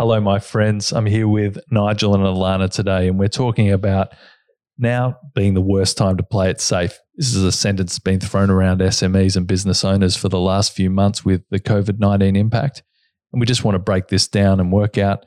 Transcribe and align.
Hello, 0.00 0.18
my 0.18 0.38
friends. 0.38 0.92
I'm 0.92 1.04
here 1.04 1.28
with 1.28 1.58
Nigel 1.70 2.14
and 2.14 2.24
Elana 2.24 2.70
today, 2.70 3.06
and 3.06 3.18
we're 3.18 3.28
talking 3.28 3.70
about 3.70 4.14
now 4.78 5.18
being 5.34 5.52
the 5.52 5.60
worst 5.60 5.98
time 5.98 6.16
to 6.16 6.22
play 6.22 6.48
it 6.48 6.58
safe. 6.58 6.98
This 7.16 7.34
is 7.34 7.44
a 7.44 7.52
sentence 7.52 7.92
that's 7.92 7.98
been 7.98 8.18
thrown 8.18 8.48
around 8.48 8.80
SMEs 8.80 9.36
and 9.36 9.46
business 9.46 9.84
owners 9.84 10.16
for 10.16 10.30
the 10.30 10.38
last 10.38 10.72
few 10.72 10.88
months 10.88 11.22
with 11.22 11.42
the 11.50 11.60
COVID 11.60 11.98
19 11.98 12.34
impact. 12.34 12.82
And 13.30 13.40
we 13.40 13.46
just 13.46 13.62
want 13.62 13.74
to 13.74 13.78
break 13.78 14.08
this 14.08 14.26
down 14.26 14.58
and 14.58 14.72
work 14.72 14.96
out 14.96 15.26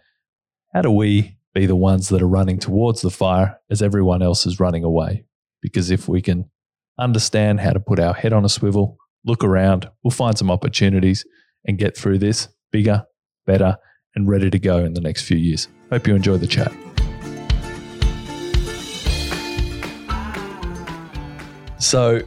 how 0.74 0.82
do 0.82 0.90
we 0.90 1.38
be 1.54 1.68
the 1.68 1.76
ones 1.76 2.10
that 2.10 2.24
are 2.24 2.28
running 2.28 2.58
towards 2.58 3.04
the 3.04 3.12
fire 3.12 3.60
as 3.70 3.84
everyone 3.84 4.24
else 4.24 4.48
is 4.48 4.60
running 4.60 4.84
away? 4.84 5.24
Because 5.62 5.92
if 5.92 6.08
we 6.10 6.20
can 6.20 6.50
understand 6.98 7.60
how 7.60 7.74
to 7.74 7.80
put 7.80 8.00
our 8.00 8.16
head 8.16 8.34
on 8.34 8.44
a 8.44 8.50
swivel, 8.50 8.98
look 9.24 9.44
around, 9.44 9.88
we'll 10.04 10.10
find 10.10 10.36
some 10.36 10.50
opportunities 10.50 11.24
and 11.64 11.78
get 11.78 11.96
through 11.96 12.18
this 12.18 12.48
bigger, 12.72 13.04
better, 13.46 13.78
and 14.16 14.28
ready 14.28 14.50
to 14.50 14.60
go 14.60 14.78
in 14.78 14.94
the 14.94 15.02
next 15.02 15.24
few 15.24 15.38
years. 15.38 15.68
Hope 15.90 16.08
you 16.08 16.16
enjoy 16.16 16.38
the 16.38 16.48
chat. 16.48 16.72
So, 21.80 22.22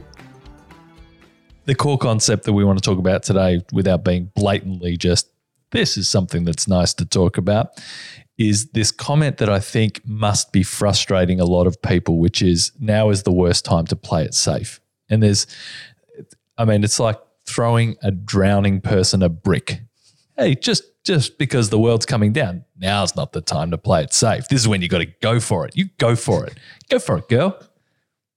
the 1.65 1.75
core 1.75 1.97
concept 1.97 2.45
that 2.45 2.53
we 2.53 2.63
want 2.63 2.77
to 2.77 2.83
talk 2.83 2.97
about 2.97 3.23
today, 3.23 3.61
without 3.73 4.03
being 4.03 4.31
blatantly 4.35 4.95
just 4.95 5.29
this 5.71 5.97
is 5.97 6.07
something 6.07 6.45
that's 6.45 6.67
nice 6.67 6.93
to 6.93 7.05
talk 7.05 7.37
about, 7.37 7.81
is 8.37 8.69
this 8.71 8.91
comment 8.91 9.37
that 9.37 9.49
I 9.49 9.59
think 9.59 10.01
must 10.05 10.51
be 10.51 10.63
frustrating 10.63 11.39
a 11.39 11.45
lot 11.45 11.67
of 11.67 11.81
people, 11.81 12.19
which 12.19 12.41
is 12.41 12.71
now 12.79 13.09
is 13.09 13.23
the 13.23 13.31
worst 13.31 13.65
time 13.65 13.85
to 13.87 13.95
play 13.95 14.23
it 14.23 14.33
safe. 14.33 14.79
And 15.09 15.23
there's, 15.23 15.47
I 16.57 16.65
mean, 16.65 16.83
it's 16.83 16.99
like 16.99 17.19
throwing 17.45 17.97
a 18.01 18.11
drowning 18.11 18.79
person 18.79 19.23
a 19.23 19.29
brick. 19.29 19.81
Hey, 20.37 20.55
just 20.55 20.83
just 21.07 21.37
because 21.37 21.69
the 21.69 21.79
world's 21.79 22.05
coming 22.05 22.33
down, 22.33 22.65
now's 22.77 23.15
not 23.15 23.31
the 23.31 23.39
time 23.39 23.71
to 23.71 23.77
play 23.77 24.03
it 24.03 24.13
safe. 24.13 24.47
This 24.49 24.59
is 24.61 24.67
when 24.67 24.81
you 24.81 24.89
got 24.89 24.99
to 24.99 25.05
go 25.21 25.39
for 25.39 25.65
it. 25.65 25.75
You 25.75 25.85
go 25.97 26.17
for 26.17 26.45
it. 26.45 26.57
Go 26.89 26.99
for 26.99 27.17
it, 27.17 27.29
girl. 27.29 27.57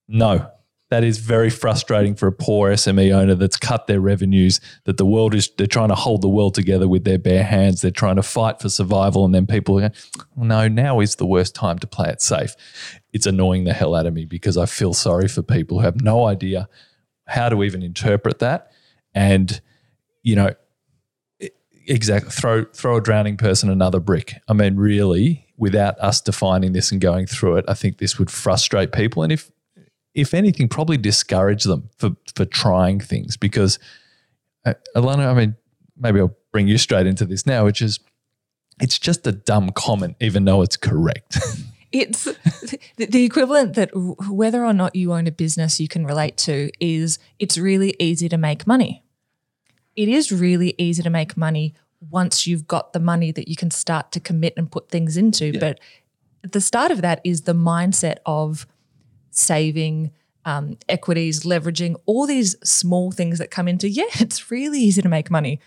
No, 0.06 0.48
that 0.88 1.02
is 1.02 1.18
very 1.18 1.50
frustrating 1.50 2.14
for 2.14 2.28
a 2.28 2.32
poor 2.32 2.70
SME 2.70 3.12
owner 3.12 3.34
that's 3.34 3.56
cut 3.56 3.88
their 3.88 4.00
revenues, 4.00 4.60
that 4.84 4.98
the 4.98 5.04
world 5.04 5.34
is, 5.34 5.50
they're 5.58 5.66
trying 5.66 5.88
to 5.88 5.96
hold 5.96 6.22
the 6.22 6.28
world 6.28 6.54
together 6.54 6.86
with 6.86 7.02
their 7.02 7.18
bare 7.18 7.42
hands. 7.42 7.80
They're 7.80 7.90
trying 7.90 8.16
to 8.16 8.22
fight 8.22 8.60
for 8.60 8.68
survival. 8.68 9.24
And 9.24 9.34
then 9.34 9.46
people 9.46 9.76
are 9.78 9.88
going, 9.88 9.92
no, 10.36 10.68
now 10.68 11.00
is 11.00 11.16
the 11.16 11.26
worst 11.26 11.56
time 11.56 11.80
to 11.80 11.88
play 11.88 12.08
it 12.08 12.22
safe. 12.22 12.54
It's 13.12 13.26
annoying 13.26 13.64
the 13.64 13.72
hell 13.72 13.96
out 13.96 14.06
of 14.06 14.14
me 14.14 14.26
because 14.26 14.56
I 14.56 14.66
feel 14.66 14.94
sorry 14.94 15.26
for 15.26 15.42
people 15.42 15.78
who 15.78 15.84
have 15.84 16.00
no 16.00 16.26
idea 16.26 16.68
how 17.26 17.48
to 17.48 17.64
even 17.64 17.82
interpret 17.82 18.38
that. 18.38 18.70
And, 19.12 19.60
you 20.22 20.36
know, 20.36 20.54
exactly 21.90 22.30
throw 22.30 22.64
throw 22.64 22.96
a 22.96 23.00
drowning 23.00 23.36
person 23.36 23.68
another 23.68 24.00
brick. 24.00 24.34
I 24.48 24.52
mean, 24.52 24.76
really, 24.76 25.46
without 25.56 25.98
us 25.98 26.20
defining 26.20 26.72
this 26.72 26.92
and 26.92 27.00
going 27.00 27.26
through 27.26 27.56
it, 27.56 27.64
I 27.68 27.74
think 27.74 27.98
this 27.98 28.18
would 28.18 28.30
frustrate 28.30 28.92
people, 28.92 29.22
and 29.22 29.32
if 29.32 29.50
if 30.14 30.32
anything, 30.32 30.68
probably 30.68 30.96
discourage 30.96 31.64
them 31.64 31.90
for 31.98 32.12
for 32.34 32.44
trying 32.44 33.00
things. 33.00 33.36
Because, 33.36 33.78
uh, 34.64 34.74
Elana, 34.96 35.30
I 35.30 35.34
mean, 35.34 35.56
maybe 35.98 36.20
I'll 36.20 36.36
bring 36.52 36.68
you 36.68 36.78
straight 36.78 37.06
into 37.06 37.26
this 37.26 37.44
now, 37.44 37.64
which 37.64 37.82
is 37.82 38.00
it's 38.80 38.98
just 38.98 39.26
a 39.26 39.32
dumb 39.32 39.70
comment, 39.70 40.16
even 40.20 40.44
though 40.44 40.62
it's 40.62 40.76
correct. 40.76 41.38
it's 41.92 42.24
the 42.96 43.24
equivalent 43.24 43.74
that 43.74 43.90
whether 43.94 44.64
or 44.64 44.72
not 44.72 44.94
you 44.94 45.12
own 45.12 45.26
a 45.26 45.32
business 45.32 45.80
you 45.80 45.88
can 45.88 46.06
relate 46.06 46.36
to 46.36 46.70
is 46.80 47.18
it's 47.38 47.58
really 47.58 47.94
easy 47.98 48.28
to 48.28 48.38
make 48.38 48.66
money 48.66 49.02
it 49.96 50.08
is 50.08 50.32
really 50.32 50.74
easy 50.78 51.02
to 51.02 51.10
make 51.10 51.36
money 51.36 51.74
once 52.08 52.46
you've 52.46 52.66
got 52.66 52.92
the 52.92 53.00
money 53.00 53.30
that 53.32 53.48
you 53.48 53.56
can 53.56 53.70
start 53.70 54.12
to 54.12 54.20
commit 54.20 54.54
and 54.56 54.70
put 54.70 54.88
things 54.88 55.16
into. 55.16 55.46
Yeah. 55.46 55.60
But 55.60 55.80
the 56.42 56.60
start 56.60 56.90
of 56.90 57.02
that 57.02 57.20
is 57.24 57.42
the 57.42 57.52
mindset 57.52 58.16
of 58.24 58.66
saving, 59.30 60.10
um, 60.44 60.78
equities, 60.88 61.40
leveraging, 61.40 61.96
all 62.06 62.26
these 62.26 62.56
small 62.64 63.12
things 63.12 63.38
that 63.38 63.50
come 63.50 63.68
into, 63.68 63.88
yeah, 63.88 64.04
it's 64.20 64.50
really 64.50 64.80
easy 64.80 65.02
to 65.02 65.08
make 65.08 65.30
money 65.30 65.60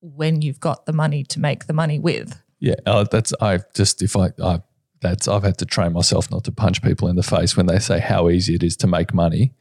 when 0.00 0.42
you've 0.42 0.60
got 0.60 0.86
the 0.86 0.92
money 0.92 1.24
to 1.24 1.40
make 1.40 1.66
the 1.66 1.72
money 1.72 1.98
with. 1.98 2.40
Yeah, 2.60 2.76
uh, 2.86 3.04
that's 3.04 3.32
I've 3.40 3.72
just 3.74 4.02
if 4.02 4.16
I 4.16 4.30
I 4.42 4.62
that's 5.00 5.28
I've 5.28 5.44
had 5.44 5.58
to 5.58 5.66
train 5.66 5.92
myself 5.92 6.30
not 6.30 6.44
to 6.44 6.52
punch 6.52 6.82
people 6.82 7.08
in 7.08 7.16
the 7.16 7.22
face 7.22 7.56
when 7.56 7.66
they 7.66 7.78
say 7.78 8.00
how 8.00 8.28
easy 8.28 8.54
it 8.54 8.62
is 8.62 8.76
to 8.78 8.86
make 8.86 9.14
money 9.14 9.52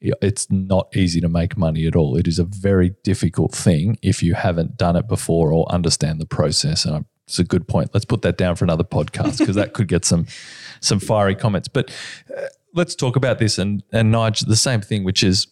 it's 0.00 0.50
not 0.50 0.94
easy 0.96 1.20
to 1.20 1.28
make 1.28 1.56
money 1.56 1.86
at 1.86 1.96
all. 1.96 2.16
It 2.16 2.28
is 2.28 2.38
a 2.38 2.44
very 2.44 2.94
difficult 3.02 3.52
thing 3.52 3.98
if 4.02 4.22
you 4.22 4.34
haven't 4.34 4.76
done 4.76 4.96
it 4.96 5.08
before 5.08 5.52
or 5.52 5.70
understand 5.72 6.20
the 6.20 6.26
process. 6.26 6.84
And 6.84 7.04
it's 7.26 7.38
a 7.38 7.44
good 7.44 7.68
point. 7.68 7.90
Let's 7.92 8.06
put 8.06 8.22
that 8.22 8.38
down 8.38 8.56
for 8.56 8.64
another 8.64 8.84
podcast 8.84 9.38
because 9.38 9.56
that 9.56 9.74
could 9.74 9.88
get 9.88 10.04
some 10.04 10.26
some 10.80 11.00
fiery 11.00 11.34
comments. 11.34 11.68
But 11.68 11.90
uh, 12.36 12.42
let's 12.74 12.94
talk 12.94 13.16
about 13.16 13.38
this 13.38 13.58
and 13.58 13.82
and 13.92 14.12
Nige 14.12 14.46
the 14.46 14.56
same 14.56 14.80
thing, 14.80 15.04
which 15.04 15.22
is 15.22 15.46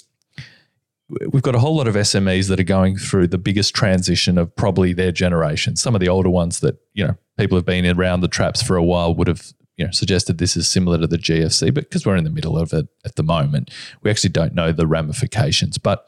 we've 1.08 1.42
got 1.42 1.54
a 1.54 1.58
whole 1.58 1.76
lot 1.76 1.86
of 1.86 1.94
SMEs 1.94 2.48
that 2.48 2.58
are 2.58 2.64
going 2.64 2.96
through 2.96 3.28
the 3.28 3.38
biggest 3.38 3.74
transition 3.74 4.38
of 4.38 4.54
probably 4.56 4.92
their 4.92 5.12
generation. 5.12 5.76
Some 5.76 5.94
of 5.94 6.00
the 6.00 6.08
older 6.08 6.30
ones 6.30 6.60
that 6.60 6.78
you 6.94 7.06
know 7.06 7.16
people 7.38 7.56
have 7.58 7.66
been 7.66 7.86
around 7.86 8.20
the 8.20 8.28
traps 8.28 8.62
for 8.62 8.76
a 8.76 8.84
while 8.84 9.14
would 9.14 9.28
have 9.28 9.52
you 9.76 9.84
know, 9.84 9.90
suggested 9.90 10.38
this 10.38 10.56
is 10.56 10.66
similar 10.66 10.98
to 10.98 11.06
the 11.06 11.18
GFC, 11.18 11.72
but 11.72 11.84
because 11.84 12.06
we're 12.06 12.16
in 12.16 12.24
the 12.24 12.30
middle 12.30 12.58
of 12.58 12.72
it 12.72 12.86
at 13.04 13.16
the 13.16 13.22
moment, 13.22 13.70
we 14.02 14.10
actually 14.10 14.30
don't 14.30 14.54
know 14.54 14.72
the 14.72 14.86
ramifications. 14.86 15.78
But 15.78 16.06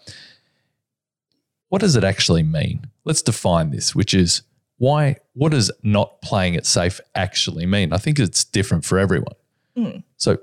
what 1.69 1.81
does 1.81 1.95
it 1.95 2.05
actually 2.05 2.43
mean? 2.43 2.87
Let's 3.05 3.23
define 3.23 3.71
this, 3.71 3.95
which 3.95 4.15
is 4.15 4.43
why, 4.79 5.17
what 5.35 5.53
does 5.53 5.71
not 5.83 6.23
playing 6.23 6.55
it 6.55 6.65
safe 6.65 7.01
actually 7.15 7.67
mean? 7.67 7.93
I 7.93 7.99
think 7.99 8.19
it's 8.19 8.45
different 8.45 8.85
for 8.85 8.99
everyone. 8.99 9.35
Mm. 9.77 10.03
So, 10.17 10.39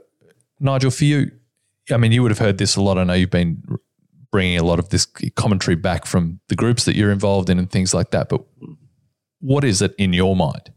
Nigel, 0.60 0.92
for 0.92 1.06
you, 1.06 1.32
I 1.92 1.98
mean, 1.98 2.12
you 2.12 2.22
would 2.22 2.32
have 2.32 2.40
heard 2.40 2.58
this 2.58 2.76
a 2.76 2.82
lot. 2.82 2.98
I 2.98 3.04
know 3.06 3.14
you've 3.14 3.30
been 3.30 3.64
bringing 4.32 4.58
a 4.60 4.64
lot 4.64 4.80
of 4.80 4.90
this 4.90 5.06
commentary 5.36 5.76
back 5.76 6.06
from 6.06 6.42
the 6.50 6.56
groups 6.56 6.86
that 6.86 6.96
you're 6.96 7.12
involved 7.12 7.50
in 7.50 7.58
and 7.58 7.72
things 7.72 7.94
like 7.94 8.12
that. 8.12 8.30
But 8.30 8.44
what 9.40 9.64
is 9.64 9.82
it 9.82 9.96
in 9.98 10.14
your 10.14 10.36
mind? 10.36 10.72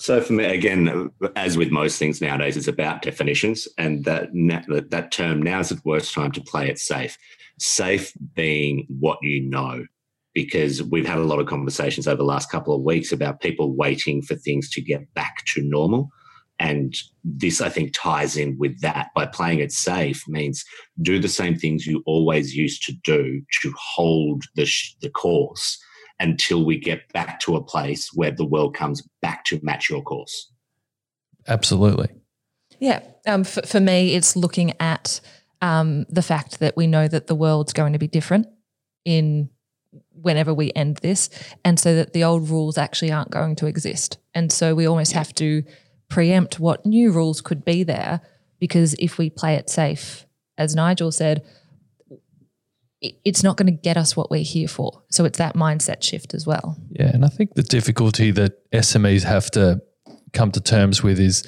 So 0.00 0.20
for 0.20 0.32
me, 0.32 0.44
again, 0.44 1.10
as 1.34 1.58
with 1.58 1.72
most 1.72 1.98
things 1.98 2.20
nowadays, 2.20 2.56
it's 2.56 2.68
about 2.68 3.02
definitions, 3.02 3.66
and 3.78 4.04
that 4.04 4.28
that 4.90 5.10
term 5.10 5.42
now 5.42 5.58
is 5.58 5.70
the 5.70 5.80
worst 5.84 6.14
time 6.14 6.30
to 6.32 6.40
play 6.40 6.68
it 6.68 6.78
safe. 6.78 7.18
Safe 7.58 8.12
being 8.34 8.86
what 9.00 9.18
you 9.22 9.42
know, 9.42 9.84
because 10.34 10.84
we've 10.84 11.06
had 11.06 11.18
a 11.18 11.24
lot 11.24 11.40
of 11.40 11.48
conversations 11.48 12.06
over 12.06 12.16
the 12.16 12.22
last 12.22 12.48
couple 12.48 12.74
of 12.74 12.82
weeks 12.82 13.10
about 13.10 13.40
people 13.40 13.74
waiting 13.74 14.22
for 14.22 14.36
things 14.36 14.70
to 14.70 14.80
get 14.80 15.12
back 15.14 15.44
to 15.54 15.62
normal. 15.62 16.10
And 16.60 16.94
this, 17.24 17.60
I 17.60 17.68
think, 17.68 17.92
ties 17.92 18.36
in 18.36 18.56
with 18.56 18.80
that. 18.82 19.08
By 19.16 19.26
playing 19.26 19.58
it 19.58 19.72
safe 19.72 20.22
means 20.28 20.64
do 21.02 21.18
the 21.18 21.28
same 21.28 21.56
things 21.56 21.86
you 21.86 22.04
always 22.06 22.54
used 22.54 22.84
to 22.84 22.92
do 23.04 23.42
to 23.62 23.74
hold 23.76 24.44
the, 24.54 24.70
the 25.02 25.10
course 25.10 25.76
until 26.20 26.64
we 26.64 26.78
get 26.78 27.12
back 27.12 27.40
to 27.40 27.56
a 27.56 27.62
place 27.62 28.10
where 28.12 28.30
the 28.30 28.44
world 28.44 28.74
comes 28.74 29.02
back 29.22 29.44
to 29.44 29.60
match 29.62 29.88
your 29.88 30.02
course. 30.02 30.50
Absolutely. 31.46 32.08
Yeah. 32.80 33.02
Um, 33.26 33.44
for, 33.44 33.62
for, 33.62 33.80
me, 33.80 34.14
it's 34.14 34.36
looking 34.36 34.74
at 34.80 35.20
um, 35.60 36.06
the 36.08 36.22
fact 36.22 36.60
that 36.60 36.76
we 36.76 36.86
know 36.86 37.08
that 37.08 37.26
the 37.26 37.34
world's 37.34 37.72
going 37.72 37.92
to 37.92 37.98
be 37.98 38.08
different 38.08 38.46
in 39.04 39.50
whenever 40.12 40.52
we 40.52 40.72
end 40.74 40.96
this, 40.98 41.30
and 41.64 41.78
so 41.78 41.94
that 41.94 42.12
the 42.12 42.24
old 42.24 42.50
rules 42.50 42.76
actually 42.76 43.12
aren't 43.12 43.30
going 43.30 43.56
to 43.56 43.66
exist. 43.66 44.18
And 44.34 44.52
so 44.52 44.74
we 44.74 44.86
almost 44.86 45.12
have 45.12 45.32
to 45.36 45.62
preempt 46.08 46.58
what 46.58 46.84
new 46.84 47.12
rules 47.12 47.40
could 47.40 47.64
be 47.64 47.84
there 47.84 48.20
because 48.58 48.94
if 48.94 49.18
we 49.18 49.30
play 49.30 49.54
it 49.54 49.70
safe, 49.70 50.26
as 50.56 50.74
Nigel 50.74 51.12
said, 51.12 51.44
it's 53.00 53.44
not 53.44 53.56
going 53.56 53.66
to 53.66 53.80
get 53.80 53.96
us 53.96 54.16
what 54.16 54.30
we're 54.30 54.42
here 54.42 54.68
for. 54.68 55.02
So 55.10 55.24
it's 55.24 55.38
that 55.38 55.54
mindset 55.54 56.02
shift 56.02 56.34
as 56.34 56.46
well. 56.46 56.76
Yeah. 56.90 57.10
And 57.14 57.24
I 57.24 57.28
think 57.28 57.54
the 57.54 57.62
difficulty 57.62 58.30
that 58.32 58.70
SMEs 58.72 59.22
have 59.22 59.50
to 59.52 59.80
come 60.32 60.50
to 60.52 60.60
terms 60.60 61.02
with 61.02 61.20
is 61.20 61.46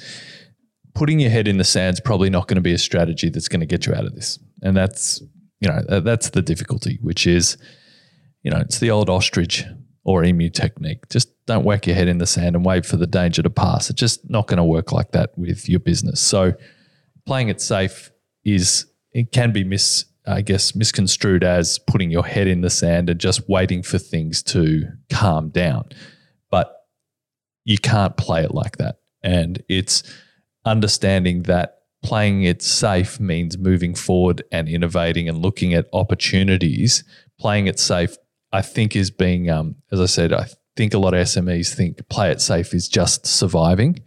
putting 0.93 1.19
your 1.19 1.29
head 1.29 1.47
in 1.47 1.57
the 1.57 1.63
sand 1.63 1.95
is 1.95 1.99
probably 1.99 2.29
not 2.29 2.47
going 2.47 2.55
to 2.55 2.61
be 2.61 2.73
a 2.73 2.77
strategy 2.77 3.29
that's 3.29 3.47
going 3.47 3.59
to 3.59 3.65
get 3.65 3.85
you 3.85 3.93
out 3.93 4.05
of 4.05 4.15
this. 4.15 4.39
And 4.61 4.75
that's, 4.75 5.21
you 5.59 5.67
know, 5.69 5.99
that's 5.99 6.29
the 6.29 6.41
difficulty, 6.41 6.99
which 7.01 7.27
is, 7.27 7.57
you 8.43 8.51
know, 8.51 8.59
it's 8.59 8.79
the 8.79 8.91
old 8.91 9.09
ostrich 9.09 9.65
or 10.03 10.23
emu 10.23 10.49
technique. 10.49 11.09
Just 11.09 11.29
don't 11.45 11.65
whack 11.65 11.85
your 11.85 11.95
head 11.95 12.07
in 12.07 12.17
the 12.17 12.25
sand 12.25 12.55
and 12.55 12.65
wait 12.65 12.85
for 12.85 12.97
the 12.97 13.07
danger 13.07 13.43
to 13.43 13.49
pass. 13.49 13.89
It's 13.89 13.99
just 13.99 14.29
not 14.29 14.47
going 14.47 14.57
to 14.57 14.63
work 14.63 14.91
like 14.91 15.11
that 15.11 15.37
with 15.37 15.67
your 15.67 15.79
business. 15.79 16.21
So 16.21 16.53
playing 17.25 17.49
it 17.49 17.61
safe 17.61 18.09
is, 18.43 18.87
it 19.11 19.31
can 19.31 19.51
be 19.51 19.63
mis 19.63 20.05
I 20.25 20.41
guess, 20.41 20.75
misconstrued 20.75 21.43
as 21.43 21.79
putting 21.79 22.11
your 22.11 22.25
head 22.25 22.47
in 22.47 22.61
the 22.61 22.69
sand 22.69 23.09
and 23.09 23.19
just 23.19 23.49
waiting 23.49 23.83
for 23.83 23.97
things 23.97 24.43
to 24.43 24.87
calm 25.09 25.49
down. 25.49 25.85
But 26.49 26.73
you 27.65 27.77
can't 27.77 28.17
play 28.17 28.43
it 28.43 28.53
like 28.53 28.77
that. 28.77 28.97
And 29.23 29.63
it's 29.67 30.03
understanding 30.65 31.43
that 31.43 31.79
playing 32.03 32.43
it 32.43 32.61
safe 32.61 33.19
means 33.19 33.57
moving 33.57 33.95
forward 33.95 34.43
and 34.51 34.67
innovating 34.67 35.29
and 35.29 35.39
looking 35.39 35.73
at 35.73 35.87
opportunities. 35.93 37.03
Playing 37.39 37.67
it 37.67 37.79
safe, 37.79 38.17
I 38.51 38.61
think, 38.61 38.95
is 38.95 39.11
being, 39.11 39.49
um, 39.49 39.75
as 39.91 39.99
I 39.99 40.05
said, 40.05 40.33
I, 40.33 40.47
think 40.75 40.93
a 40.93 40.97
lot 40.97 41.13
of 41.13 41.25
SMEs 41.25 41.73
think 41.73 42.07
play 42.09 42.31
it 42.31 42.41
safe 42.41 42.73
is 42.73 42.87
just 42.87 43.25
surviving 43.25 43.99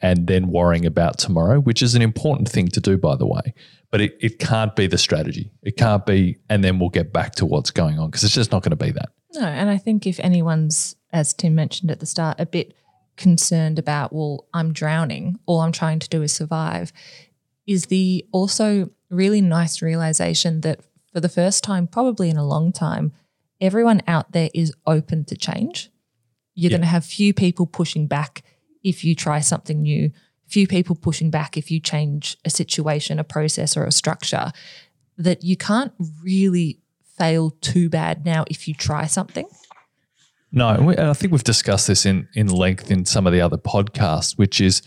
and 0.00 0.26
then 0.26 0.48
worrying 0.48 0.86
about 0.86 1.18
tomorrow, 1.18 1.58
which 1.58 1.82
is 1.82 1.94
an 1.94 2.02
important 2.02 2.48
thing 2.48 2.68
to 2.68 2.80
do, 2.80 2.96
by 2.96 3.16
the 3.16 3.26
way. 3.26 3.54
But 3.90 4.00
it, 4.00 4.16
it 4.20 4.38
can't 4.38 4.74
be 4.74 4.86
the 4.86 4.98
strategy. 4.98 5.52
It 5.62 5.76
can't 5.76 6.04
be, 6.04 6.36
and 6.48 6.62
then 6.64 6.78
we'll 6.78 6.88
get 6.90 7.12
back 7.12 7.34
to 7.36 7.46
what's 7.46 7.70
going 7.70 7.98
on 7.98 8.08
because 8.10 8.24
it's 8.24 8.34
just 8.34 8.52
not 8.52 8.62
going 8.62 8.76
to 8.76 8.84
be 8.84 8.90
that. 8.90 9.10
No, 9.34 9.42
and 9.46 9.70
I 9.70 9.78
think 9.78 10.06
if 10.06 10.18
anyone's, 10.20 10.96
as 11.12 11.32
Tim 11.34 11.54
mentioned 11.54 11.90
at 11.90 12.00
the 12.00 12.06
start, 12.06 12.40
a 12.40 12.46
bit 12.46 12.74
concerned 13.16 13.78
about, 13.78 14.12
well, 14.12 14.46
I'm 14.52 14.72
drowning, 14.72 15.38
all 15.46 15.60
I'm 15.60 15.72
trying 15.72 15.98
to 16.00 16.08
do 16.08 16.22
is 16.22 16.32
survive, 16.32 16.92
is 17.66 17.86
the 17.86 18.24
also 18.32 18.90
really 19.10 19.40
nice 19.40 19.80
realization 19.82 20.60
that 20.62 20.80
for 21.12 21.20
the 21.20 21.28
first 21.28 21.62
time, 21.64 21.86
probably 21.86 22.28
in 22.28 22.36
a 22.36 22.46
long 22.46 22.72
time, 22.72 23.12
everyone 23.60 24.02
out 24.06 24.32
there 24.32 24.50
is 24.54 24.72
open 24.86 25.24
to 25.26 25.36
change. 25.36 25.90
You're 26.54 26.70
Yeah. 26.70 26.78
going 26.78 26.82
to 26.82 26.88
have 26.88 27.04
few 27.04 27.32
people 27.32 27.66
pushing 27.66 28.06
back 28.06 28.42
if 28.82 29.04
you 29.04 29.14
try 29.14 29.40
something 29.40 29.82
new, 29.82 30.10
few 30.48 30.66
people 30.66 30.96
pushing 30.96 31.30
back 31.30 31.56
if 31.56 31.70
you 31.70 31.80
change 31.80 32.36
a 32.44 32.50
situation, 32.50 33.18
a 33.18 33.24
process, 33.24 33.76
or 33.76 33.84
a 33.84 33.92
structure. 33.92 34.52
That 35.18 35.42
you 35.42 35.56
can't 35.56 35.92
really 36.22 36.80
fail 37.16 37.50
too 37.60 37.88
bad 37.88 38.24
now 38.24 38.44
if 38.48 38.68
you 38.68 38.74
try 38.74 39.06
something. 39.06 39.48
No, 40.52 40.68
and, 40.68 41.00
I 41.00 41.12
think 41.12 41.32
we've 41.32 41.44
discussed 41.44 41.86
this 41.86 42.06
in 42.06 42.28
in 42.34 42.48
length 42.48 42.90
in 42.90 43.04
some 43.04 43.26
of 43.26 43.32
the 43.32 43.40
other 43.40 43.58
podcasts, 43.58 44.38
which 44.38 44.60
is 44.60 44.82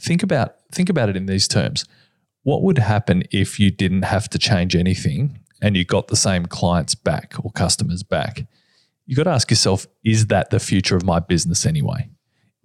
think 0.00 0.22
about 0.22 0.56
think 0.72 0.88
about 0.88 1.08
it 1.08 1.16
in 1.16 1.26
these 1.26 1.48
terms. 1.48 1.84
What 2.42 2.62
would 2.62 2.78
happen 2.78 3.24
if 3.30 3.58
you 3.58 3.70
didn't 3.70 4.02
have 4.02 4.28
to 4.30 4.38
change 4.38 4.76
anything 4.76 5.40
and 5.60 5.76
you 5.76 5.84
got 5.84 6.08
the 6.08 6.16
same 6.16 6.46
clients 6.46 6.94
back 6.94 7.34
or 7.42 7.50
customers 7.50 8.02
back? 8.02 8.46
You 9.06 9.16
got 9.16 9.24
to 9.24 9.30
ask 9.30 9.50
yourself, 9.50 9.86
is 10.04 10.26
that 10.26 10.50
the 10.50 10.60
future 10.60 10.96
of 10.96 11.04
my 11.04 11.18
business 11.18 11.64
anyway? 11.66 12.08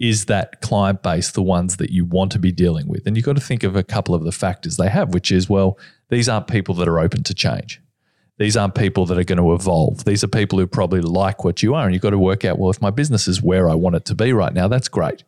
Is 0.02 0.26
that 0.26 0.62
client 0.62 1.04
base 1.04 1.32
the 1.32 1.44
ones 1.44 1.78
that 1.78 1.92
you 1.92 2.04
want 2.06 2.32
to 2.34 2.40
be 2.40 2.52
dealing 2.52 2.88
with? 2.88 3.06
And 3.06 3.16
you've 3.16 3.26
got 3.26 3.36
to 3.36 3.42
think 3.42 3.64
of 3.64 3.76
a 3.76 3.84
couple 3.84 4.16
of 4.16 4.24
the 4.24 4.32
factors 4.32 4.78
they 4.78 4.90
have, 4.90 5.14
which 5.14 5.32
is, 5.32 5.48
well, 5.48 5.78
these 6.10 6.28
aren't 6.28 6.48
people 6.48 6.76
that 6.76 6.88
are 6.88 7.00
open 7.00 7.24
to 7.24 7.34
change 7.34 7.80
these 8.42 8.58
aren't 8.58 8.74
people 8.74 9.06
that 9.06 9.20
are 9.20 9.24
going 9.24 9.38
to 9.38 9.54
evolve. 9.54 10.04
These 10.04 10.24
are 10.24 10.28
people 10.28 10.58
who 10.58 10.66
probably 10.66 11.02
like 11.02 11.44
what 11.44 11.62
you 11.62 11.76
are. 11.76 11.86
And 11.86 11.94
you've 11.94 12.02
got 12.02 12.10
to 12.10 12.18
work 12.18 12.44
out, 12.44 12.58
well, 12.58 12.72
if 12.72 12.82
my 12.82 12.90
business 12.90 13.28
is 13.28 13.40
where 13.40 13.70
I 13.70 13.76
want 13.76 13.96
it 13.96 14.06
to 14.06 14.16
be 14.16 14.34
right 14.34 14.52
now, 14.52 14.68
that's 14.68 14.88
great. 14.88 15.24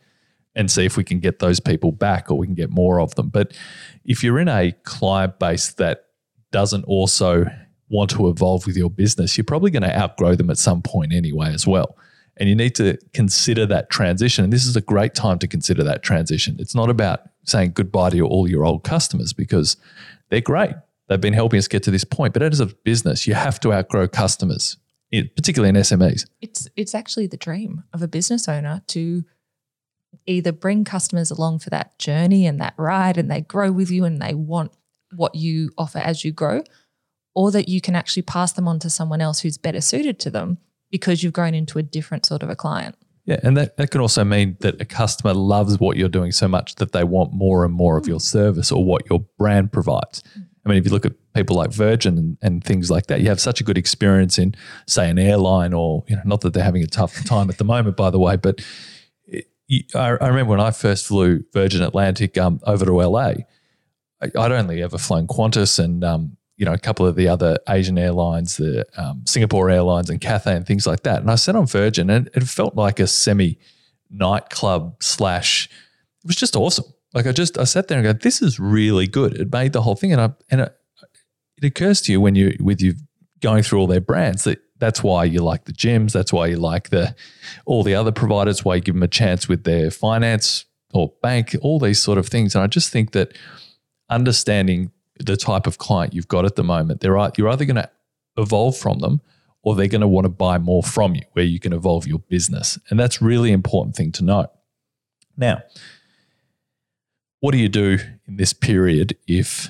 And 0.56 0.72
see 0.72 0.84
if 0.84 0.98
we 0.98 1.04
can 1.04 1.20
get 1.20 1.38
those 1.38 1.60
people 1.60 1.92
back 1.92 2.32
or 2.32 2.40
we 2.40 2.48
can 2.48 2.56
get 2.56 2.72
more 2.72 3.00
of 3.00 3.14
them. 3.14 3.30
But 3.30 3.54
if 4.04 4.24
you're 4.24 4.40
in 4.40 4.48
a 4.48 4.72
client 4.82 5.38
base 5.38 5.74
that 5.74 6.06
doesn't 6.50 6.86
also 6.86 7.46
want 7.88 8.10
to 8.12 8.30
evolve 8.30 8.66
with 8.66 8.76
your 8.76 8.90
business, 8.90 9.38
you're 9.38 9.46
probably 9.46 9.70
going 9.70 9.84
to 9.84 9.96
outgrow 9.96 10.34
them 10.34 10.50
at 10.50 10.58
some 10.58 10.82
point 10.82 11.14
anyway, 11.14 11.54
as 11.54 11.68
well. 11.68 11.96
And 12.38 12.50
you 12.50 12.56
need 12.56 12.76
to 12.76 12.98
consider 13.14 13.66
that 13.68 13.90
transition. 13.90 14.44
And 14.44 14.52
this 14.52 14.66
is 14.66 14.76
a 14.76 14.82
great 14.82 15.14
time 15.14 15.38
to 15.40 15.48
consider 15.48 15.84
that 15.84 16.02
transition. 16.02 16.56
It's 16.60 16.74
not 16.74 16.90
about 16.90 17.22
saying 17.46 17.74
goodbye 17.74 18.10
to 18.12 18.22
all 18.22 18.50
your 18.50 18.66
old 18.66 18.84
customers 18.84 19.34
because 19.34 19.78
they're 20.30 20.42
great. 20.42 20.74
They've 21.08 21.22
been 21.22 21.34
helping 21.34 21.60
us 21.60 21.68
get 21.68 21.84
to 21.84 21.92
this 21.92 22.04
point. 22.04 22.34
But 22.34 22.42
as 22.42 22.60
a 22.60 22.68
business, 22.68 23.28
you 23.28 23.36
have 23.36 23.60
to 23.60 23.74
outgrow 23.74 24.08
customers, 24.08 24.78
particularly 25.12 25.70
in 25.70 25.76
SMEs. 25.76 26.26
It's 26.42 26.68
it's 26.76 26.96
actually 26.96 27.28
the 27.28 27.38
dream 27.38 27.84
of 27.94 28.02
a 28.02 28.08
business 28.08 28.48
owner 28.48 28.82
to 28.88 29.24
either 30.26 30.52
bring 30.52 30.84
customers 30.84 31.32
along 31.32 31.60
for 31.60 31.70
that 31.70 31.98
journey 32.00 32.46
and 32.46 32.60
that 32.62 32.74
ride 32.78 33.18
and 33.18 33.30
they 33.30 33.42
grow 33.42 33.72
with 33.72 33.92
you 33.92 34.06
and 34.06 34.22
they 34.22 34.34
want 34.34 34.72
what 35.16 35.36
you 35.36 35.72
offer 35.78 36.00
as 36.00 36.24
you 36.24 36.32
grow 36.32 36.64
or 37.36 37.52
that 37.52 37.68
you 37.68 37.82
can 37.82 37.96
actually 37.96 38.22
pass 38.22 38.52
them 38.54 38.68
on 38.68 38.80
to 38.80 38.90
someone 38.90 39.22
else 39.22 39.42
who's 39.42 39.58
better 39.58 39.82
suited 39.82 40.20
to 40.20 40.30
them 40.30 40.58
because 40.94 41.24
you've 41.24 41.34
grown 41.34 41.56
into 41.56 41.80
a 41.80 41.84
different 41.84 42.24
sort 42.24 42.44
of 42.44 42.52
a 42.52 42.56
client. 42.56 42.96
Yeah, 43.26 43.40
and 43.42 43.58
that, 43.58 43.78
that 43.78 43.90
can 43.90 44.00
also 44.00 44.24
mean 44.24 44.58
that 44.60 44.80
a 44.80 44.86
customer 44.86 45.34
loves 45.34 45.80
what 45.80 45.98
you're 45.98 46.08
doing 46.08 46.32
so 46.32 46.48
much 46.48 46.76
that 46.76 46.92
they 46.92 47.04
want 47.04 47.34
more 47.34 47.66
and 47.66 47.74
more 47.74 47.98
of 47.98 48.08
your 48.08 48.20
service 48.20 48.72
or 48.72 48.86
what 48.86 49.10
your 49.10 49.26
brand 49.40 49.74
provides. 49.74 50.22
I 50.64 50.70
mean, 50.70 50.78
if 50.78 50.86
you 50.86 50.92
look 50.92 51.08
at 51.08 51.14
people 51.34 51.56
like 51.56 51.72
Virgin 51.72 52.20
and, 52.20 52.38
and 52.44 52.64
things 52.64 52.92
like 52.92 53.08
that, 53.08 53.22
you 53.22 53.30
have 53.30 53.40
such 53.40 53.60
a 53.60 53.64
good 53.64 53.76
experience 53.76 54.38
in, 54.38 54.54
say, 54.86 55.10
an 55.10 55.18
airline 55.18 55.74
or, 55.74 56.04
you 56.08 56.16
know, 56.16 56.22
not 56.26 56.42
that 56.42 56.54
they're 56.54 56.64
having 56.64 56.84
a 56.84 56.88
tough 56.88 57.26
time 57.26 57.50
at 57.50 57.58
the 57.58 57.64
moment, 57.64 57.98
by 57.98 58.12
the 58.12 58.20
way, 58.20 58.36
but 58.36 58.64
it, 59.26 59.46
you, 59.66 59.82
I, 59.96 60.10
I 60.10 60.28
remember 60.28 60.52
when 60.52 60.62
I 60.62 60.70
first 60.70 61.08
flew 61.08 61.44
Virgin 61.54 61.82
Atlantic 61.82 62.38
um, 62.38 62.60
over 62.68 62.86
to 62.86 62.92
LA, 62.92 63.34
I, 64.22 64.30
I'd 64.38 64.52
only 64.52 64.84
ever 64.84 65.00
flown 65.00 65.26
Qantas 65.26 65.84
and, 65.84 66.04
um, 66.04 66.38
you 66.58 66.66
know, 66.66 66.74
a 66.74 66.78
couple 66.78 67.06
of 67.06 67.16
the 67.16 67.28
other 67.28 67.58
Asian 67.68 67.98
airlines, 67.98 68.58
the 68.58 68.86
um, 68.98 69.24
Singapore 69.26 69.70
Airlines 69.70 70.10
and 70.10 70.22
Cathay 70.22 70.56
and 70.56 70.66
things 70.66 70.86
like 70.86 71.04
that. 71.04 71.22
And 71.22 71.32
I 71.32 71.36
sat 71.36 71.56
on 71.56 71.66
Virgin 71.66 72.10
and 72.10 72.30
it 72.34 72.44
felt 72.44 72.76
like 72.76 73.00
a 73.00 73.08
semi 73.08 73.58
nightclub 74.10 75.02
slash, 75.02 75.66
it 76.24 76.28
was 76.28 76.36
just 76.36 76.56
awesome. 76.56 76.86
Like 77.14 77.26
I 77.26 77.32
just, 77.32 77.58
I 77.58 77.64
sat 77.64 77.88
there 77.88 77.98
and 77.98 78.06
go, 78.06 78.14
this 78.14 78.42
is 78.42 78.60
really 78.60 79.08
good. 79.08 79.34
It 79.40 79.52
made 79.52 79.74
the 79.74 79.82
whole 79.82 79.96
thing. 79.96 80.12
And 80.12 80.22
I, 80.22 80.32
and 80.50 80.62
it, 80.62 80.78
it 81.58 81.66
occurs 81.66 82.02
to 82.02 82.12
you 82.12 82.22
when 82.22 82.36
you, 82.36 82.56
with 82.60 82.82
you 82.82 82.94
going 83.42 83.64
through 83.64 83.80
all 83.80 83.88
their 83.88 84.02
brands 84.02 84.44
that 84.44 84.60
that's 84.80 85.02
why 85.02 85.24
you 85.24 85.42
like 85.42 85.66
the 85.66 85.74
gyms. 85.74 86.12
That's 86.12 86.34
why 86.34 86.48
you 86.48 86.58
like 86.58 86.90
the, 86.90 87.16
all 87.66 87.84
the 87.84 87.96
other 87.96 88.12
providers, 88.12 88.66
why 88.66 88.76
you 88.76 88.82
give 88.82 88.96
them 88.96 89.04
a 89.04 89.08
chance 89.08 89.48
with 89.48 89.64
their 89.64 89.90
finance 89.90 90.66
or 90.94 91.14
bank, 91.22 91.56
all 91.62 91.80
these 91.80 92.02
sort 92.02 92.18
of 92.18 92.28
things. 92.28 92.54
And 92.54 92.64
I 92.64 92.68
just 92.68 92.92
think 92.92 93.12
that 93.14 93.36
understanding 94.10 94.92
the 95.26 95.38
type 95.38 95.68
of 95.68 95.78
client 95.78 96.14
you've 96.14 96.28
got 96.28 96.46
at 96.46 96.56
the 96.56 96.64
moment, 96.64 97.02
they're, 97.02 97.18
you're 97.38 97.50
either 97.50 97.66
going 97.66 97.76
to 97.76 97.90
evolve 98.38 98.78
from 98.78 99.00
them 99.00 99.22
or 99.62 99.76
they're 99.76 99.88
going 99.88 100.02
to 100.02 100.08
want 100.08 100.26
to 100.26 100.30
buy 100.30 100.58
more 100.58 100.84
from 100.84 101.16
you 101.16 101.22
where 101.34 101.46
you 101.46 101.60
can 101.60 101.74
evolve 101.74 102.06
your 102.06 102.20
business. 102.20 102.78
And 102.90 103.00
that's 103.00 103.22
really 103.22 103.52
important 103.52 103.96
thing 103.96 104.12
to 104.14 104.24
know. 104.24 104.48
Now, 105.38 105.64
what 107.40 107.52
do 107.52 107.58
you 107.58 107.70
do 107.70 107.98
in 108.28 108.38
this 108.38 108.54
period 108.54 109.18
if 109.28 109.70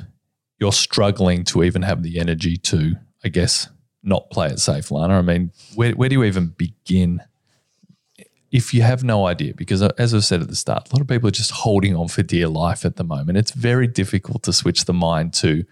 you're 0.59 0.71
struggling 0.71 1.43
to 1.45 1.63
even 1.63 1.81
have 1.83 2.03
the 2.03 2.19
energy 2.19 2.57
to, 2.57 2.95
I 3.23 3.29
guess, 3.29 3.69
not 4.03 4.29
play 4.29 4.47
it 4.47 4.59
safe, 4.59 4.91
Lana? 4.91 5.17
I 5.17 5.21
mean, 5.21 5.51
where, 5.75 5.91
where 5.93 6.09
do 6.09 6.15
you 6.15 6.23
even 6.23 6.47
begin 6.47 7.21
if 8.53 8.73
you 8.73 8.83
have 8.83 9.03
no 9.03 9.25
idea? 9.25 9.53
Because 9.55 9.81
uh, 9.81 9.89
as 9.97 10.13
I 10.13 10.19
said 10.19 10.41
at 10.41 10.47
the 10.47 10.55
start, 10.55 10.89
a 10.89 10.95
lot 10.95 11.01
of 11.01 11.07
people 11.07 11.27
are 11.27 11.31
just 11.31 11.51
holding 11.51 11.95
on 11.95 12.07
for 12.07 12.21
dear 12.21 12.47
life 12.47 12.85
at 12.85 12.95
the 12.95 13.03
moment. 13.03 13.37
It's 13.37 13.51
very 13.51 13.87
difficult 13.87 14.43
to 14.43 14.53
switch 14.53 14.85
the 14.85 14.93
mind 14.93 15.33
to, 15.35 15.65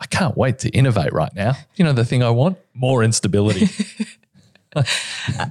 I 0.00 0.06
can't 0.06 0.36
wait 0.36 0.58
to 0.60 0.70
innovate 0.70 1.12
right 1.12 1.32
now. 1.34 1.54
You 1.76 1.84
know, 1.84 1.92
the 1.92 2.06
thing 2.06 2.22
I 2.22 2.30
want? 2.30 2.58
More 2.74 3.04
instability. 3.04 3.68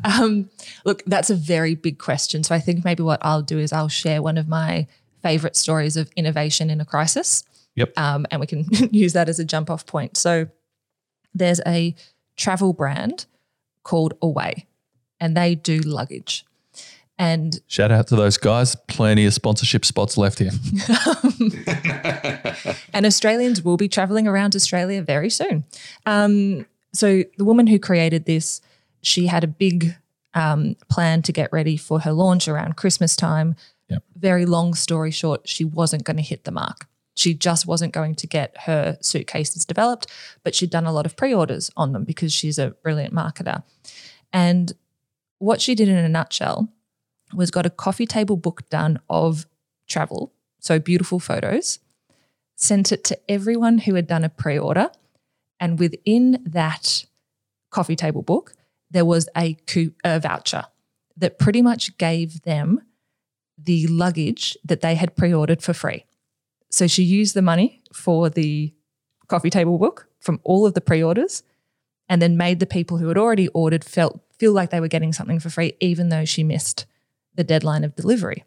Um, 0.03 0.49
look, 0.83 1.03
that's 1.05 1.29
a 1.29 1.35
very 1.35 1.75
big 1.75 1.99
question. 1.99 2.43
So 2.43 2.55
I 2.55 2.59
think 2.59 2.83
maybe 2.83 3.03
what 3.03 3.19
I'll 3.23 3.43
do 3.43 3.59
is 3.59 3.71
I'll 3.71 3.87
share 3.87 4.19
one 4.19 4.35
of 4.35 4.47
my 4.47 4.87
favorite 5.21 5.55
stories 5.55 5.95
of 5.95 6.09
innovation 6.15 6.71
in 6.71 6.81
a 6.81 6.85
crisis. 6.85 7.43
Yep. 7.75 7.97
Um, 7.97 8.25
and 8.31 8.41
we 8.41 8.47
can 8.47 8.65
use 8.91 9.13
that 9.13 9.29
as 9.29 9.39
a 9.39 9.45
jump 9.45 9.69
off 9.69 9.85
point. 9.85 10.17
So 10.17 10.47
there's 11.35 11.61
a 11.67 11.95
travel 12.35 12.73
brand 12.73 13.27
called 13.83 14.15
Away, 14.21 14.65
and 15.19 15.37
they 15.37 15.53
do 15.53 15.79
luggage. 15.79 16.45
And 17.21 17.61
Shout 17.67 17.91
out 17.91 18.07
to 18.07 18.15
those 18.15 18.39
guys. 18.39 18.75
Plenty 18.87 19.27
of 19.27 19.33
sponsorship 19.35 19.85
spots 19.85 20.17
left 20.17 20.39
here. 20.39 20.49
and 22.95 23.05
Australians 23.05 23.61
will 23.61 23.77
be 23.77 23.87
traveling 23.87 24.27
around 24.27 24.55
Australia 24.55 25.03
very 25.03 25.29
soon. 25.29 25.63
Um, 26.07 26.65
so 26.95 27.21
the 27.37 27.45
woman 27.45 27.67
who 27.67 27.77
created 27.77 28.25
this, 28.25 28.59
she 29.03 29.27
had 29.27 29.43
a 29.43 29.47
big 29.47 29.95
um, 30.33 30.75
plan 30.89 31.21
to 31.21 31.31
get 31.31 31.53
ready 31.53 31.77
for 31.77 31.99
her 31.99 32.11
launch 32.11 32.47
around 32.47 32.75
Christmas 32.75 33.15
time. 33.15 33.55
Yep. 33.89 34.03
Very 34.15 34.47
long 34.47 34.73
story 34.73 35.11
short, 35.11 35.47
she 35.47 35.63
wasn't 35.63 36.03
going 36.03 36.17
to 36.17 36.23
hit 36.23 36.45
the 36.45 36.51
mark. 36.51 36.87
She 37.13 37.35
just 37.35 37.67
wasn't 37.67 37.93
going 37.93 38.15
to 38.15 38.25
get 38.25 38.61
her 38.61 38.97
suitcases 38.99 39.63
developed, 39.63 40.07
but 40.43 40.55
she'd 40.55 40.71
done 40.71 40.87
a 40.87 40.91
lot 40.91 41.05
of 41.05 41.15
pre-orders 41.15 41.69
on 41.77 41.91
them 41.91 42.03
because 42.03 42.33
she's 42.33 42.57
a 42.57 42.71
brilliant 42.81 43.13
marketer. 43.13 43.61
And 44.33 44.73
what 45.37 45.61
she 45.61 45.75
did 45.75 45.87
in 45.87 45.97
a 45.97 46.09
nutshell 46.09 46.67
was 47.33 47.51
got 47.51 47.65
a 47.65 47.69
coffee 47.69 48.05
table 48.05 48.37
book 48.37 48.67
done 48.69 48.99
of 49.09 49.45
travel, 49.87 50.33
so 50.59 50.79
beautiful 50.79 51.19
photos, 51.19 51.79
sent 52.55 52.91
it 52.91 53.03
to 53.05 53.19
everyone 53.29 53.79
who 53.79 53.95
had 53.95 54.07
done 54.07 54.23
a 54.23 54.29
pre 54.29 54.57
order. 54.57 54.89
And 55.59 55.79
within 55.79 56.43
that 56.45 57.05
coffee 57.69 57.95
table 57.95 58.21
book, 58.21 58.53
there 58.89 59.05
was 59.05 59.29
a, 59.37 59.53
coup- 59.67 59.93
a 60.03 60.19
voucher 60.19 60.65
that 61.17 61.39
pretty 61.39 61.61
much 61.61 61.97
gave 61.97 62.41
them 62.43 62.81
the 63.57 63.87
luggage 63.87 64.57
that 64.63 64.81
they 64.81 64.95
had 64.95 65.15
pre 65.15 65.33
ordered 65.33 65.61
for 65.61 65.73
free. 65.73 66.05
So 66.69 66.87
she 66.87 67.03
used 67.03 67.33
the 67.35 67.41
money 67.41 67.81
for 67.93 68.29
the 68.29 68.73
coffee 69.27 69.49
table 69.49 69.77
book 69.77 70.07
from 70.19 70.39
all 70.43 70.65
of 70.65 70.73
the 70.73 70.81
pre 70.81 71.03
orders 71.03 71.43
and 72.09 72.21
then 72.21 72.37
made 72.37 72.59
the 72.59 72.65
people 72.65 72.97
who 72.97 73.07
had 73.07 73.17
already 73.17 73.47
ordered 73.49 73.83
felt 73.83 74.19
feel 74.37 74.53
like 74.53 74.71
they 74.71 74.79
were 74.79 74.87
getting 74.87 75.13
something 75.13 75.39
for 75.39 75.49
free, 75.49 75.73
even 75.79 76.09
though 76.09 76.25
she 76.25 76.43
missed 76.43 76.85
the 77.35 77.43
deadline 77.43 77.83
of 77.83 77.95
delivery. 77.95 78.43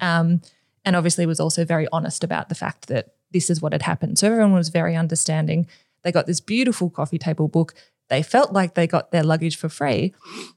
Um, 0.00 0.40
and 0.84 0.94
obviously 0.96 1.26
was 1.26 1.40
also 1.40 1.64
very 1.64 1.86
honest 1.92 2.22
about 2.22 2.48
the 2.48 2.54
fact 2.54 2.88
that 2.88 3.14
this 3.32 3.50
is 3.50 3.60
what 3.60 3.72
had 3.72 3.82
happened. 3.82 4.18
So 4.18 4.28
everyone 4.28 4.52
was 4.52 4.68
very 4.68 4.96
understanding. 4.96 5.66
They 6.02 6.12
got 6.12 6.26
this 6.26 6.40
beautiful 6.40 6.90
coffee 6.90 7.18
table 7.18 7.48
book. 7.48 7.74
They 8.08 8.22
felt 8.22 8.52
like 8.52 8.74
they 8.74 8.86
got 8.86 9.10
their 9.10 9.24
luggage 9.24 9.56
for 9.56 9.68
free. 9.68 10.14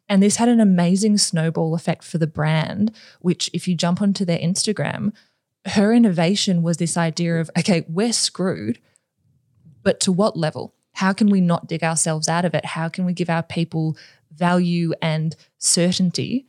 And 0.08 0.22
this 0.22 0.36
had 0.36 0.50
an 0.50 0.60
amazing 0.60 1.18
snowball 1.18 1.74
effect 1.74 2.03
for 2.03 2.20
the 2.20 2.27
brand, 2.27 2.96
which, 3.22 3.50
if 3.53 3.68
you 3.68 3.75
jump 3.75 4.01
onto 4.01 4.24
their 4.24 4.38
Instagram, 4.38 5.13
her 5.65 5.91
innovation 5.91 6.62
was 6.62 6.77
this 6.77 6.96
idea 6.96 7.39
of 7.39 7.50
okay, 7.58 7.86
we're 7.89 8.13
screwed, 8.13 8.79
but 9.82 10.00
to 10.01 10.12
what 10.12 10.38
level? 10.38 10.75
How 10.94 11.13
can 11.13 11.29
we 11.29 11.41
not 11.41 11.68
dig 11.68 11.84
ourselves 11.84 12.27
out 12.27 12.46
of 12.46 12.53
it? 12.53 12.65
How 12.65 12.88
can 12.89 13.06
we 13.06 13.13
give 13.13 13.29
our 13.29 13.44
people 13.44 13.98
value 14.32 14.94
and 15.01 15.36
certainty 15.58 16.46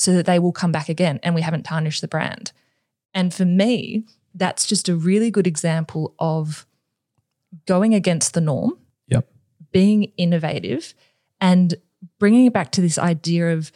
so 0.00 0.14
that 0.14 0.26
they 0.26 0.38
will 0.38 0.52
come 0.52 0.72
back 0.72 0.88
again 0.88 1.20
and 1.22 1.34
we 1.34 1.42
haven't 1.42 1.64
tarnished 1.64 2.00
the 2.00 2.08
brand? 2.08 2.52
And 3.12 3.34
for 3.34 3.44
me, 3.44 4.04
that's 4.34 4.66
just 4.66 4.88
a 4.88 4.94
really 4.96 5.30
good 5.30 5.46
example 5.46 6.14
of 6.18 6.66
going 7.66 7.94
against 7.94 8.34
the 8.34 8.40
norm, 8.40 8.78
Yep. 9.08 9.28
being 9.72 10.12
innovative, 10.16 10.94
and 11.40 11.74
bringing 12.18 12.46
it 12.46 12.52
back 12.52 12.70
to 12.72 12.80
this 12.80 12.98
idea 12.98 13.52
of 13.52 13.72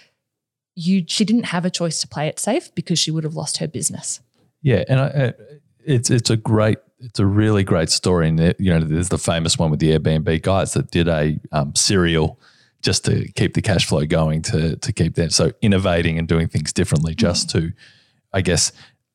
you. 0.76 1.04
She 1.06 1.24
didn't 1.24 1.46
have 1.46 1.64
a 1.64 1.70
choice 1.70 2.00
to 2.00 2.08
play 2.08 2.28
it 2.28 2.38
safe 2.38 2.74
because 2.74 2.98
she 2.98 3.10
would 3.10 3.24
have 3.24 3.34
lost 3.34 3.58
her 3.58 3.68
business. 3.68 4.20
Yeah, 4.62 4.84
and 4.88 5.00
I, 5.00 5.34
it's 5.84 6.10
it's 6.10 6.30
a 6.30 6.36
great, 6.36 6.78
it's 7.00 7.18
a 7.18 7.26
really 7.26 7.64
great 7.64 7.90
story. 7.90 8.28
And 8.28 8.54
you 8.58 8.72
know, 8.72 8.80
there's 8.80 9.08
the 9.08 9.18
famous 9.18 9.58
one 9.58 9.70
with 9.70 9.80
the 9.80 9.98
Airbnb 9.98 10.42
guys 10.42 10.72
that 10.74 10.90
did 10.90 11.08
a 11.08 11.38
um, 11.52 11.74
cereal 11.74 12.38
just 12.84 13.04
to 13.06 13.26
keep 13.32 13.54
the 13.54 13.62
cash 13.62 13.86
flow 13.86 14.04
going, 14.06 14.42
to 14.42 14.76
to 14.76 14.92
keep 14.92 15.14
that 15.16 15.32
so 15.32 15.50
innovating 15.62 16.18
and 16.18 16.28
doing 16.28 16.48
things 16.48 16.72
differently, 16.72 17.12
mm-hmm. 17.12 17.26
just 17.26 17.50
to, 17.50 17.72
I 18.32 18.42
guess, 18.42 18.72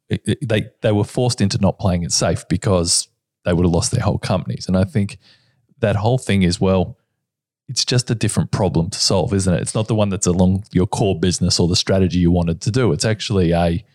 it- 0.09 0.21
it- 0.25 0.49
they 0.49 0.69
they 0.81 0.91
were 0.91 1.03
forced 1.05 1.39
into 1.39 1.57
not 1.59 1.79
playing 1.79 2.03
it 2.03 2.11
safe 2.11 2.45
because 2.49 3.07
they 3.45 3.53
would 3.53 3.65
have 3.65 3.73
lost 3.73 3.91
their 3.91 4.03
whole 4.03 4.17
companies. 4.17 4.67
And 4.67 4.75
I 4.75 4.83
think 4.83 5.17
that 5.79 5.95
whole 5.95 6.17
thing 6.17 6.43
is 6.43 6.59
well. 6.59 6.97
It's 7.69 7.85
just 7.85 8.09
a 8.09 8.15
different 8.15 8.49
problem 8.49 8.89
to 8.89 8.99
solve, 8.99 9.31
isn't 9.31 9.53
it? 9.53 9.61
It's 9.61 9.75
not 9.75 9.87
the 9.87 9.93
one 9.93 10.09
that's 10.09 10.25
along 10.25 10.63
your 10.71 10.87
core 10.87 11.19
business 11.19 11.59
or 11.59 11.67
the 11.67 11.75
strategy 11.75 12.17
you 12.17 12.31
wanted 12.31 12.61
to 12.61 12.71
do. 12.71 12.91
It's 12.91 13.05
actually 13.05 13.53
a 13.53 13.85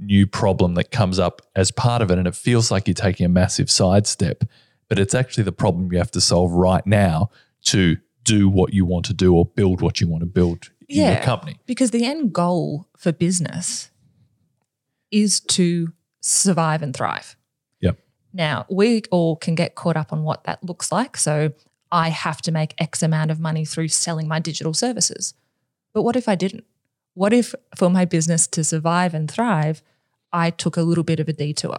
new 0.00 0.26
problem 0.26 0.74
that 0.74 0.90
comes 0.90 1.20
up 1.20 1.40
as 1.54 1.70
part 1.70 2.02
of 2.02 2.10
it. 2.10 2.18
And 2.18 2.26
it 2.26 2.34
feels 2.34 2.72
like 2.72 2.88
you're 2.88 2.94
taking 2.94 3.24
a 3.24 3.28
massive 3.28 3.70
sidestep, 3.70 4.42
but 4.88 4.98
it's 4.98 5.14
actually 5.14 5.44
the 5.44 5.52
problem 5.52 5.92
you 5.92 5.98
have 5.98 6.10
to 6.10 6.20
solve 6.20 6.50
right 6.50 6.84
now 6.84 7.30
to 7.66 7.98
do 8.24 8.48
what 8.48 8.72
you 8.72 8.84
want 8.84 9.04
to 9.06 9.14
do 9.14 9.34
or 9.34 9.46
build 9.46 9.80
what 9.80 10.00
you 10.00 10.08
want 10.08 10.20
to 10.22 10.26
build 10.26 10.70
in 10.88 10.96
your 10.98 11.06
Yeah. 11.12 11.24
company. 11.24 11.58
Because 11.66 11.90
the 11.90 12.04
end 12.04 12.32
goal 12.32 12.86
for 12.96 13.12
business 13.12 13.90
is 15.10 15.40
to 15.40 15.92
survive 16.20 16.82
and 16.82 16.94
thrive. 16.94 17.36
Yep. 17.80 17.98
Now, 18.32 18.66
we 18.70 19.02
all 19.10 19.36
can 19.36 19.54
get 19.54 19.74
caught 19.74 19.96
up 19.96 20.12
on 20.12 20.22
what 20.22 20.44
that 20.44 20.62
looks 20.62 20.92
like. 20.92 21.16
So, 21.16 21.52
I 21.92 22.10
have 22.10 22.40
to 22.42 22.52
make 22.52 22.74
X 22.78 23.02
amount 23.02 23.32
of 23.32 23.40
money 23.40 23.64
through 23.64 23.88
selling 23.88 24.28
my 24.28 24.38
digital 24.38 24.72
services. 24.74 25.34
But 25.92 26.02
what 26.02 26.14
if 26.14 26.28
I 26.28 26.36
didn't? 26.36 26.64
What 27.14 27.32
if 27.32 27.52
for 27.74 27.90
my 27.90 28.04
business 28.04 28.46
to 28.48 28.62
survive 28.62 29.12
and 29.12 29.28
thrive, 29.28 29.82
I 30.32 30.50
took 30.50 30.76
a 30.76 30.82
little 30.82 31.02
bit 31.02 31.18
of 31.18 31.28
a 31.28 31.32
detour? 31.32 31.76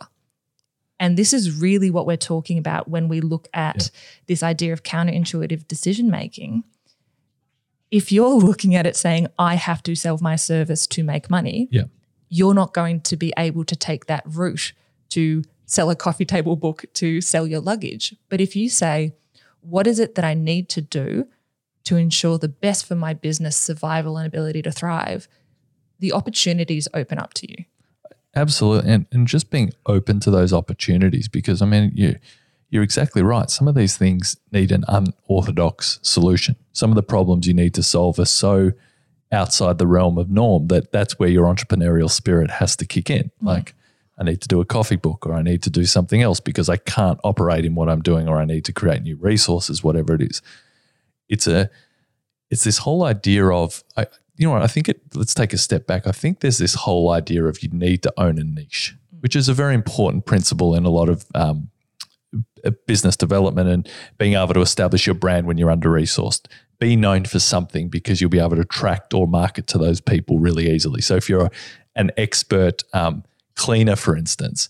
And 1.01 1.17
this 1.17 1.33
is 1.33 1.59
really 1.59 1.89
what 1.89 2.05
we're 2.05 2.15
talking 2.15 2.57
about 2.59 2.87
when 2.87 3.07
we 3.09 3.19
look 3.21 3.49
at 3.53 3.89
this 4.27 4.43
idea 4.43 4.71
of 4.71 4.83
counterintuitive 4.83 5.67
decision 5.67 6.11
making. 6.11 6.63
If 7.89 8.11
you're 8.11 8.35
looking 8.35 8.75
at 8.75 8.85
it 8.85 8.95
saying, 8.95 9.27
I 9.37 9.55
have 9.55 9.81
to 9.83 9.95
sell 9.95 10.17
my 10.21 10.35
service 10.35 10.85
to 10.87 11.03
make 11.03 11.29
money, 11.29 11.67
Yeah. 11.71 11.85
you're 12.29 12.53
not 12.53 12.73
going 12.73 13.01
to 13.01 13.17
be 13.17 13.33
able 13.35 13.65
to 13.65 13.75
take 13.75 14.05
that 14.05 14.23
route 14.27 14.73
to 15.09 15.43
sell 15.65 15.89
a 15.89 15.95
coffee 15.95 16.23
table 16.23 16.55
book 16.55 16.85
to 16.93 17.19
sell 17.19 17.47
your 17.47 17.61
luggage. 17.61 18.15
But 18.29 18.39
if 18.39 18.55
you 18.55 18.69
say, 18.69 19.13
what 19.61 19.87
is 19.87 19.99
it 19.99 20.15
that 20.15 20.23
I 20.23 20.35
need 20.35 20.69
to 20.69 20.81
do 20.81 21.27
to 21.85 21.97
ensure 21.97 22.37
the 22.37 22.47
best 22.47 22.85
for 22.85 22.95
my 22.95 23.13
business 23.15 23.57
survival 23.57 24.17
and 24.17 24.27
ability 24.27 24.61
to 24.61 24.71
thrive? 24.71 25.27
The 25.99 26.13
opportunities 26.13 26.87
open 26.93 27.17
up 27.17 27.33
to 27.35 27.51
you. 27.51 27.65
Absolutely. 28.35 28.91
And, 28.91 29.05
and 29.11 29.27
just 29.27 29.49
being 29.49 29.71
open 29.85 30.19
to 30.21 30.31
those 30.31 30.53
opportunities 30.53 31.27
because, 31.27 31.61
I 31.61 31.65
mean, 31.65 31.91
you, 31.93 32.17
you're 32.69 32.83
exactly 32.83 33.21
right. 33.21 33.49
Some 33.49 33.67
of 33.67 33.75
these 33.75 33.97
things 33.97 34.37
need 34.51 34.71
an 34.71 34.85
unorthodox 34.87 35.99
solution. 36.01 36.55
Some 36.71 36.91
of 36.91 36.95
the 36.95 37.03
problems 37.03 37.45
you 37.45 37.53
need 37.53 37.73
to 37.73 37.83
solve 37.83 38.17
are 38.19 38.25
so 38.25 38.71
outside 39.31 39.77
the 39.77 39.87
realm 39.87 40.17
of 40.17 40.29
norm 40.29 40.67
that 40.67 40.91
that's 40.91 41.19
where 41.19 41.29
your 41.29 41.53
entrepreneurial 41.53 42.09
spirit 42.09 42.51
has 42.51 42.75
to 42.77 42.85
kick 42.85 43.09
in. 43.09 43.23
Mm-hmm. 43.23 43.47
Like, 43.47 43.75
I 44.17 44.23
need 44.23 44.41
to 44.41 44.47
do 44.47 44.61
a 44.61 44.65
coffee 44.65 44.97
book 44.97 45.25
or 45.25 45.33
I 45.33 45.41
need 45.41 45.63
to 45.63 45.69
do 45.69 45.83
something 45.85 46.21
else 46.21 46.39
because 46.39 46.69
I 46.69 46.77
can't 46.77 47.19
operate 47.23 47.65
in 47.65 47.75
what 47.75 47.89
I'm 47.89 48.01
doing 48.01 48.29
or 48.29 48.37
I 48.37 48.45
need 48.45 48.65
to 48.65 48.73
create 48.73 49.01
new 49.01 49.15
resources, 49.15 49.83
whatever 49.83 50.13
it 50.13 50.21
is. 50.21 50.41
It's 51.27 51.47
a, 51.47 51.69
it's 52.49 52.63
this 52.63 52.79
whole 52.79 53.03
idea 53.03 53.47
of, 53.47 53.83
I, 53.97 54.07
you 54.41 54.47
know 54.47 54.53
what, 54.53 54.63
I 54.63 54.67
think 54.67 54.89
it, 54.89 54.99
let's 55.13 55.35
take 55.35 55.53
a 55.53 55.57
step 55.57 55.85
back. 55.85 56.07
I 56.07 56.11
think 56.11 56.39
there's 56.39 56.57
this 56.57 56.73
whole 56.73 57.11
idea 57.11 57.45
of 57.45 57.61
you 57.61 57.69
need 57.69 58.01
to 58.01 58.13
own 58.17 58.39
a 58.39 58.43
niche, 58.43 58.95
which 59.19 59.35
is 59.35 59.47
a 59.47 59.53
very 59.53 59.75
important 59.75 60.25
principle 60.25 60.73
in 60.73 60.83
a 60.83 60.89
lot 60.89 61.09
of 61.09 61.27
um, 61.35 61.69
uh, 62.65 62.71
business 62.87 63.15
development 63.15 63.69
and 63.69 63.87
being 64.17 64.33
able 64.33 64.55
to 64.55 64.61
establish 64.61 65.05
your 65.05 65.13
brand 65.13 65.45
when 65.45 65.59
you're 65.59 65.69
under 65.69 65.89
resourced. 65.89 66.47
Be 66.79 66.95
known 66.95 67.25
for 67.25 67.37
something 67.37 67.87
because 67.87 68.19
you'll 68.19 68.31
be 68.31 68.39
able 68.39 68.55
to 68.55 68.61
attract 68.61 69.13
or 69.13 69.27
market 69.27 69.67
to 69.67 69.77
those 69.77 70.01
people 70.01 70.39
really 70.39 70.71
easily. 70.71 71.01
So 71.01 71.15
if 71.17 71.29
you're 71.29 71.51
an 71.95 72.09
expert 72.17 72.83
um, 72.93 73.23
cleaner, 73.55 73.95
for 73.95 74.17
instance, 74.17 74.69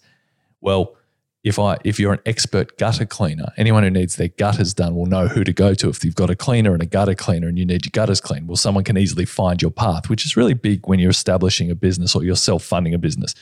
well, 0.60 0.98
if 1.44 1.58
I 1.58 1.78
if 1.84 2.00
you're 2.00 2.14
an 2.14 2.20
expert 2.26 2.78
gutter 2.78 3.06
cleaner, 3.06 3.52
anyone 3.58 3.84
who 3.84 3.90
needs 3.90 4.16
their 4.16 4.28
gutters 4.28 4.74
done 4.74 4.96
will 4.96 5.08
know 5.08 5.28
who 5.28 5.44
to 5.44 5.54
go 5.54 5.74
to. 5.74 5.90
If 5.90 6.06
you've 6.06 6.16
got 6.16 6.30
a 6.30 6.36
cleaner 6.36 6.74
and 6.74 6.84
a 6.84 6.86
gutter 6.86 7.16
cleaner 7.16 7.48
and 7.48 7.58
you 7.58 7.66
need 7.66 7.86
your 7.86 7.92
gutters 7.92 8.22
cleaned, 8.22 8.48
well, 8.48 8.58
someone 8.58 8.84
can 8.84 8.98
easily 8.98 9.26
find 9.26 9.62
your 9.62 9.72
path, 9.72 10.10
which 10.10 10.26
is 10.26 10.38
really 10.38 10.54
big 10.54 10.88
when 10.88 11.00
you're 11.00 11.10
establishing 11.10 11.72
a 11.72 11.76
business 11.76 12.16
or 12.16 12.24
you're 12.24 12.36
self-funding 12.36 12.94
a 12.94 13.00
business. 13.00 13.34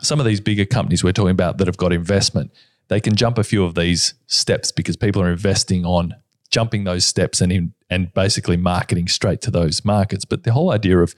Some 0.00 0.18
of 0.20 0.26
these 0.26 0.40
bigger 0.40 0.64
companies 0.64 1.04
we're 1.04 1.12
talking 1.12 1.30
about 1.30 1.58
that 1.58 1.66
have 1.66 1.76
got 1.76 1.92
investment, 1.92 2.52
they 2.88 3.00
can 3.00 3.14
jump 3.14 3.38
a 3.38 3.44
few 3.44 3.64
of 3.64 3.74
these 3.74 4.14
steps 4.26 4.72
because 4.72 4.96
people 4.96 5.22
are 5.22 5.30
investing 5.30 5.84
on 5.84 6.14
jumping 6.50 6.84
those 6.84 7.06
steps 7.06 7.40
and 7.40 7.52
in, 7.52 7.74
and 7.90 8.12
basically 8.14 8.56
marketing 8.56 9.06
straight 9.06 9.40
to 9.42 9.50
those 9.50 9.84
markets. 9.84 10.24
But 10.24 10.44
the 10.44 10.52
whole 10.52 10.72
idea 10.72 10.98
of 10.98 11.14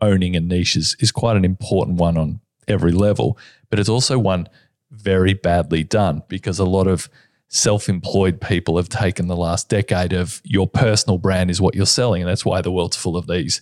owning 0.00 0.34
a 0.34 0.40
niche 0.40 0.76
is, 0.76 0.96
is 1.00 1.12
quite 1.12 1.36
an 1.36 1.44
important 1.44 1.98
one 1.98 2.16
on 2.16 2.40
every 2.66 2.92
level, 2.92 3.38
but 3.68 3.78
it's 3.78 3.88
also 3.88 4.18
one 4.18 4.48
very 4.90 5.34
badly 5.34 5.84
done 5.84 6.22
because 6.28 6.58
a 6.58 6.64
lot 6.64 6.86
of 6.86 7.08
self-employed 7.48 8.40
people 8.40 8.76
have 8.76 8.88
taken 8.88 9.26
the 9.26 9.36
last 9.36 9.68
decade 9.68 10.12
of 10.12 10.40
your 10.44 10.68
personal 10.68 11.18
brand 11.18 11.50
is 11.50 11.60
what 11.60 11.74
you're 11.74 11.86
selling. 11.86 12.22
And 12.22 12.30
that's 12.30 12.44
why 12.44 12.60
the 12.60 12.70
world's 12.70 12.96
full 12.96 13.16
of 13.16 13.26
these 13.26 13.60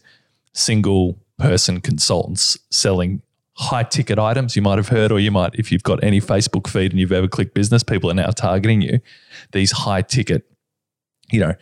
single 0.52 1.18
person 1.38 1.80
consultants 1.80 2.58
selling 2.70 3.23
high 3.54 3.82
ticket 3.82 4.18
items. 4.18 4.56
You 4.56 4.62
might 4.62 4.78
have 4.78 4.88
heard 4.88 5.11
or 5.11 5.18
you 5.18 5.30
might 5.30 5.54
if 5.54 5.73
you've 5.73 5.82
got 5.82 6.02
any 6.04 6.20
Facebook 6.20 6.68
feed 6.68 6.92
and 6.92 7.00
you've 7.00 7.12
ever 7.12 7.28
clicked 7.28 7.54
business 7.54 7.82
people 7.82 8.11
are 8.11 8.14
now 8.14 8.30
targeting 8.30 8.82
you. 8.82 9.00
These 9.52 9.73
high 9.73 10.02
ticket 10.02 10.44
you 11.30 11.40
know 11.40 11.54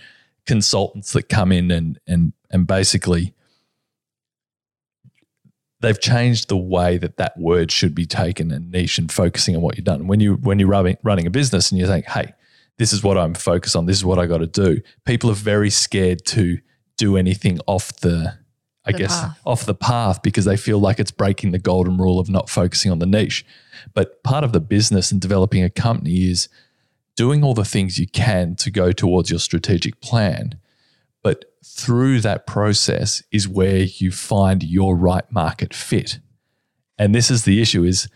consultants 0.46 1.12
that 1.12 1.28
come 1.28 1.52
in 1.52 1.70
and 1.70 1.98
and 2.06 2.32
and 2.50 2.66
basically 2.66 3.34
they've 5.86 6.00
changed 6.00 6.48
the 6.48 6.56
way 6.56 6.98
that 6.98 7.16
that 7.16 7.38
word 7.38 7.70
should 7.70 7.94
be 7.94 8.06
taken 8.06 8.50
and 8.50 8.70
niche 8.72 8.98
and 8.98 9.10
focusing 9.12 9.54
on 9.54 9.62
what 9.62 9.76
you've 9.76 9.84
done. 9.84 10.06
When 10.08 10.18
you 10.20 10.34
when 10.34 10.58
you're 10.58 10.68
running, 10.68 10.96
running 11.04 11.26
a 11.26 11.30
business 11.30 11.70
and 11.70 11.78
you 11.80 11.86
think, 11.86 12.06
hey, 12.06 12.34
this 12.78 12.92
is 12.92 13.02
what 13.02 13.16
I'm 13.16 13.34
focused 13.34 13.76
on. 13.76 13.86
This 13.86 13.96
is 13.96 14.04
what 14.04 14.18
I 14.18 14.26
got 14.26 14.38
to 14.38 14.46
do. 14.46 14.80
People 15.04 15.30
are 15.30 15.34
very 15.34 15.70
scared 15.70 16.24
to 16.26 16.58
do 16.98 17.16
anything 17.16 17.58
off 17.66 17.92
the, 18.00 18.36
I 18.84 18.92
The 18.92 18.98
guess, 18.98 19.20
path. 19.20 19.40
off 19.46 19.64
the 19.64 19.74
path 19.74 20.22
because 20.22 20.44
they 20.44 20.56
feel 20.56 20.78
like 20.78 20.98
it's 20.98 21.10
breaking 21.10 21.52
the 21.52 21.58
golden 21.58 21.98
rule 21.98 22.18
of 22.18 22.28
not 22.28 22.50
focusing 22.50 22.90
on 22.90 22.98
the 22.98 23.06
niche. 23.06 23.46
But 23.94 24.22
part 24.24 24.44
of 24.44 24.52
the 24.52 24.60
business 24.60 25.12
and 25.12 25.20
developing 25.20 25.62
a 25.62 25.70
company 25.70 26.28
is 26.30 26.48
doing 27.16 27.42
all 27.44 27.54
the 27.54 27.64
things 27.64 27.98
you 27.98 28.06
can 28.06 28.56
to 28.56 28.70
go 28.70 28.92
towards 28.92 29.30
your 29.30 29.38
strategic 29.38 30.00
plan. 30.00 30.58
But 31.26 31.44
through 31.64 32.20
that 32.20 32.46
process 32.46 33.20
is 33.32 33.48
where 33.48 33.78
you 33.78 34.12
find 34.12 34.62
your 34.62 34.94
right 34.94 35.24
market 35.28 35.74
fit. 35.74 36.20
And 36.98 37.12
this 37.12 37.32
is 37.32 37.42
the 37.42 37.60
issue 37.60 37.82
is 37.82 38.08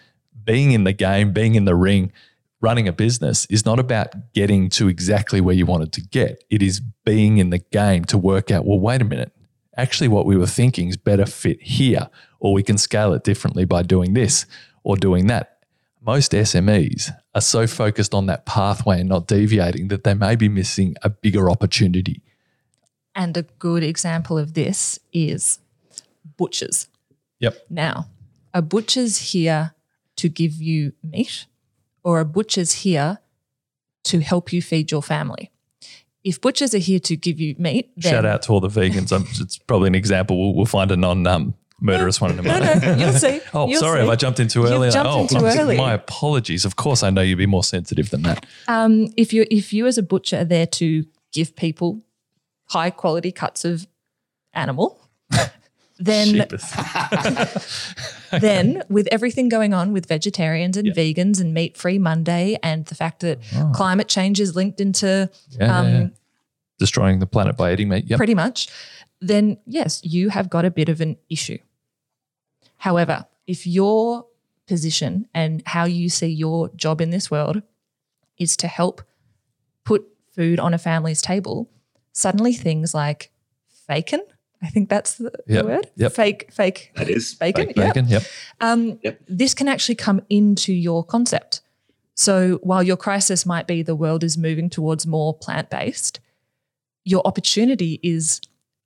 being 0.45 0.71
in 0.71 0.85
the 0.85 0.93
game, 0.93 1.33
being 1.33 1.57
in 1.57 1.64
the 1.64 1.75
ring, 1.75 2.12
running 2.61 2.87
a 2.87 2.93
business 2.93 3.47
is 3.47 3.67
not 3.67 3.81
about 3.81 4.33
getting 4.33 4.69
to 4.69 4.87
exactly 4.87 5.40
where 5.40 5.57
you 5.57 5.67
wanted 5.67 5.93
to 5.95 6.02
get. 6.02 6.45
It 6.50 6.62
is 6.62 6.79
being 7.05 7.38
in 7.38 7.50
the 7.50 7.59
game 7.59 8.05
to 8.05 8.17
work 8.17 8.52
out, 8.52 8.64
well, 8.64 8.79
wait 8.79 9.02
a 9.02 9.05
minute. 9.05 9.33
Actually, 9.76 10.07
what 10.07 10.25
we 10.25 10.37
were 10.37 10.47
thinking 10.47 10.87
is 10.87 10.97
better 10.97 11.26
fit 11.26 11.61
here, 11.61 12.09
or 12.38 12.52
we 12.52 12.62
can 12.62 12.79
scale 12.79 13.12
it 13.12 13.25
differently 13.25 13.64
by 13.64 13.83
doing 13.83 14.14
this 14.14 14.47
or 14.85 14.97
doing 14.97 15.26
that. 15.26 15.64
Most 16.00 16.31
SMEs 16.31 17.11
are 17.35 17.40
so 17.40 17.67
focused 17.67 18.14
on 18.14 18.26
that 18.26 18.47
pathway 18.47 19.00
and 19.00 19.09
not 19.09 19.26
deviating 19.26 19.88
that 19.88 20.05
they 20.05 20.14
may 20.14 20.37
be 20.37 20.49
missing 20.49 20.95
a 21.02 21.11
bigger 21.11 21.50
opportunity. 21.50 22.23
And 23.14 23.37
a 23.37 23.43
good 23.43 23.83
example 23.83 24.38
of 24.38 24.55
this 24.55 24.99
is 25.12 25.59
butchers. 26.37 26.88
Yep. 27.40 27.67
Now, 27.71 28.07
a 28.55 28.62
butcher's 28.62 29.33
here 29.33 29.75
to 30.17 30.29
give 30.29 30.55
you 30.55 30.93
meat, 31.02 31.47
or 32.05 32.21
a 32.21 32.25
butcher's 32.25 32.73
here 32.83 33.19
to 34.05 34.21
help 34.21 34.52
you 34.52 34.62
feed 34.62 34.90
your 34.90 35.02
family. 35.02 35.50
if 36.23 36.40
butchers 36.40 36.75
are 36.75 36.79
here 36.79 37.00
to 37.00 37.17
give 37.17 37.40
you 37.40 37.55
meat, 37.59 37.90
then 37.97 38.12
Shout 38.12 38.26
out 38.26 38.43
to 38.43 38.52
all 38.52 38.61
the 38.61 38.69
vegans. 38.69 39.11
I'm, 39.12 39.23
it's 39.40 39.57
probably 39.59 39.88
an 39.88 39.95
example. 39.95 40.38
We'll, 40.38 40.55
we'll 40.55 40.67
find 40.67 40.90
a 40.90 40.97
non 40.97 41.26
um, 41.26 41.55
murderous 41.81 42.21
one 42.21 42.31
in 42.33 42.38
a 42.38 42.43
minute. 42.43 42.83
no, 42.83 42.93
no, 42.93 42.99
you'll 42.99 43.12
see. 43.14 43.40
Oh, 43.55 43.67
You'll 43.69 43.81
sorry, 43.81 43.97
see. 43.99 44.00
have 44.00 44.09
I 44.11 44.17
jumped 44.17 44.38
in 44.38 44.49
too 44.49 44.61
You've 44.61 44.71
early? 44.71 44.90
jumped 44.90 45.11
oh, 45.11 45.21
in 45.23 45.29
too 45.29 45.47
I'm- 45.47 45.59
early. 45.59 45.76
My 45.79 45.95
apologies. 45.95 46.64
Of 46.67 46.76
course, 46.76 47.02
I 47.02 47.09
know 47.11 47.23
you'd 47.23 47.38
be 47.38 47.47
more 47.47 47.64
sensitive 47.64 48.11
than 48.11 48.23
that. 48.23 48.45
Um, 48.69 49.09
if 49.17 49.33
you 49.33 49.47
if 49.50 49.73
you 49.73 49.87
as 49.87 49.97
a 49.99 50.02
butcher 50.02 50.38
are 50.40 50.45
there 50.45 50.67
to 50.67 51.05
give 51.33 51.57
people 51.57 52.00
high 52.71 52.91
quality 52.91 53.33
cuts 53.33 53.65
of 53.65 53.87
animal, 54.53 54.99
then 55.99 56.47
then 58.41 58.83
with 58.89 59.09
everything 59.11 59.49
going 59.49 59.75
on 59.75 59.93
with 59.93 60.07
vegetarians 60.07 60.77
and 60.77 60.89
vegans 60.89 61.41
and 61.41 61.53
meat 61.53 61.77
free 61.77 61.99
Monday 61.99 62.57
and 62.62 62.87
the 62.87 62.95
fact 62.95 63.21
that 63.21 63.39
climate 63.75 64.09
change 64.09 64.41
is 64.41 64.55
linked 64.57 64.81
into 64.81 65.29
Yeah, 65.50 65.79
um, 65.79 65.87
yeah. 65.87 66.07
Destroying 66.79 67.19
the 67.19 67.27
planet 67.27 67.59
by 67.59 67.75
eating 67.75 67.91
meat. 67.91 68.07
Yep. 68.07 68.17
pretty 68.17 68.35
much, 68.35 68.69
then 69.21 69.59
yes, 69.67 70.00
you 70.03 70.31
have 70.31 70.49
got 70.49 70.65
a 70.65 70.71
bit 70.71 70.89
of 70.89 71.03
an 71.03 71.19
issue. 71.29 71.59
However, 72.79 73.27
if 73.47 73.67
your 73.67 74.25
position 74.67 75.27
and 75.35 75.62
how 75.67 75.85
you 75.85 76.09
see 76.09 76.29
your 76.29 76.71
job 76.77 77.00
in 77.00 77.11
this 77.11 77.31
world 77.31 77.61
is 78.39 78.57
to 78.57 78.69
help 78.69 79.03
put 79.85 80.07
food 80.35 80.59
on 80.59 80.73
a 80.73 80.79
family's 80.79 81.21
table, 81.21 81.69
suddenly 82.21 82.53
things 82.53 82.95
like 82.95 83.31
bacon, 83.89 84.21
I 84.62 84.69
think 84.69 84.89
that's 84.89 85.15
the, 85.15 85.33
the 85.47 85.65
word, 85.65 85.91
yep. 85.97 86.12
fake, 86.12 86.53
fake 86.53 86.93
That 86.97 87.09
is. 87.09 87.35
bacon, 87.35 87.67
Baked 87.69 87.79
yeah. 87.79 87.87
bacon. 87.93 88.09
Yep. 88.09 88.23
Um, 88.61 88.99
Yep. 89.03 89.21
This 89.27 89.55
can 89.55 89.69
actually 89.69 89.95
come 89.95 90.21
into 90.29 90.73
your 90.73 91.03
concept. 91.05 91.62
So 92.15 92.59
while 92.62 92.83
your 92.83 92.99
crisis 92.99 93.47
might 93.47 93.67
be 93.67 93.83
the 93.83 93.95
world 93.97 94.23
is 94.23 94.37
moving 94.37 94.69
towards 94.69 95.07
more 95.07 95.33
plant 95.33 95.71
based, 95.71 96.21
your 97.05 97.23
opportunity 97.27 97.99
is 98.03 98.41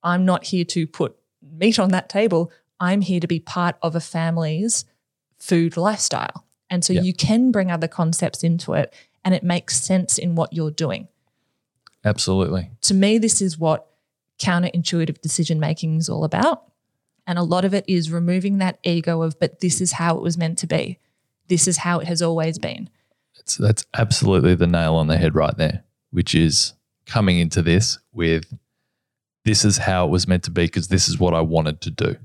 I'm 0.05 0.25
not 0.25 0.45
here 0.45 0.64
to 0.67 0.87
put 0.87 1.17
meat 1.43 1.79
on 1.81 1.88
that 1.91 2.09
table. 2.09 2.53
I'm 2.79 3.00
here 3.00 3.19
to 3.21 3.26
be 3.26 3.41
part 3.41 3.76
of 3.83 3.97
a 3.97 4.00
family's 4.00 4.85
food 5.38 5.76
lifestyle. 5.76 6.45
And 6.71 6.85
so 6.85 6.93
Yep. 6.93 7.05
you 7.05 7.12
can 7.14 7.50
bring 7.50 7.71
other 7.73 7.88
concepts 7.88 8.45
into 8.45 8.75
it 8.75 8.95
and 9.25 9.35
it 9.35 9.43
makes 9.43 9.81
sense 9.83 10.19
in 10.19 10.35
what 10.37 10.53
you're 10.53 10.71
doing. 10.71 11.09
Absolutely. 12.05 12.71
To 12.83 12.95
me, 12.95 13.19
this 13.19 13.41
is 13.41 13.59
what 13.59 13.87
counterintuitive 14.39 15.21
decision 15.21 15.61
making 15.61 15.97
is 15.97 16.09
all 16.09 16.25
about. 16.25 16.65
And 17.27 17.39
a 17.39 17.43
lot 17.43 17.65
of 17.65 17.73
it 17.73 17.85
is 17.89 18.11
removing 18.11 18.59
that 18.59 18.79
ego 18.85 19.23
of, 19.23 19.39
but 19.39 19.61
this 19.61 19.81
is 19.81 19.93
how 19.93 20.17
it 20.17 20.23
was 20.23 20.37
meant 20.37 20.59
to 20.59 20.67
be. 20.67 20.99
This 21.49 21.67
is 21.67 21.79
how 21.79 22.01
it 22.01 22.07
has 22.07 22.21
always 22.21 22.59
been. 22.59 22.91
It's, 23.39 23.57
that's 23.57 23.85
absolutely 23.97 24.55
the 24.55 24.67
nail 24.67 24.95
on 24.95 25.07
the 25.07 25.17
head 25.17 25.35
right 25.35 25.57
there, 25.57 25.85
which 26.11 26.35
is 26.35 26.75
coming 27.07 27.39
into 27.39 27.63
this 27.63 27.99
with 28.13 28.53
this 29.45 29.65
is 29.65 29.79
how 29.79 30.07
it 30.07 30.11
was 30.11 30.27
meant 30.27 30.43
to 30.45 30.51
be 30.51 30.65
because 30.65 30.89
this 30.89 31.09
is 31.09 31.19
what 31.19 31.35
I 31.35 31.41
wanted 31.41 31.81
to 31.83 31.91
do. 31.91 32.17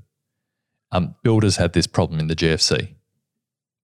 Um, 0.92 1.14
builders 1.22 1.56
had 1.56 1.72
this 1.72 1.86
problem 1.86 2.18
in 2.18 2.26
the 2.26 2.36
GFC, 2.36 2.94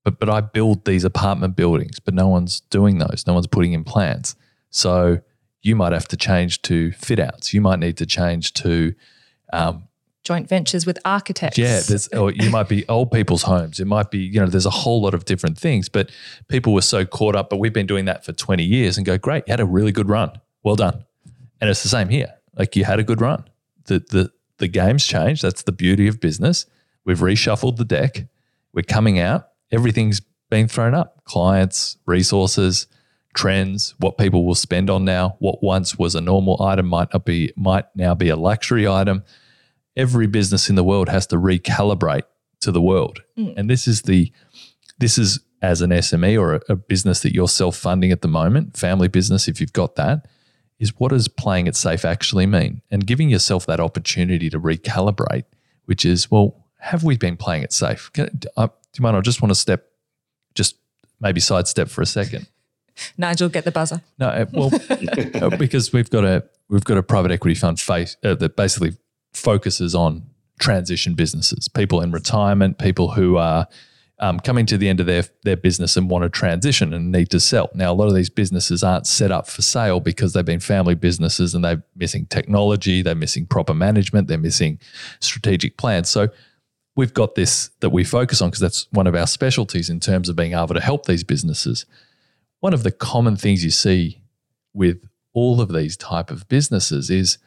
but 0.05 0.19
but 0.19 0.29
I 0.29 0.41
build 0.41 0.85
these 0.85 1.05
apartment 1.05 1.55
buildings, 1.55 2.01
but 2.01 2.15
no 2.15 2.29
one's 2.29 2.61
doing 2.61 2.99
those. 2.99 3.25
No 3.27 3.35
one's 3.35 3.47
putting 3.47 3.75
in 3.75 3.85
plans. 3.85 4.35
So 4.71 5.21
you 5.67 5.75
might 5.75 5.93
have 5.93 6.07
to 6.09 6.17
change 6.17 6.63
to 6.63 6.93
fit 6.93 7.19
outs. 7.19 7.53
You 7.53 7.61
might 7.61 7.81
need 7.81 7.97
to 7.97 8.07
change 8.07 8.53
to 8.55 8.95
um, 9.53 9.89
Joint 10.23 10.49
ventures 10.49 10.87
with 10.87 10.99
architects. 11.05 11.57
yeah, 11.57 11.81
there's 11.87 12.09
or 12.09 12.33
you 12.33 12.51
might 12.51 12.69
be 12.69 12.85
old 12.89 13.13
people's 13.13 13.43
homes. 13.43 13.79
It 13.79 13.85
might 13.85 14.11
be, 14.11 14.19
you 14.19 14.41
know, 14.41 14.47
there's 14.47 14.67
a 14.67 14.71
whole 14.71 15.01
lot 15.01 15.15
of 15.15 15.25
different 15.25 15.57
things. 15.57 15.89
But 15.89 16.11
people 16.49 16.75
were 16.75 16.83
so 16.83 17.05
caught 17.05 17.37
up, 17.37 17.49
but 17.49 17.59
we've 17.59 17.73
been 17.73 17.87
doing 17.87 18.07
that 18.07 18.25
for 18.25 18.33
20 18.33 18.65
years 18.65 18.97
and 18.97 19.07
go, 19.07 19.19
great, 19.19 19.45
you 19.47 19.53
had 19.53 19.61
a 19.61 19.65
really 19.65 19.93
good 19.93 20.09
run. 20.09 20.33
Well 20.65 20.75
done. 20.75 21.05
And 21.61 21.71
it's 21.71 21.85
the 21.85 21.89
same 21.89 22.09
here. 22.09 22.35
Like 22.59 22.75
you 22.75 22.85
had 22.85 22.99
a 22.99 23.05
good 23.05 23.21
run. 23.21 23.45
The 23.85 24.01
the 24.01 24.33
the 24.59 24.67
game's 24.69 25.07
changed. 25.07 25.43
That's 25.43 25.63
the 25.63 25.73
beauty 25.73 26.09
of 26.09 26.19
business. 26.19 26.67
We've 27.05 27.21
reshuffled 27.21 27.77
the 27.77 27.85
deck. 27.85 28.27
We're 28.73 28.83
coming 28.83 29.21
out. 29.21 29.49
Everything's 29.71 30.21
been 30.51 30.67
thrown 30.67 30.95
up. 30.95 31.25
Clients, 31.25 31.99
resources, 32.05 32.89
trends, 33.37 33.95
what 33.99 34.19
people 34.19 34.45
will 34.45 34.57
spend 34.57 34.91
on 34.91 35.05
now, 35.05 35.37
what 35.39 35.63
once 35.63 35.97
was 35.97 36.17
a 36.17 36.21
normal 36.21 36.61
item 36.61 36.87
might 36.87 37.13
not 37.13 37.25
be 37.25 37.53
might 37.57 37.85
now 37.95 38.15
be 38.15 38.29
a 38.29 38.37
luxury 38.37 38.89
item 38.89 39.23
every 39.97 40.27
business 40.27 40.69
in 40.69 40.77
the 40.77 40.85
world 40.85 41.09
has 41.09 41.27
to 41.29 41.37
recalibrate 41.37 42.25
to 42.61 42.71
the 42.71 42.81
world. 42.81 43.23
And 43.57 43.71
this 43.71 43.89
is 43.89 44.03
the 44.03 44.33
this 44.99 45.19
is 45.19 45.41
as 45.63 45.81
an 45.81 45.91
SME 45.91 46.39
or 46.39 46.55
a, 46.55 46.61
a 46.69 46.77
business 46.77 47.21
that 47.21 47.35
you're 47.35 47.49
self-funding 47.49 48.13
at 48.13 48.21
the 48.21 48.29
moment, 48.29 48.77
family 48.77 49.09
business 49.09 49.49
if 49.49 49.61
you've 49.61 49.73
got 49.73 49.97
that, 49.97 50.27
is 50.79 50.93
what 50.99 51.11
does 51.11 51.29
playing 51.29 51.67
it 51.67 51.75
safe 51.75 52.05
actually 52.05 52.47
mean? 52.47 52.83
And 52.91 53.07
giving 53.07 53.31
yourself 53.31 53.65
that 53.67 53.81
opportunity 53.81 54.51
to 54.51 54.61
recalibrate, 54.61 55.45
which 55.87 56.05
is, 56.05 56.31
well, 56.31 56.67
have 56.79 57.05
we 57.05 57.17
been 57.17 57.39
playing 57.39 57.63
it 57.63 57.73
safe? 57.73 58.11
Can, 58.13 58.29
uh, 58.57 58.67
do 58.67 58.73
you 58.99 59.03
mind? 59.03 59.17
I 59.17 59.21
just 59.23 59.41
want 59.41 59.51
to 59.51 59.55
step, 59.55 59.87
just 60.55 60.77
maybe 61.21 61.41
sidestep 61.41 61.89
for 61.89 62.03
a 62.03 62.07
second. 62.07 62.47
Nigel, 63.17 63.49
get 63.49 63.65
the 63.65 63.73
buzzer. 63.73 64.03
No, 64.19 64.29
uh, 64.29 64.47
well, 64.53 64.71
uh, 65.35 65.57
because 65.57 65.93
we've 65.93 66.11
got 66.11 66.25
a 66.25 66.45
we've 66.69 66.85
got 66.85 66.99
a 66.99 67.03
private 67.03 67.31
equity 67.31 67.55
fund 67.55 67.81
face 67.81 68.17
uh, 68.25 68.35
that 68.35 68.57
basically 68.57 68.97
focuses 69.33 69.95
on 69.95 70.25
transition 70.59 71.15
businesses, 71.15 71.69
people 71.69 72.01
in 72.01 72.11
retirement, 72.11 72.79
people 72.79 73.13
who 73.13 73.37
are 73.37 73.69
um, 74.19 74.41
coming 74.41 74.65
to 74.67 74.79
the 74.79 74.89
end 74.89 75.01
of 75.01 75.07
their 75.07 75.25
their 75.43 75.57
business 75.57 75.97
and 75.97 76.09
want 76.09 76.23
to 76.23 76.31
transition 76.31 76.95
and 76.95 77.13
need 77.13 77.31
to 77.31 77.41
sell. 77.41 77.71
Now, 77.75 77.93
a 77.93 77.95
lot 77.95 78.09
of 78.09 78.15
these 78.15 78.31
businesses 78.31 78.83
aren't 78.83 79.07
set 79.07 79.31
up 79.31 79.47
for 79.47 79.63
sale 79.63 80.01
because 80.01 80.33
they've 80.33 80.45
been 80.45 80.61
family 80.61 80.95
businesses 80.95 81.55
and 81.55 81.65
they're 81.65 81.83
missing 81.95 82.27
technology, 82.27 83.03
they're 83.03 83.15
missing 83.15 83.47
proper 83.47 83.75
management, 83.75 84.29
they're 84.29 84.39
missing 84.39 84.79
strategic 85.21 85.77
plans. 85.77 86.09
So 86.09 86.29
we've 86.95 87.13
got 87.13 87.35
this 87.35 87.71
that 87.81 87.91
we 87.91 88.05
focus 88.05 88.41
on 88.41 88.49
because 88.49 88.61
that's 88.61 88.89
one 88.91 89.07
of 89.07 89.15
our 89.15 89.27
specialties 89.27 89.91
in 89.91 90.01
terms 90.01 90.29
of 90.29 90.37
being 90.37 90.55
able 90.55 90.75
to 90.75 90.81
help 90.81 91.05
these 91.05 91.23
businesses. 91.23 91.85
One 92.67 92.75
of 92.75 92.83
the 92.83 92.91
common 92.91 93.37
things 93.37 93.63
you 93.63 93.71
see 93.71 94.23
with 94.75 95.09
all 95.33 95.61
of 95.61 95.73
these 95.73 95.97
type 95.97 96.33
of 96.33 96.49
businesses 96.49 97.11
is 97.11 97.39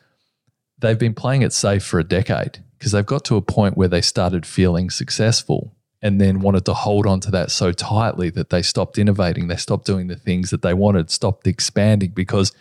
they've 0.77 0.97
been 0.97 1.13
playing 1.13 1.41
it 1.41 1.51
safe 1.51 1.83
for 1.83 1.99
a 1.99 2.05
decade 2.05 2.63
because 2.77 2.93
they've 2.93 3.05
got 3.05 3.25
to 3.25 3.35
a 3.35 3.41
point 3.41 3.75
where 3.75 3.89
they 3.89 3.99
started 3.99 4.45
feeling 4.45 4.89
successful 4.89 5.75
and 6.01 6.21
then 6.21 6.39
wanted 6.39 6.63
to 6.63 6.73
hold 6.73 7.05
on 7.05 7.19
to 7.19 7.31
that 7.31 7.51
so 7.51 7.73
tightly 7.73 8.29
that 8.29 8.49
they 8.49 8.61
stopped 8.61 8.97
innovating, 8.97 9.49
they 9.49 9.57
stopped 9.57 9.85
doing 9.85 10.07
the 10.07 10.15
things 10.15 10.51
that 10.51 10.61
they 10.61 10.73
wanted, 10.73 11.11
stopped 11.11 11.45
expanding 11.47 12.11
because 12.11 12.53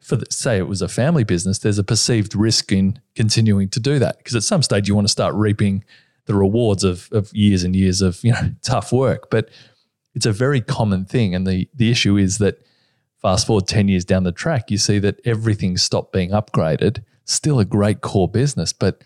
for 0.00 0.16
the, 0.16 0.24
say 0.30 0.56
it 0.56 0.66
was 0.66 0.80
a 0.80 0.88
family 0.88 1.22
business, 1.22 1.58
there's 1.58 1.76
a 1.76 1.84
perceived 1.84 2.34
risk 2.34 2.72
in 2.72 2.98
continuing 3.14 3.68
to 3.68 3.78
do 3.78 3.98
that 3.98 4.16
because 4.16 4.34
at 4.34 4.42
some 4.42 4.62
stage 4.62 4.88
you 4.88 4.94
want 4.94 5.06
to 5.06 5.12
start 5.12 5.34
reaping 5.34 5.84
the 6.24 6.34
rewards 6.34 6.82
of, 6.82 7.10
of 7.12 7.30
years 7.34 7.62
and 7.62 7.76
years 7.76 8.00
of 8.00 8.24
you 8.24 8.32
know 8.32 8.52
tough 8.62 8.90
work. 8.90 9.28
But 9.28 9.50
it's 10.14 10.26
a 10.26 10.32
very 10.32 10.60
common 10.60 11.04
thing, 11.04 11.34
and 11.34 11.46
the 11.46 11.68
the 11.74 11.90
issue 11.90 12.16
is 12.16 12.38
that 12.38 12.62
fast 13.20 13.46
forward 13.46 13.66
ten 13.66 13.88
years 13.88 14.04
down 14.04 14.24
the 14.24 14.32
track, 14.32 14.70
you 14.70 14.78
see 14.78 14.98
that 15.00 15.20
everything 15.24 15.76
stopped 15.76 16.12
being 16.12 16.30
upgraded. 16.30 17.02
Still 17.24 17.60
a 17.60 17.64
great 17.64 18.00
core 18.00 18.28
business, 18.28 18.72
but 18.72 19.04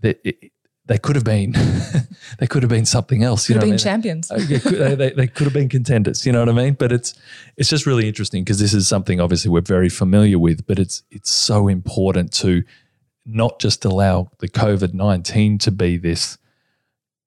they, 0.00 0.16
it, 0.24 0.52
they 0.86 0.98
could 0.98 1.16
have 1.16 1.24
been 1.24 1.52
they 2.38 2.46
could 2.46 2.62
have 2.62 2.70
been 2.70 2.86
something 2.86 3.22
else. 3.22 3.48
You 3.48 3.54
Could 3.54 3.62
have 3.62 3.68
know 3.70 3.76
been 3.76 3.88
I 3.88 3.96
mean? 3.96 4.02
champions. 4.02 4.30
Uh, 4.30 4.38
they, 4.38 4.94
they, 4.94 5.10
they 5.10 5.26
could 5.26 5.44
have 5.44 5.52
been 5.52 5.68
contenders. 5.68 6.24
You 6.24 6.32
know 6.32 6.40
what 6.40 6.48
I 6.48 6.52
mean? 6.52 6.74
But 6.74 6.92
it's 6.92 7.14
it's 7.56 7.68
just 7.68 7.86
really 7.86 8.06
interesting 8.08 8.44
because 8.44 8.58
this 8.58 8.72
is 8.74 8.86
something 8.88 9.20
obviously 9.20 9.50
we're 9.50 9.60
very 9.62 9.88
familiar 9.88 10.38
with, 10.38 10.66
but 10.66 10.78
it's 10.78 11.02
it's 11.10 11.30
so 11.30 11.68
important 11.68 12.32
to 12.34 12.62
not 13.24 13.58
just 13.58 13.84
allow 13.84 14.30
the 14.38 14.48
COVID 14.48 14.94
nineteen 14.94 15.58
to 15.58 15.70
be 15.70 15.96
this 15.96 16.38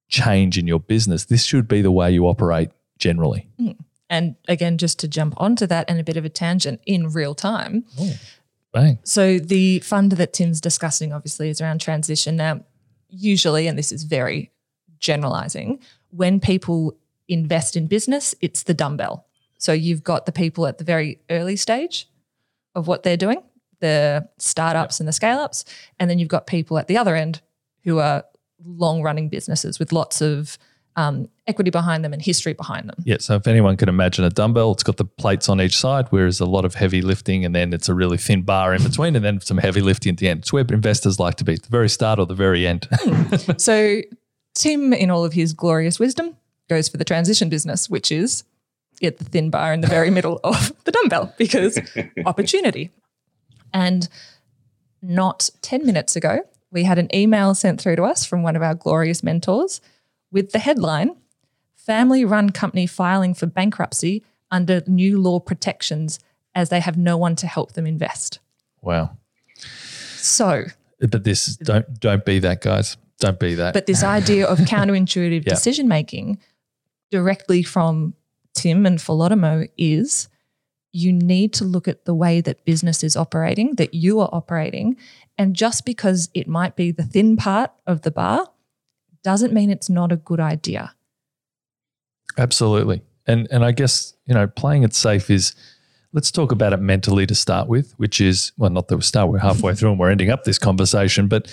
change 0.08 0.58
in 0.58 0.66
your 0.66 0.80
business. 0.80 1.26
This 1.26 1.44
should 1.44 1.68
be 1.68 1.82
the 1.82 1.92
way 1.92 2.12
you 2.12 2.26
operate 2.28 2.70
generally. 3.00 3.48
Mm. 3.60 3.78
And 4.10 4.36
again, 4.48 4.78
just 4.78 5.00
to 5.00 5.08
jump 5.08 5.34
onto 5.38 5.66
that 5.68 5.90
and 5.90 6.00
a 6.00 6.04
bit 6.04 6.18
of 6.18 6.26
a 6.26 6.30
tangent 6.30 6.82
in 6.86 7.10
real 7.10 7.34
time. 7.36 7.86
Oh, 8.00 8.14
bang. 8.74 9.00
So 9.04 9.40
the 9.40 9.80
fund 9.80 10.14
that 10.14 10.34
Tim's 10.34 10.62
discussing 10.62 11.14
obviously 11.14 11.50
is 11.50 11.62
around 11.62 11.80
transition. 11.82 12.36
Now, 12.36 12.62
usually, 13.10 13.68
and 13.68 13.78
this 13.78 13.92
is 13.92 14.04
very 14.04 14.52
generalizing, 15.00 15.80
when 16.12 16.40
people 16.40 16.98
invest 17.28 17.76
in 17.76 17.88
business, 17.88 18.36
it's 18.42 18.64
the 18.64 18.74
dumbbell. 18.74 19.28
So 19.58 19.74
you've 19.74 20.04
got 20.04 20.26
the 20.26 20.32
people 20.32 20.66
at 20.66 20.78
the 20.78 20.84
very 20.84 21.20
early 21.30 21.56
stage 21.56 22.10
of 22.74 22.88
what 22.88 23.04
they're 23.04 23.18
doing, 23.18 23.44
the 23.80 24.28
startups 24.38 25.00
and 25.00 25.08
the 25.08 25.14
scale 25.14 25.40
ups, 25.40 25.66
and 26.00 26.10
then 26.10 26.18
you've 26.18 26.30
got 26.30 26.48
people 26.48 26.78
at 26.78 26.88
the 26.88 26.98
other 26.98 27.16
end 27.16 27.42
who 27.84 28.00
are 28.00 28.26
long 28.66 29.02
running 29.02 29.30
businesses 29.30 29.80
with 29.80 29.92
lots 29.92 30.22
of 30.22 30.58
um, 31.00 31.30
equity 31.48 31.72
behind 31.72 32.04
them 32.04 32.12
and 32.12 32.22
history 32.22 32.52
behind 32.52 32.90
them. 32.90 32.98
Yeah. 33.06 33.18
So 33.20 33.36
if 33.36 33.48
anyone 33.48 33.78
can 33.78 33.88
imagine 33.88 34.26
a 34.26 34.30
dumbbell, 34.30 34.74
it's 34.74 34.84
got 34.84 34.98
the 34.98 35.06
plates 35.06 35.48
on 35.48 35.62
each 35.62 35.78
side, 35.78 36.08
whereas 36.10 36.42
a 36.42 36.46
lot 36.46 36.66
of 36.66 36.76
heavy 36.76 37.02
lifting, 37.02 37.46
and 37.46 37.56
then 37.56 37.72
it's 37.72 37.88
a 37.88 37.94
really 37.94 38.18
thin 38.18 38.42
bar 38.42 38.74
in 38.74 38.84
between, 38.84 39.16
and 39.16 39.24
then 39.24 39.40
some 39.40 39.58
heavy 39.58 39.80
lifting 39.80 40.12
at 40.12 40.18
the 40.18 40.28
end. 40.28 40.40
It's 40.40 40.52
where 40.52 40.66
investors 40.70 41.18
like 41.18 41.36
to 41.36 41.46
be, 41.46 41.54
at 41.54 41.64
the 41.64 41.70
very 41.70 41.88
start 41.88 42.20
or 42.20 42.26
the 42.26 42.36
very 42.36 42.68
end. 42.68 42.88
So 43.58 44.02
Tim, 44.56 44.94
in 44.94 45.10
all 45.10 45.24
of 45.24 45.34
his 45.34 45.54
glorious 45.54 46.00
wisdom, 46.00 46.36
goes 46.68 46.90
for 46.90 46.98
the 46.98 47.06
transition 47.06 47.50
business, 47.50 47.90
which 47.90 48.12
is 48.12 48.44
at 49.02 49.18
the 49.18 49.24
thin 49.24 49.50
bar 49.50 49.74
in 49.74 49.82
the 49.82 49.88
very 49.88 50.10
middle 50.10 50.40
of 50.44 50.74
the 50.84 50.92
dumbbell 50.92 51.34
because 51.38 51.80
opportunity. 52.26 52.92
And 53.74 54.10
not 55.02 55.50
10 55.62 55.86
minutes 55.86 56.16
ago, 56.16 56.42
we 56.72 56.84
had 56.84 57.00
an 57.00 57.14
email 57.16 57.56
sent 57.56 57.80
through 57.80 57.96
to 57.96 58.04
us 58.04 58.26
from 58.26 58.44
one 58.44 58.56
of 58.56 58.62
our 58.62 58.76
glorious 58.76 59.24
mentors 59.24 59.80
with 60.32 60.52
the 60.52 60.60
headline 60.60 61.16
Family 61.76 62.24
run 62.24 62.52
company 62.52 62.86
filing 62.86 63.34
for 63.34 63.48
bankruptcy 63.48 64.24
under 64.52 64.84
new 64.86 65.20
law 65.20 65.40
protections 65.40 66.20
as 66.54 66.70
they 66.70 66.80
have 66.82 66.98
no 66.98 67.18
one 67.18 67.36
to 67.38 67.48
help 67.48 67.72
them 67.74 67.88
invest. 67.88 68.38
Wow. 68.84 69.18
So, 70.18 70.66
But 71.00 71.24
this 71.24 71.56
don't 71.58 72.00
don't 72.00 72.26
be 72.26 72.40
that, 72.40 72.62
guys. 72.62 72.98
Don't 73.20 73.40
be 73.40 73.56
that. 73.56 73.74
but 73.74 73.86
this 73.86 74.04
idea 74.04 74.46
of 74.46 74.60
counterintuitive 74.76 75.46
Yeah. 75.46 75.50
decision 75.54 75.88
making 75.88 76.38
directly 77.12 77.64
from 77.64 78.14
Tim 78.54 78.86
and 78.86 79.00
Philotomo 79.00 79.68
is 79.78 80.28
you 80.92 81.12
need 81.12 81.54
to 81.54 81.64
look 81.64 81.88
at 81.88 82.06
the 82.06 82.14
way 82.14 82.42
that 82.42 82.66
business 82.66 83.04
is 83.04 83.16
operating, 83.16 83.76
that 83.76 83.94
you 83.94 84.20
are 84.20 84.30
operating. 84.32 84.96
And 85.38 85.56
just 85.56 85.86
because 85.86 86.30
it 86.34 86.48
might 86.48 86.76
be 86.76 86.92
the 86.92 87.04
thin 87.04 87.36
part 87.38 87.72
of 87.88 88.02
the 88.02 88.12
bar 88.12 88.48
doesn't 89.24 89.54
mean 89.54 89.70
it's 89.70 89.90
not 89.90 90.12
a 90.12 90.18
good 90.18 90.40
idea. 90.40 90.94
Absolutely. 92.38 93.02
And 93.28 93.48
and 93.52 93.64
I 93.64 93.72
guess, 93.72 94.14
you 94.26 94.34
know, 94.34 94.48
playing 94.48 94.84
it 94.84 94.94
safe 94.94 95.30
is 95.30 95.54
let's 96.14 96.32
talk 96.32 96.52
about 96.52 96.74
it 96.74 96.80
mentally 96.80 97.28
to 97.28 97.36
start 97.36 97.68
with, 97.68 97.94
which 97.98 98.20
is 98.20 98.52
well, 98.58 98.70
not 98.70 98.88
that 98.88 98.98
we 98.98 99.04
start, 99.04 99.30
we're 99.30 99.40
halfway 99.40 99.76
through 99.76 99.92
and 99.92 100.00
we're 100.00 100.12
ending 100.12 100.30
up 100.30 100.44
this 100.44 100.60
conversation, 100.60 101.28
but 101.28 101.48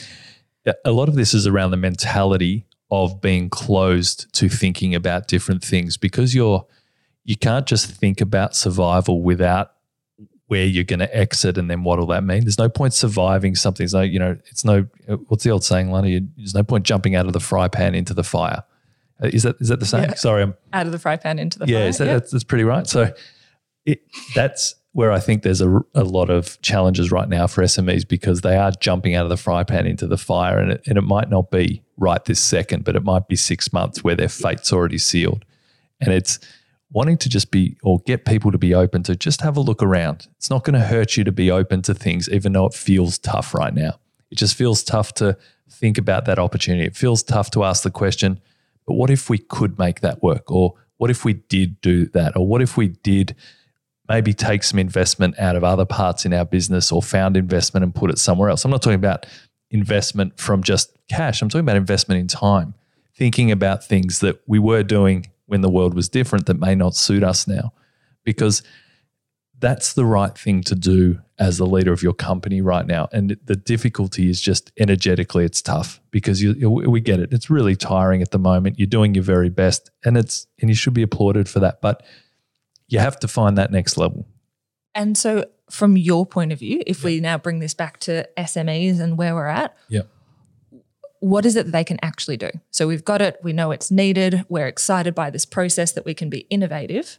a 0.85 0.90
lot 0.90 1.09
of 1.09 1.14
this 1.14 1.35
is 1.35 1.46
around 1.46 1.70
the 1.70 1.76
mentality 1.76 2.66
of 2.90 3.20
being 3.20 3.50
closed 3.50 4.33
to 4.35 4.48
thinking 4.48 4.94
about 4.94 5.29
different 5.29 5.62
things 5.62 5.96
because 5.96 6.35
you're 6.35 6.66
you 7.24 7.37
can't 7.37 7.66
just 7.66 7.90
think 7.90 8.20
about 8.20 8.55
survival 8.55 9.22
without 9.22 9.72
where 10.48 10.64
you're 10.64 10.85
going 10.85 11.00
to 11.00 11.16
exit 11.16 11.59
and 11.59 11.68
then 11.70 11.82
what 11.82 11.98
will 11.98 12.06
that 12.06 12.22
mean? 12.22 12.42
There's 12.44 12.59
no 12.59 12.68
point 12.68 12.94
surviving 12.94 13.54
something. 13.56 13.82
There's 13.85 13.94
no, 13.94 14.02
you 14.02 14.18
know, 14.18 14.37
it's 14.46 14.64
no, 14.64 14.87
what's 15.28 15.42
the 15.42 15.50
old 15.50 15.64
saying, 15.64 15.90
Lana? 15.90 16.20
There's 16.37 16.54
no 16.54 16.62
point 16.62 16.85
jumping 16.85 17.16
out 17.16 17.26
of 17.26 17.32
the 17.32 17.40
fry 17.40 17.66
pan 17.68 17.94
into 17.96 18.14
the 18.14 18.22
fire. 18.22 18.62
Uh, 19.22 19.28
Is 19.32 19.42
that 19.44 19.56
is 19.61 19.68
that 19.68 19.80
the 19.80 19.87
same? 19.87 20.04
Yeah. 20.04 20.14
Sorry, 20.14 20.42
I'm 20.42 20.54
Out 20.72 20.87
of 20.87 20.92
the 20.92 20.98
fry 20.98 21.16
pan 21.16 21.38
into 21.38 21.59
the 21.59 21.66
yeah, 21.66 21.78
fire. 21.80 21.88
is 21.88 21.98
that, 21.98 22.04
Yep. 22.06 22.14
that's, 22.20 22.30
that's 22.32 22.44
pretty 22.44 22.64
right. 22.64 22.87
So 22.87 23.12
it, 23.87 24.02
that's 24.35 24.74
where 24.92 25.11
I 25.11 25.18
think 25.20 25.42
there's 25.42 25.61
a, 25.61 25.80
a 25.94 26.04
lot 26.04 26.30
of 26.30 26.61
challenges 26.62 27.11
right 27.11 27.28
now 27.28 27.46
for 27.46 27.62
SMEs 27.62 28.06
because 28.06 28.42
they 28.42 28.56
are 28.56 28.70
jumping 28.72 29.14
out 29.14 29.24
of 29.24 29.30
the 29.30 29.37
fry 29.37 29.64
pan 29.64 29.87
into 29.87 30.06
the 30.06 30.16
fire, 30.16 30.59
and 30.59 30.72
it, 30.72 30.82
and 30.87 30.96
it 30.96 31.02
might 31.02 31.28
not 31.28 31.50
be 31.50 31.82
right 31.98 32.24
this 32.24 32.40
second, 32.40 32.85
but 32.85 32.94
it 32.96 33.02
might 33.04 33.26
be 33.28 33.37
six 33.37 33.72
months 33.72 34.04
where 34.04 34.14
their 34.14 34.28
fate's 34.28 34.72
already 34.72 34.98
sealed, 34.98 35.44
and 36.00 36.12
it's 36.12 36.38
wanting 36.92 37.18
to 37.18 37.29
just 37.29 37.51
be 37.51 37.77
or 37.83 38.01
get 38.01 38.25
people 38.25 38.53
to 38.53 38.59
be 38.59 38.75
open 38.75 39.03
to 39.05 39.16
just 39.16 39.40
have 39.40 39.57
a 39.57 39.61
look 39.61 39.83
around. 39.83 40.29
It's 40.37 40.51
not 40.51 40.64
going 40.64 40.75
to 40.75 40.87
hurt 40.87 41.16
you 41.16 41.25
to 41.25 41.33
be 41.33 41.51
open 41.51 41.83
to 41.83 41.94
things, 41.94 42.29
even 42.29 42.53
though 42.53 42.66
it 42.66 42.75
feels 42.75 43.18
tough 43.18 43.55
right 43.55 43.75
now. 43.75 43.99
It 44.31 44.38
just 44.38 44.55
feels 44.55 44.83
tough 44.83 45.14
to 45.14 45.37
think 45.70 45.99
about 45.99 46.25
that 46.27 46.38
opportunity. 46.38 46.87
It 46.87 46.96
feels 46.96 47.22
tough 47.22 47.51
to 47.53 47.64
ask 47.64 47.83
the 47.83 47.90
question, 47.90 48.40
but 48.87 48.94
what 48.94 49.11
if 49.11 49.29
we 49.29 49.38
could 49.38 49.79
make 49.79 50.01
that 50.01 50.22
work? 50.22 50.51
Or 50.51 50.75
what 50.96 51.11
if 51.11 51.25
we 51.25 51.35
did 51.35 51.81
do 51.81 52.07
that? 52.07 52.37
Or 52.37 52.46
what 52.46 52.62
if 52.62 52.77
we 52.77 52.88
did 52.88 53.35
maybe 54.09 54.33
take 54.33 54.62
some 54.62 54.79
investment 54.79 55.38
out 55.38 55.57
of 55.57 55.64
other 55.64 55.85
parts 55.85 56.25
in 56.25 56.33
our 56.33 56.44
business 56.44 56.92
or 56.92 57.03
found 57.03 57.37
investment 57.37 57.83
and 57.83 57.94
put 57.94 58.11
it 58.11 58.18
somewhere 58.18 58.49
else? 58.49 58.64
I'm 58.64 58.70
not 58.70 58.83
talking 58.83 58.94
about 58.94 59.27
investment 59.70 60.38
from 60.38 60.62
just 60.62 60.96
cash, 61.09 61.42
I'm 61.42 61.49
talking 61.49 61.64
about 61.64 61.77
investment 61.77 62.20
in 62.20 62.29
time, 62.29 62.75
thinking 63.16 63.51
about 63.51 63.85
things 63.85 64.20
that 64.20 64.40
we 64.46 64.59
were 64.59 64.83
doing 64.83 65.27
when 65.46 65.61
the 65.61 65.70
world 65.70 65.94
was 65.94 66.09
different 66.09 66.46
that 66.46 66.59
may 66.59 66.74
not 66.74 66.94
suit 66.94 67.22
us 67.22 67.46
now. 67.46 67.72
Because 68.24 68.62
that's 69.59 69.94
the 69.94 70.04
right 70.04 70.37
thing 70.37 70.62
to 70.64 70.74
do 70.74 71.18
as 71.38 71.56
the 71.59 71.66
leader 71.66 71.92
of 71.92 72.02
your 72.02 72.12
company 72.12 72.61
right 72.61 72.87
now. 72.87 73.09
And 73.12 73.37
the 73.44 73.56
difficulty 73.56 74.28
is 74.28 74.40
just 74.40 74.70
energetically, 74.78 75.44
it's 75.44 75.62
tough 75.62 76.00
because 76.11 76.42
you, 76.42 76.52
you- 76.54 76.70
we 76.70 77.00
get 77.00 77.20
it. 77.20 77.32
It's 77.32 77.48
really 77.48 77.74
tiring 77.76 78.20
at 78.22 78.32
the 78.32 78.38
moment. 78.38 78.78
You're 78.78 78.87
doing 78.87 79.14
your 79.14 79.24
very 79.24 79.48
best, 79.48 79.90
and 80.04 80.16
it's 80.16 80.46
and 80.61 80.68
you 80.68 80.74
should 80.76 80.94
be 80.94 81.02
applauded 81.02 81.48
for 81.48 81.61
that. 81.61 81.80
But 81.80 82.02
you 82.88 82.98
have 82.98 83.18
to 83.20 83.28
find 83.28 83.56
that 83.59 83.70
next 83.70 83.96
level. 83.96 84.26
And 84.94 85.16
so, 85.16 85.44
from 85.70 85.96
your 85.96 86.26
point 86.26 86.52
of 86.52 86.59
view, 86.59 86.82
if 86.87 87.02
we 87.04 87.20
now 87.20 87.38
bring 87.38 87.59
this 87.61 87.74
back 87.74 87.98
to 88.00 88.28
SMEs 88.38 89.00
and 89.00 89.16
where 89.18 89.35
we're 89.35 89.46
at, 89.46 89.76
Yeah. 89.88 90.02
What 91.20 91.46
is 91.46 91.57
it 91.57 91.66
that 91.66 91.72
they 91.72 91.85
can 91.85 91.98
actually 92.02 92.37
do? 92.37 92.50
So, 92.70 92.87
we've 92.87 93.05
got 93.05 93.22
it, 93.22 93.38
we 93.42 93.52
know 93.52 93.70
it's 93.70 93.90
needed, 93.90 94.44
we're 94.48 94.66
excited 94.66 95.14
by 95.14 95.31
this 95.31 95.44
process 95.44 95.92
that 95.92 96.05
we 96.05 96.14
can 96.14 96.31
be 96.31 96.40
innovative. 96.50 97.18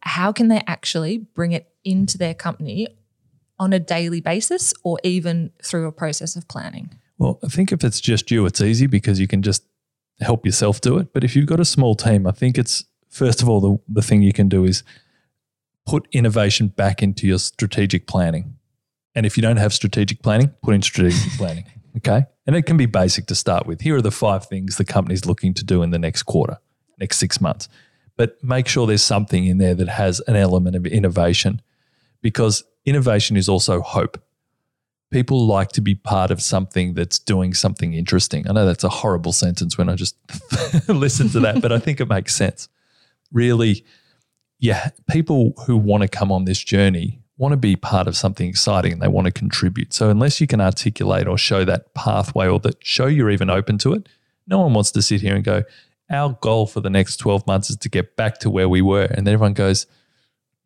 How 0.00 0.32
can 0.32 0.48
they 0.48 0.62
actually 0.66 1.18
bring 1.18 1.52
it 1.52 1.68
into 1.84 2.16
their 2.18 2.34
company 2.34 2.88
on 3.58 3.72
a 3.72 3.78
daily 3.78 4.20
basis 4.20 4.74
or 4.84 4.98
even 5.02 5.50
through 5.62 5.86
a 5.86 5.92
process 5.92 6.36
of 6.36 6.46
planning? 6.48 6.94
Well, 7.18 7.38
I 7.42 7.48
think 7.48 7.72
if 7.72 7.82
it's 7.82 8.00
just 8.00 8.30
you, 8.30 8.44
it's 8.46 8.60
easy 8.60 8.86
because 8.86 9.18
you 9.18 9.26
can 9.26 9.42
just 9.42 9.64
help 10.20 10.44
yourself 10.44 10.80
do 10.80 10.98
it. 10.98 11.12
But 11.12 11.24
if 11.24 11.34
you've 11.34 11.46
got 11.46 11.60
a 11.60 11.64
small 11.64 11.94
team, 11.94 12.26
I 12.26 12.32
think 12.32 12.58
it's 12.58 12.84
first 13.08 13.42
of 13.42 13.48
all 13.48 13.60
the, 13.60 13.78
the 13.88 14.02
thing 14.02 14.22
you 14.22 14.32
can 14.32 14.48
do 14.48 14.64
is 14.64 14.82
put 15.86 16.06
innovation 16.12 16.68
back 16.68 17.02
into 17.02 17.26
your 17.26 17.38
strategic 17.38 18.06
planning. 18.06 18.56
And 19.14 19.24
if 19.24 19.36
you 19.36 19.42
don't 19.42 19.56
have 19.56 19.72
strategic 19.72 20.22
planning, 20.22 20.52
put 20.62 20.74
in 20.74 20.82
strategic 20.82 21.32
planning. 21.38 21.64
Okay. 21.96 22.24
And 22.46 22.54
it 22.54 22.62
can 22.62 22.76
be 22.76 22.86
basic 22.86 23.26
to 23.26 23.34
start 23.34 23.66
with. 23.66 23.80
Here 23.80 23.96
are 23.96 24.02
the 24.02 24.10
five 24.10 24.46
things 24.46 24.76
the 24.76 24.84
company's 24.84 25.26
looking 25.26 25.54
to 25.54 25.64
do 25.64 25.82
in 25.82 25.90
the 25.90 25.98
next 25.98 26.24
quarter, 26.24 26.58
next 26.98 27.18
six 27.18 27.40
months. 27.40 27.68
But 28.16 28.42
make 28.42 28.68
sure 28.68 28.86
there's 28.86 29.02
something 29.02 29.46
in 29.46 29.58
there 29.58 29.74
that 29.74 29.88
has 29.88 30.20
an 30.20 30.36
element 30.36 30.76
of 30.76 30.86
innovation 30.86 31.60
because 32.22 32.64
innovation 32.84 33.36
is 33.36 33.48
also 33.48 33.80
hope 33.80 34.22
people 35.10 35.46
like 35.46 35.70
to 35.70 35.80
be 35.80 35.94
part 35.94 36.30
of 36.30 36.42
something 36.42 36.94
that's 36.94 37.18
doing 37.18 37.54
something 37.54 37.94
interesting. 37.94 38.48
I 38.48 38.52
know 38.52 38.66
that's 38.66 38.84
a 38.84 38.88
horrible 38.88 39.32
sentence 39.32 39.78
when 39.78 39.88
I 39.88 39.94
just 39.94 40.16
listen 40.88 41.28
to 41.30 41.40
that, 41.40 41.62
but 41.62 41.72
I 41.72 41.78
think 41.78 42.00
it 42.00 42.08
makes 42.08 42.34
sense. 42.34 42.68
Really, 43.32 43.84
yeah, 44.58 44.90
people 45.08 45.52
who 45.66 45.76
want 45.76 46.02
to 46.02 46.08
come 46.08 46.32
on 46.32 46.44
this 46.44 46.62
journey 46.62 47.20
want 47.38 47.52
to 47.52 47.56
be 47.56 47.76
part 47.76 48.08
of 48.08 48.16
something 48.16 48.48
exciting 48.48 48.92
and 48.92 49.02
they 49.02 49.08
want 49.08 49.26
to 49.26 49.32
contribute. 49.32 49.92
So 49.92 50.08
unless 50.08 50.40
you 50.40 50.46
can 50.46 50.60
articulate 50.60 51.26
or 51.26 51.36
show 51.36 51.64
that 51.64 51.92
pathway 51.94 52.48
or 52.48 52.58
that 52.60 52.84
show 52.84 53.06
you're 53.06 53.30
even 53.30 53.50
open 53.50 53.78
to 53.78 53.92
it, 53.92 54.08
no 54.46 54.60
one 54.60 54.72
wants 54.72 54.90
to 54.92 55.02
sit 55.02 55.20
here 55.20 55.34
and 55.34 55.44
go, 55.44 55.64
our 56.10 56.38
goal 56.40 56.66
for 56.66 56.80
the 56.80 56.90
next 56.90 57.16
12 57.18 57.46
months 57.46 57.68
is 57.68 57.76
to 57.78 57.88
get 57.88 58.16
back 58.16 58.38
to 58.38 58.50
where 58.50 58.68
we 58.68 58.80
were. 58.80 59.04
And 59.04 59.26
then 59.26 59.34
everyone 59.34 59.54
goes, 59.54 59.86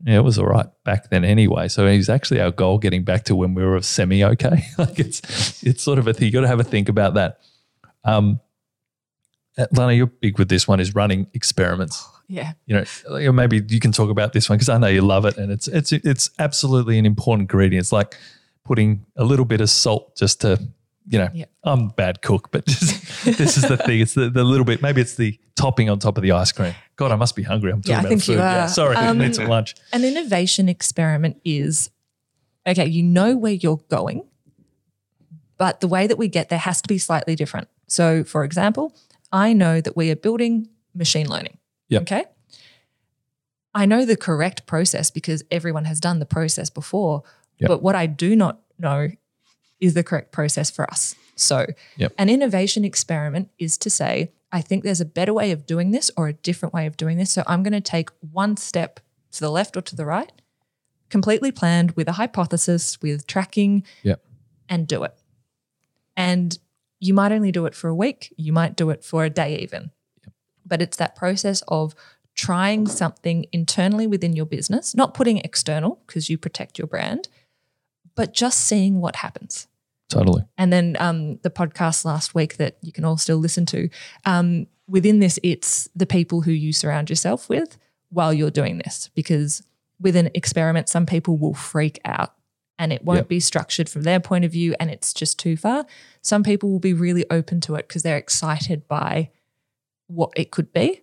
yeah, 0.05 0.19
it 0.19 0.25
was 0.25 0.39
all 0.39 0.47
right 0.47 0.67
back 0.85 1.11
then 1.11 1.25
anyway. 1.25 1.69
So 1.69 1.87
it 1.87 2.09
actually 2.09 2.41
our 2.41 2.51
goal 2.51 2.79
getting 2.79 3.05
back 3.05 3.25
to 3.25 3.37
when 3.37 3.55
we 3.55 3.65
were 3.65 3.81
semi 3.83 4.25
okay. 4.25 4.65
like 4.79 4.99
it's 4.99 5.63
it's 5.63 5.83
sort 5.83 5.99
of 5.99 6.07
a 6.07 6.15
thing. 6.15 6.27
You 6.27 6.33
got 6.33 6.41
to 6.43 6.49
have 6.49 6.61
a 6.61 6.65
think 6.65 6.89
about 6.89 7.15
that. 7.15 7.41
Um, 8.05 8.41
Lana, 9.73 9.93
you're 9.93 10.07
big 10.07 10.39
with 10.39 10.49
this 10.49 10.67
one. 10.67 10.81
Is 10.81 10.95
running 10.95 11.27
experiments. 11.35 12.07
Yeah. 12.33 12.53
You 12.67 12.85
know, 13.09 13.33
maybe 13.33 13.61
you 13.69 13.81
can 13.81 13.91
talk 13.91 14.09
about 14.09 14.33
this 14.33 14.49
one 14.49 14.57
because 14.57 14.69
I 14.69 14.79
know 14.79 14.87
you 14.87 15.01
love 15.03 15.25
it, 15.25 15.37
and 15.37 15.51
it's 15.51 15.67
it's 15.67 15.91
it's 15.93 16.31
absolutely 16.39 16.97
an 16.99 17.05
important 17.05 17.43
ingredient. 17.51 17.83
It's 17.83 17.93
like 17.93 18.17
putting 18.65 19.05
a 19.17 19.25
little 19.25 19.45
bit 19.45 19.61
of 19.61 19.69
salt 19.69 20.17
just 20.17 20.41
to, 20.43 20.59
you 21.09 21.19
know, 21.19 21.29
Yeah. 21.35 21.47
I'm 21.65 21.81
a 21.89 21.93
bad 21.93 22.23
cook, 22.23 22.51
but 22.53 22.65
just, 22.67 23.25
this 23.25 23.57
is 23.57 23.65
the 23.65 23.77
thing. 23.77 23.99
It's 24.01 24.15
the, 24.15 24.31
the 24.31 24.45
little 24.45 24.65
bit. 24.65 24.81
Maybe 24.81 25.01
it's 25.01 25.17
the 25.17 25.37
topping 25.57 25.91
on 25.91 25.99
top 25.99 26.17
of 26.19 26.23
the 26.23 26.31
ice 26.33 26.53
cream. 26.53 26.75
God, 26.97 27.11
I 27.11 27.17
must 27.17 27.35
be 27.35 27.43
hungry. 27.43 27.73
I'm 27.73 27.81
talking 27.83 27.91
Yeah, 27.93 27.97
I 27.97 28.01
about 28.01 28.09
think 28.11 28.23
food. 28.23 28.33
you 28.35 28.39
Yeah, 28.39 28.65
are. 28.65 28.69
sorry, 28.69 28.95
I 28.97 29.09
Um, 29.09 29.19
need 29.19 29.35
some 29.35 29.49
lunch. 29.49 29.75
An 29.93 30.05
innovation 30.05 30.69
experiment 30.69 31.41
is 31.45 31.91
okay, 32.67 32.87
you 32.87 33.03
know 33.03 33.37
where 33.37 33.53
you're 33.55 33.81
going, 33.89 34.23
but 35.57 35.81
the 35.81 35.89
way 35.89 36.07
that 36.07 36.17
we 36.19 36.29
get 36.29 36.49
there 36.49 36.59
has 36.59 36.81
to 36.83 36.89
be 36.89 36.99
slightly 36.99 37.35
different. 37.35 37.69
So, 37.89 38.23
for 38.25 38.45
example, 38.45 38.95
I 39.33 39.53
know 39.53 39.81
that 39.81 39.97
we 39.97 40.11
are 40.11 40.17
building 40.17 40.69
machine 40.95 41.29
learning. 41.29 41.57
Yep. 41.91 42.03
Okay. 42.03 42.25
I 43.75 43.87
know 43.87 44.05
the 44.05 44.17
correct 44.17 44.67
process 44.67 45.11
because 45.11 45.45
everyone 45.51 45.85
has 45.85 46.01
done 46.01 46.19
the 46.19 46.27
process 46.27 46.71
before. 46.71 47.23
Yep. 47.59 47.69
But 47.69 47.83
what 47.83 47.95
I 47.95 48.07
do 48.07 48.35
not 48.35 48.61
know 48.79 49.09
is 49.79 49.95
the 49.95 50.03
correct 50.03 50.33
process 50.33 50.71
for 50.71 50.91
us. 50.91 51.15
So, 51.37 51.67
Yep. 51.97 52.15
an 52.19 52.29
innovation 52.29 52.85
experiment 52.85 53.51
is 53.59 53.79
to 53.79 53.91
say, 53.91 54.33
I 54.53 54.61
think 54.61 54.83
there's 54.83 55.01
a 55.01 55.05
better 55.07 55.33
way 55.33 55.53
of 55.53 55.67
doing 55.67 55.91
this 55.93 56.11
or 56.17 56.27
a 56.29 56.33
different 56.33 56.75
way 56.75 56.87
of 56.87 56.97
doing 56.97 57.17
this. 57.17 57.31
So, 57.31 57.45
I'm 57.47 57.63
going 57.63 57.73
to 57.73 57.81
take 57.81 58.11
one 58.21 58.57
step 58.57 59.01
to 59.33 59.41
the 59.41 59.51
left 59.51 59.77
or 59.77 59.81
to 59.83 59.95
the 59.97 60.05
right, 60.05 60.33
completely 61.09 61.53
planned 61.53 61.93
with 61.93 62.09
a 62.09 62.13
hypothesis, 62.13 63.01
with 63.01 63.27
tracking, 63.27 63.85
Yep. 64.03 64.23
and 64.69 64.87
do 64.89 65.05
it. 65.05 65.15
And 66.17 66.59
you 66.99 67.15
might 67.15 67.33
only 67.33 67.53
do 67.53 67.65
it 67.67 67.75
for 67.75 67.89
a 67.89 67.95
week, 67.95 68.35
you 68.37 68.53
might 68.53 68.77
do 68.77 68.91
it 68.91 69.05
for 69.05 69.25
a 69.25 69.31
day 69.31 69.57
even. 69.59 69.91
But 70.71 70.81
it's 70.81 70.97
that 70.97 71.15
process 71.17 71.63
of 71.69 71.95
trying 72.35 72.87
something 72.87 73.45
internally 73.53 74.07
within 74.07 74.35
your 74.35 74.47
business, 74.47 74.95
not 74.95 75.13
putting 75.13 75.39
external 75.39 76.01
because 76.07 76.31
you 76.31 76.39
protect 76.39 76.79
your 76.79 76.87
brand, 76.87 77.29
but 78.15 78.33
just 78.33 78.61
seeing 78.61 79.01
what 79.03 79.17
happens. 79.17 79.67
Totally. 80.09 80.45
And 80.57 80.73
then 80.73 80.97
um, 80.99 81.37
the 81.43 81.51
podcast 81.51 82.05
last 82.05 82.35
week 82.35 82.57
that 82.57 82.79
you 82.81 82.93
can 82.93 83.05
all 83.05 83.19
still 83.19 83.37
listen 83.37 83.67
to. 83.67 83.91
Um, 84.25 84.67
within 84.89 85.19
this, 85.19 85.39
it's 85.43 85.89
the 85.95 86.07
people 86.07 86.41
who 86.41 86.53
you 86.53 86.73
surround 86.73 87.11
yourself 87.11 87.49
with 87.49 87.77
while 88.09 88.33
you're 88.33 88.51
doing 88.51 88.79
this. 88.79 89.11
Because 89.15 89.63
with 90.01 90.17
an 90.17 90.31
experiment, 90.35 90.89
some 90.89 91.07
people 91.07 91.37
will 91.37 91.55
freak 91.55 92.01
out 92.05 92.35
and 92.79 92.93
it 92.93 93.05
won't 93.05 93.19
Yep. 93.19 93.29
be 93.29 93.41
structured 93.41 93.89
from 93.89 94.03
their 94.03 94.19
point 94.19 94.45
of 94.45 94.51
view 94.53 94.75
and 94.81 94.91
it's 94.91 95.13
just 95.13 95.39
too 95.39 95.57
far. 95.57 95.85
Some 96.23 96.43
people 96.43 96.71
will 96.71 96.81
be 96.81 96.95
really 96.95 97.25
open 97.31 97.61
to 97.63 97.75
it 97.75 97.87
because 97.87 98.03
they're 98.03 98.17
excited 98.17 98.89
by 98.89 99.31
what 100.11 100.33
it 100.37 100.51
could 100.51 100.73
be. 100.73 101.03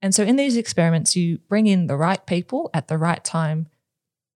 And 0.00 0.14
so 0.14 0.22
in 0.22 0.36
these 0.36 0.56
experiments, 0.56 1.16
you 1.16 1.38
bring 1.48 1.66
in 1.66 1.86
the 1.86 1.96
right 1.96 2.24
people 2.24 2.70
at 2.72 2.88
the 2.88 2.98
right 2.98 3.22
time 3.24 3.68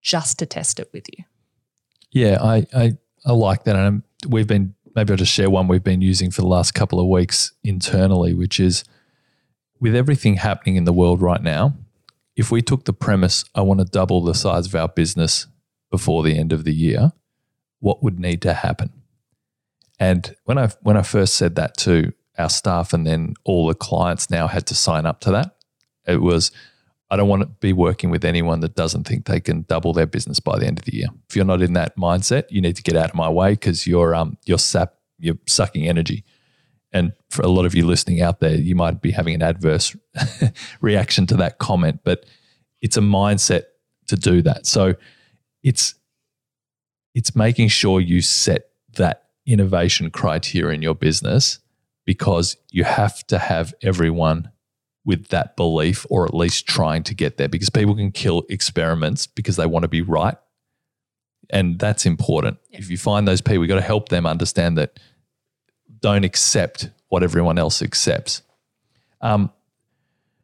just 0.00 0.38
to 0.40 0.46
test 0.46 0.80
it 0.80 0.90
with 0.92 1.06
you. 1.16 1.24
Yeah, 2.10 2.38
I, 2.42 2.66
I, 2.74 2.92
I 3.24 3.32
like 3.32 3.64
that. 3.64 3.76
And 3.76 3.86
um, 3.86 4.04
we've 4.28 4.46
been, 4.46 4.74
maybe 4.94 5.12
I'll 5.12 5.16
just 5.16 5.32
share 5.32 5.50
one 5.50 5.68
we've 5.68 5.84
been 5.84 6.02
using 6.02 6.30
for 6.30 6.40
the 6.40 6.48
last 6.48 6.72
couple 6.72 6.98
of 6.98 7.06
weeks 7.06 7.52
internally, 7.62 8.34
which 8.34 8.58
is 8.58 8.84
with 9.80 9.94
everything 9.94 10.34
happening 10.36 10.76
in 10.76 10.84
the 10.84 10.92
world 10.92 11.22
right 11.22 11.42
now, 11.42 11.74
if 12.36 12.50
we 12.50 12.62
took 12.62 12.84
the 12.84 12.92
premise, 12.92 13.44
I 13.54 13.60
want 13.62 13.80
to 13.80 13.84
double 13.84 14.22
the 14.22 14.34
size 14.34 14.66
of 14.66 14.74
our 14.74 14.88
business 14.88 15.46
before 15.90 16.22
the 16.22 16.38
end 16.38 16.52
of 16.52 16.64
the 16.64 16.72
year, 16.74 17.12
what 17.80 18.02
would 18.02 18.18
need 18.18 18.40
to 18.42 18.54
happen? 18.54 18.90
And 19.98 20.34
when 20.44 20.58
I 20.58 20.68
when 20.82 20.96
I 20.96 21.02
first 21.02 21.34
said 21.34 21.56
that 21.56 21.76
to 21.78 22.12
our 22.38 22.48
staff 22.48 22.92
and 22.92 23.06
then 23.06 23.34
all 23.44 23.66
the 23.66 23.74
clients 23.74 24.30
now 24.30 24.46
had 24.46 24.66
to 24.66 24.74
sign 24.74 25.06
up 25.06 25.20
to 25.20 25.30
that, 25.32 25.56
it 26.06 26.20
was 26.20 26.50
I 27.10 27.16
don't 27.16 27.28
want 27.28 27.42
to 27.42 27.48
be 27.60 27.74
working 27.74 28.08
with 28.08 28.24
anyone 28.24 28.60
that 28.60 28.74
doesn't 28.74 29.06
think 29.06 29.26
they 29.26 29.38
can 29.38 29.66
double 29.68 29.92
their 29.92 30.06
business 30.06 30.40
by 30.40 30.58
the 30.58 30.66
end 30.66 30.78
of 30.78 30.86
the 30.86 30.94
year. 30.94 31.08
If 31.28 31.36
you're 31.36 31.44
not 31.44 31.60
in 31.60 31.74
that 31.74 31.94
mindset, 31.94 32.44
you 32.48 32.62
need 32.62 32.76
to 32.76 32.82
get 32.82 32.96
out 32.96 33.10
of 33.10 33.14
my 33.14 33.28
way 33.28 33.50
because 33.50 33.86
you're 33.86 34.14
um 34.14 34.38
you're 34.46 34.58
sap 34.58 34.94
you're 35.18 35.38
sucking 35.46 35.86
energy. 35.86 36.24
And 36.90 37.12
for 37.28 37.42
a 37.42 37.48
lot 37.48 37.66
of 37.66 37.74
you 37.74 37.86
listening 37.86 38.22
out 38.22 38.40
there, 38.40 38.54
you 38.54 38.74
might 38.74 39.02
be 39.02 39.10
having 39.10 39.34
an 39.34 39.42
adverse 39.42 39.94
reaction 40.80 41.26
to 41.26 41.36
that 41.36 41.58
comment, 41.58 42.00
but 42.02 42.24
it's 42.80 42.96
a 42.96 43.00
mindset 43.00 43.64
to 44.06 44.16
do 44.16 44.40
that. 44.42 44.66
So 44.66 44.94
it's 45.62 45.94
it's 47.14 47.36
making 47.36 47.68
sure 47.68 48.00
you 48.00 48.22
set 48.22 48.70
that 48.96 49.24
innovation 49.44 50.10
criteria 50.10 50.74
in 50.74 50.80
your 50.80 50.94
business 50.94 51.58
because 52.04 52.56
you 52.70 52.84
have 52.84 53.26
to 53.28 53.38
have 53.38 53.74
everyone 53.82 54.50
with 55.04 55.28
that 55.28 55.56
belief 55.56 56.06
or 56.10 56.24
at 56.24 56.34
least 56.34 56.66
trying 56.66 57.02
to 57.02 57.14
get 57.14 57.36
there 57.36 57.48
because 57.48 57.70
people 57.70 57.94
can 57.94 58.12
kill 58.12 58.44
experiments 58.48 59.26
because 59.26 59.56
they 59.56 59.66
want 59.66 59.82
to 59.82 59.88
be 59.88 60.02
right. 60.02 60.36
And 61.50 61.78
that's 61.78 62.06
important. 62.06 62.58
Yeah. 62.70 62.78
if 62.78 62.90
you 62.90 62.96
find 62.96 63.26
those 63.26 63.40
people 63.40 63.62
you've 63.64 63.68
got 63.68 63.76
to 63.76 63.80
help 63.80 64.08
them 64.08 64.26
understand 64.26 64.78
that 64.78 64.98
don't 66.00 66.24
accept 66.24 66.90
what 67.08 67.22
everyone 67.22 67.58
else 67.58 67.82
accepts. 67.82 68.42
Um, 69.20 69.52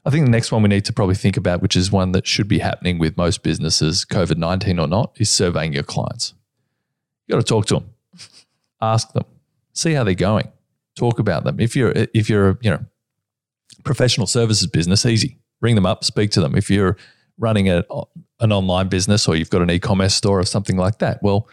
i 0.05 0.11
think 0.11 0.25
the 0.25 0.31
next 0.31 0.53
one 0.53 0.63
we 0.63 0.69
need 0.69 0.85
to 0.85 0.93
probably 0.93 1.17
think 1.17 1.37
about 1.37 1.61
which 1.61 1.75
is 1.75 1.91
one 1.91 2.13
that 2.13 2.27
should 2.27 2.47
be 2.47 2.61
happening 2.61 2.99
with 2.99 3.17
most 3.17 3.43
businesses 3.43 4.05
covid-19 4.05 4.81
or 4.81 4.87
not 4.87 5.17
is 5.17 5.29
surveying 5.29 5.73
your 5.73 5.83
clients. 5.83 6.35
You've 7.27 7.37
got 7.37 7.47
to 7.47 7.49
talk 7.49 7.67
to 7.67 7.75
them 7.75 7.91
ask 8.81 9.13
them. 9.13 9.25
See 9.73 9.93
how 9.93 10.05
they're 10.05 10.15
going 10.15 10.53
talk 10.99 11.19
about 11.19 11.45
them 11.45 11.61
if 11.61 11.77
you're 11.77 11.93
if 12.13 12.29
you're 12.29 12.59
you 12.61 12.71
know 12.71 12.85
professional 13.85 14.27
services 14.27 14.67
business, 14.67 15.07
easy. 15.07 15.39
Ring 15.61 15.75
them 15.75 15.87
up, 15.87 16.05
speak 16.05 16.31
to 16.33 16.41
them. 16.41 16.55
If 16.55 16.71
you're 16.71 16.97
running 17.39 17.69
a, 17.69 17.85
an 18.41 18.53
online 18.53 18.89
business 18.89 19.27
or 19.29 19.37
you've 19.37 19.51
got 19.51 19.63
an 19.63 19.71
e-commerce 19.71 20.15
store 20.15 20.39
or 20.39 20.45
something 20.45 20.77
like 20.77 20.99
that, 20.99 21.23
well, 21.23 21.49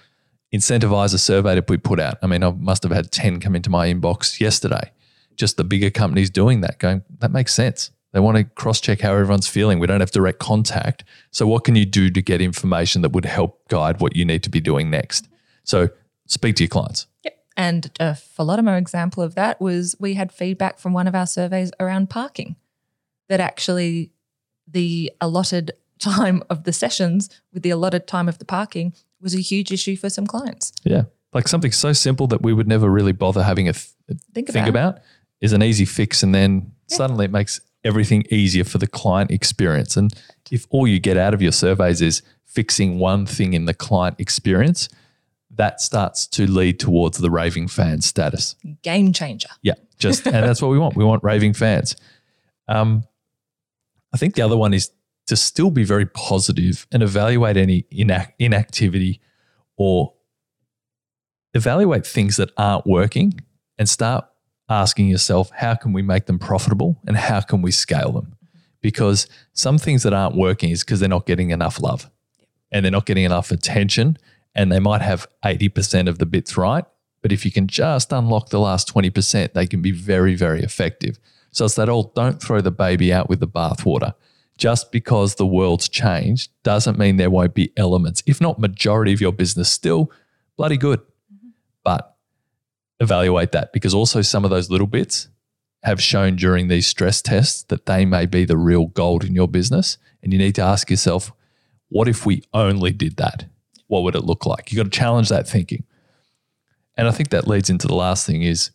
incentivize 0.54 1.14
a 1.14 1.18
survey 1.18 1.56
to 1.56 1.62
be 1.62 1.78
put 1.78 2.00
out. 2.00 2.18
I 2.22 2.28
mean, 2.28 2.44
I 2.44 2.52
must 2.52 2.84
have 2.84 2.92
had 2.92 3.12
10 3.12 3.40
come 3.40 3.56
into 3.56 3.70
my 3.70 3.92
inbox 3.92 4.40
yesterday. 4.40 4.92
Just 5.36 5.58
the 5.58 5.64
bigger 5.64 5.90
companies 5.90 6.30
doing 6.30 6.62
that, 6.62 6.80
going, 6.80 7.04
that 7.20 7.32
makes 7.32 7.54
sense. 7.54 7.92
They 8.14 8.22
want 8.22 8.38
to 8.38 8.46
cross 8.46 8.80
check 8.80 9.02
how 9.02 9.12
everyone's 9.12 9.48
feeling. 9.48 9.80
We 9.80 9.88
don't 9.88 10.00
have 10.00 10.12
direct 10.12 10.40
contact. 10.40 11.04
So, 11.32 11.46
what 11.46 11.66
can 11.66 11.76
you 11.76 11.86
do 11.86 12.10
to 12.10 12.22
get 12.22 12.40
information 12.40 13.02
that 13.02 13.10
would 13.10 13.26
help 13.26 13.68
guide 13.68 14.00
what 14.00 14.16
you 14.16 14.24
need 14.24 14.42
to 14.44 14.50
be 14.50 14.62
doing 14.62 14.90
next? 14.90 15.28
So, 15.66 15.90
speak 16.26 16.56
to 16.56 16.64
your 16.64 16.70
clients. 16.70 17.08
Yep. 17.26 17.35
And 17.58 17.90
a 18.00 18.12
Philotomo 18.12 18.78
example 18.78 19.24
of 19.24 19.36
that 19.36 19.62
was 19.62 19.96
we 20.00 20.16
had 20.16 20.32
feedback 20.32 20.78
from 20.78 20.94
one 20.94 21.08
of 21.08 21.16
our 21.16 21.28
surveys 21.28 21.72
around 21.80 22.10
parking 22.10 22.56
that 23.30 23.40
actually 23.40 24.12
the 24.68 25.12
allotted 25.22 25.72
time 26.00 26.44
of 26.50 26.66
the 26.66 26.74
sessions 26.74 27.30
with 27.54 27.64
the 27.64 27.70
allotted 27.70 28.06
time 28.08 28.28
of 28.28 28.38
the 28.38 28.46
parking 28.46 28.94
was 29.22 29.34
a 29.34 29.40
huge 29.40 29.72
issue 29.72 29.96
for 29.96 30.10
some 30.10 30.28
clients. 30.28 30.74
Yeah. 30.84 31.04
Like 31.34 31.48
something 31.48 31.72
so 31.72 31.94
simple 31.94 32.28
that 32.28 32.42
we 32.42 32.54
would 32.54 32.68
never 32.68 32.90
really 32.90 33.12
bother 33.12 33.44
having 33.44 33.68
a 33.68 33.74
th- 33.74 33.92
Think, 34.34 34.50
think 34.50 34.68
about, 34.68 34.96
about 34.96 35.04
is 35.42 35.52
an 35.52 35.64
easy 35.64 35.86
fix 35.86 36.22
and 36.22 36.34
then 36.34 36.72
suddenly 36.88 37.26
it 37.26 37.32
makes 37.32 37.60
everything 37.84 38.24
easier 38.30 38.64
for 38.64 38.78
the 38.78 38.86
client 38.86 39.32
experience 39.32 39.98
and 39.98 40.14
if 40.52 40.68
all 40.70 40.88
you 40.88 41.00
get 41.00 41.18
out 41.18 41.34
of 41.34 41.42
your 41.42 41.52
surveys 41.52 42.02
is 42.02 42.22
fixing 42.46 43.00
one 43.00 43.26
thing 43.26 43.54
in 43.54 43.66
the 43.66 43.74
client 43.74 44.16
experience 44.20 44.90
that 45.56 45.82
starts 45.82 46.28
to 46.28 46.48
lead 46.48 46.80
towards 46.80 47.18
the 47.18 47.32
raving 47.32 47.68
fan 47.68 48.02
status. 48.02 48.56
Game 48.82 49.14
changer. 49.14 49.50
yeah 49.62 49.76
just 49.98 50.26
and 50.26 50.36
that's 50.36 50.62
what 50.62 50.70
we 50.70 50.78
want. 50.78 50.96
We 50.96 51.06
want 51.06 51.24
raving 51.24 51.54
fans. 51.54 51.96
Um, 52.68 53.04
i 54.14 54.18
think 54.18 54.34
the 54.34 54.42
other 54.42 54.58
one 54.58 54.74
is 54.74 54.92
to 55.28 55.36
still 55.36 55.70
be 55.70 55.84
very 55.84 56.06
positive 56.06 56.88
and 56.92 57.04
evaluate 57.04 57.58
any 57.58 57.84
inac- 57.92 58.34
inactivity 58.40 59.20
or 59.78 60.14
evaluate 61.54 62.06
things 62.06 62.38
that 62.38 62.52
aren't 62.58 62.86
working 62.86 63.34
and 63.78 63.90
start 63.90 64.26
asking 64.70 65.08
yourself 65.08 65.52
how 65.56 65.76
can 65.76 65.94
we 65.94 66.02
make 66.02 66.26
them 66.26 66.40
profitable 66.40 66.98
and 67.08 67.18
how 67.18 67.42
can 67.42 67.62
we 67.62 67.72
scale 67.72 68.12
them? 68.12 68.36
Because 68.82 69.28
some 69.54 69.78
things 69.78 70.04
that 70.04 70.14
aren't 70.14 70.36
working 70.36 70.70
is 70.70 70.84
because 70.84 71.00
they're 71.00 71.10
not 71.10 71.26
getting 71.26 71.50
enough 71.50 71.82
love 71.82 72.10
and 72.72 72.84
they're 72.84 72.92
not 72.92 73.06
getting 73.06 73.24
enough 73.24 73.52
attention 73.52 74.18
and 74.56 74.72
they 74.72 74.80
might 74.80 75.02
have 75.02 75.28
80% 75.44 76.08
of 76.08 76.18
the 76.18 76.26
bits 76.26 76.58
right 76.58 76.86
but 77.22 77.32
if 77.32 77.44
you 77.44 77.52
can 77.52 77.68
just 77.68 78.12
unlock 78.12 78.50
the 78.50 78.60
last 78.60 78.94
20% 78.94 79.54
they 79.54 79.68
can 79.68 79.82
be 79.82 79.92
very 79.92 80.36
very 80.36 80.62
effective 80.62 81.20
so 81.52 81.66
it's 81.66 81.76
that 81.76 81.90
old 81.90 82.14
don't 82.16 82.42
throw 82.42 82.62
the 82.62 82.72
baby 82.72 83.14
out 83.14 83.30
with 83.30 83.40
the 83.40 83.48
bathwater 83.48 84.14
just 84.58 84.92
because 84.92 85.36
the 85.36 85.46
world's 85.46 85.90
changed 85.90 86.52
doesn't 86.64 86.98
mean 86.98 87.18
there 87.18 87.30
won't 87.30 87.54
be 87.54 87.72
elements 87.78 88.24
if 88.26 88.40
not 88.40 88.60
majority 88.60 89.14
of 89.14 89.22
your 89.22 89.34
business 89.34 89.70
still 89.70 90.12
bloody 90.58 90.78
good 90.78 91.02
but 91.84 92.16
evaluate 93.00 93.52
that 93.52 93.74
because 93.74 93.94
also 93.94 94.22
some 94.22 94.44
of 94.44 94.52
those 94.52 94.70
little 94.70 94.88
bits 94.88 95.28
have 95.86 96.02
shown 96.02 96.36
during 96.36 96.68
these 96.68 96.88
stress 96.88 97.22
tests 97.22 97.62
that 97.64 97.86
they 97.86 98.06
may 98.06 98.26
be 98.26 98.44
the 98.44 98.58
real 98.58 98.88
gold 98.88 99.24
in 99.24 99.36
your 99.36 99.48
business. 99.48 100.00
And 100.24 100.34
you 100.34 100.40
need 100.40 100.56
to 100.56 100.64
ask 100.64 100.90
yourself, 100.90 101.32
what 101.90 102.08
if 102.08 102.26
we 102.26 102.44
only 102.54 102.92
did 102.92 103.18
that? 103.18 103.46
What 103.88 104.04
would 104.04 104.16
it 104.16 104.24
look 104.24 104.46
like? 104.46 104.72
You've 104.72 104.84
got 104.84 104.92
to 104.92 104.98
challenge 104.98 105.30
that 105.30 105.48
thinking. 105.48 105.84
And 106.98 107.08
I 107.08 107.12
think 107.12 107.30
that 107.30 107.48
leads 107.48 107.70
into 107.70 107.88
the 107.88 107.96
last 107.96 108.26
thing 108.26 108.42
is 108.42 108.72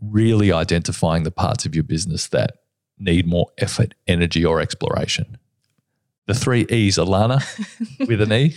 really 0.00 0.52
identifying 0.52 1.24
the 1.24 1.30
parts 1.30 1.66
of 1.66 1.74
your 1.74 1.84
business 1.84 2.28
that 2.28 2.52
need 2.98 3.26
more 3.26 3.48
effort, 3.58 3.94
energy, 4.06 4.44
or 4.44 4.60
exploration. 4.60 5.38
The 6.26 6.34
three 6.34 6.66
E's, 6.68 6.98
Elana, 6.98 7.42
with 8.06 8.20
an 8.20 8.32
E. 8.32 8.54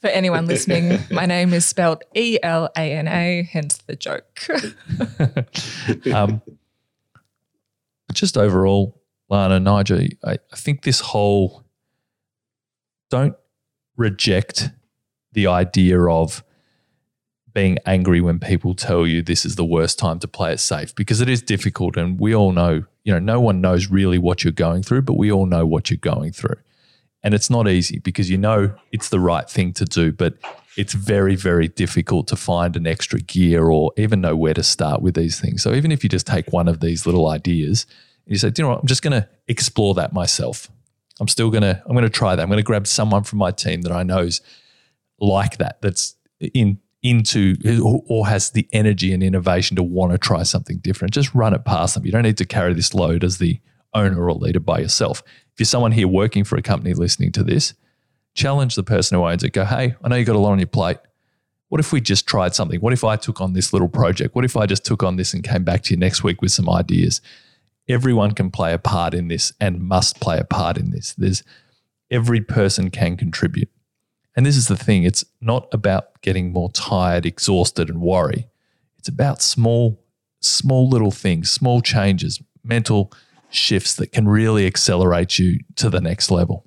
For 0.00 0.08
anyone 0.08 0.46
listening, 0.46 0.98
my 1.10 1.26
name 1.26 1.52
is 1.52 1.66
spelled 1.66 2.04
E 2.14 2.38
L 2.42 2.70
A 2.76 2.92
N 2.92 3.08
A, 3.08 3.42
hence 3.42 3.78
the 3.78 3.96
joke. 3.96 4.40
um, 6.14 6.40
just 8.12 8.38
overall, 8.38 9.02
Lana, 9.28 9.60
Nigel, 9.60 10.00
I, 10.24 10.38
I 10.52 10.56
think 10.56 10.82
this 10.82 11.00
whole 11.00 11.64
don't 13.10 13.36
reject 13.96 14.70
the 15.32 15.46
idea 15.46 16.00
of 16.00 16.42
being 17.52 17.78
angry 17.86 18.20
when 18.20 18.38
people 18.38 18.74
tell 18.74 19.06
you 19.06 19.22
this 19.22 19.44
is 19.44 19.56
the 19.56 19.64
worst 19.64 19.98
time 19.98 20.18
to 20.20 20.28
play 20.28 20.52
it 20.52 20.60
safe 20.60 20.94
because 20.94 21.20
it 21.20 21.28
is 21.28 21.42
difficult 21.42 21.96
and 21.96 22.20
we 22.20 22.34
all 22.34 22.52
know, 22.52 22.84
you 23.04 23.12
know, 23.12 23.18
no 23.18 23.40
one 23.40 23.60
knows 23.60 23.88
really 23.88 24.18
what 24.18 24.44
you're 24.44 24.52
going 24.52 24.82
through, 24.82 25.02
but 25.02 25.14
we 25.14 25.32
all 25.32 25.46
know 25.46 25.66
what 25.66 25.90
you're 25.90 25.98
going 25.98 26.32
through. 26.32 26.56
And 27.22 27.34
it's 27.34 27.50
not 27.50 27.68
easy 27.68 27.98
because 27.98 28.30
you 28.30 28.38
know 28.38 28.74
it's 28.92 29.10
the 29.10 29.20
right 29.20 29.48
thing 29.48 29.72
to 29.74 29.84
do, 29.84 30.12
but 30.12 30.34
it's 30.76 30.94
very, 30.94 31.34
very 31.34 31.68
difficult 31.68 32.28
to 32.28 32.36
find 32.36 32.76
an 32.76 32.86
extra 32.86 33.20
gear 33.20 33.66
or 33.66 33.92
even 33.96 34.20
know 34.20 34.36
where 34.36 34.54
to 34.54 34.62
start 34.62 35.02
with 35.02 35.14
these 35.14 35.38
things. 35.38 35.62
So 35.62 35.74
even 35.74 35.92
if 35.92 36.02
you 36.02 36.08
just 36.08 36.26
take 36.26 36.52
one 36.52 36.68
of 36.68 36.80
these 36.80 37.04
little 37.04 37.28
ideas 37.28 37.86
and 38.24 38.32
you 38.32 38.38
say, 38.38 38.50
"Do 38.50 38.62
you 38.62 38.64
know 38.64 38.70
what, 38.70 38.80
I'm 38.80 38.86
just 38.86 39.02
going 39.02 39.20
to 39.20 39.28
explore 39.48 39.94
that 39.94 40.12
myself. 40.12 40.70
I'm 41.18 41.28
still 41.28 41.50
going 41.50 41.62
to, 41.62 41.82
I'm 41.84 41.92
going 41.92 42.04
to 42.04 42.08
try 42.08 42.34
that. 42.34 42.42
I'm 42.42 42.48
going 42.48 42.56
to 42.56 42.62
grab 42.62 42.86
someone 42.86 43.24
from 43.24 43.38
my 43.40 43.50
team 43.50 43.82
that 43.82 43.92
I 43.92 44.02
know's 44.02 44.40
like 45.20 45.58
that, 45.58 45.80
that's 45.82 46.16
in 46.40 46.78
into 47.02 47.56
or 48.08 48.26
has 48.26 48.50
the 48.50 48.68
energy 48.72 49.12
and 49.12 49.22
innovation 49.22 49.74
to 49.76 49.82
want 49.82 50.12
to 50.12 50.18
try 50.18 50.42
something 50.42 50.78
different. 50.78 51.14
Just 51.14 51.34
run 51.34 51.54
it 51.54 51.64
past 51.64 51.94
them. 51.94 52.04
You 52.04 52.12
don't 52.12 52.24
need 52.24 52.36
to 52.38 52.44
carry 52.44 52.74
this 52.74 52.92
load 52.92 53.24
as 53.24 53.38
the 53.38 53.58
owner 53.94 54.28
or 54.28 54.34
leader 54.34 54.60
by 54.60 54.80
yourself. 54.80 55.22
If 55.54 55.60
you're 55.60 55.64
someone 55.64 55.92
here 55.92 56.08
working 56.08 56.44
for 56.44 56.56
a 56.56 56.62
company 56.62 56.92
listening 56.92 57.32
to 57.32 57.42
this, 57.42 57.74
challenge 58.34 58.74
the 58.74 58.82
person 58.82 59.16
who 59.16 59.24
owns 59.24 59.42
it. 59.42 59.52
Go, 59.52 59.64
hey, 59.64 59.94
I 60.04 60.08
know 60.08 60.16
you 60.16 60.24
got 60.24 60.36
a 60.36 60.38
lot 60.38 60.52
on 60.52 60.58
your 60.58 60.66
plate. 60.66 60.98
What 61.68 61.80
if 61.80 61.92
we 61.92 62.00
just 62.00 62.26
tried 62.26 62.54
something? 62.54 62.80
What 62.80 62.92
if 62.92 63.04
I 63.04 63.16
took 63.16 63.40
on 63.40 63.54
this 63.54 63.72
little 63.72 63.88
project? 63.88 64.34
What 64.34 64.44
if 64.44 64.56
I 64.56 64.66
just 64.66 64.84
took 64.84 65.02
on 65.02 65.16
this 65.16 65.32
and 65.32 65.42
came 65.42 65.64
back 65.64 65.82
to 65.84 65.94
you 65.94 65.96
next 65.96 66.22
week 66.22 66.42
with 66.42 66.52
some 66.52 66.68
ideas? 66.68 67.20
Everyone 67.88 68.32
can 68.32 68.50
play 68.50 68.72
a 68.72 68.78
part 68.78 69.14
in 69.14 69.28
this 69.28 69.52
and 69.60 69.80
must 69.80 70.20
play 70.20 70.38
a 70.38 70.44
part 70.44 70.76
in 70.76 70.90
this. 70.90 71.14
There's 71.14 71.42
every 72.10 72.40
person 72.40 72.90
can 72.90 73.16
contribute. 73.16 73.70
And 74.36 74.46
this 74.46 74.56
is 74.56 74.68
the 74.68 74.76
thing 74.76 75.02
it's 75.02 75.24
not 75.40 75.68
about 75.72 76.20
getting 76.22 76.52
more 76.52 76.70
tired, 76.70 77.26
exhausted, 77.26 77.88
and 77.88 78.00
worry. 78.00 78.48
It's 78.98 79.08
about 79.08 79.42
small, 79.42 80.02
small 80.40 80.88
little 80.88 81.10
things, 81.10 81.50
small 81.50 81.80
changes, 81.80 82.40
mental 82.62 83.12
shifts 83.50 83.96
that 83.96 84.12
can 84.12 84.28
really 84.28 84.66
accelerate 84.66 85.38
you 85.38 85.58
to 85.76 85.90
the 85.90 86.00
next 86.00 86.30
level. 86.30 86.64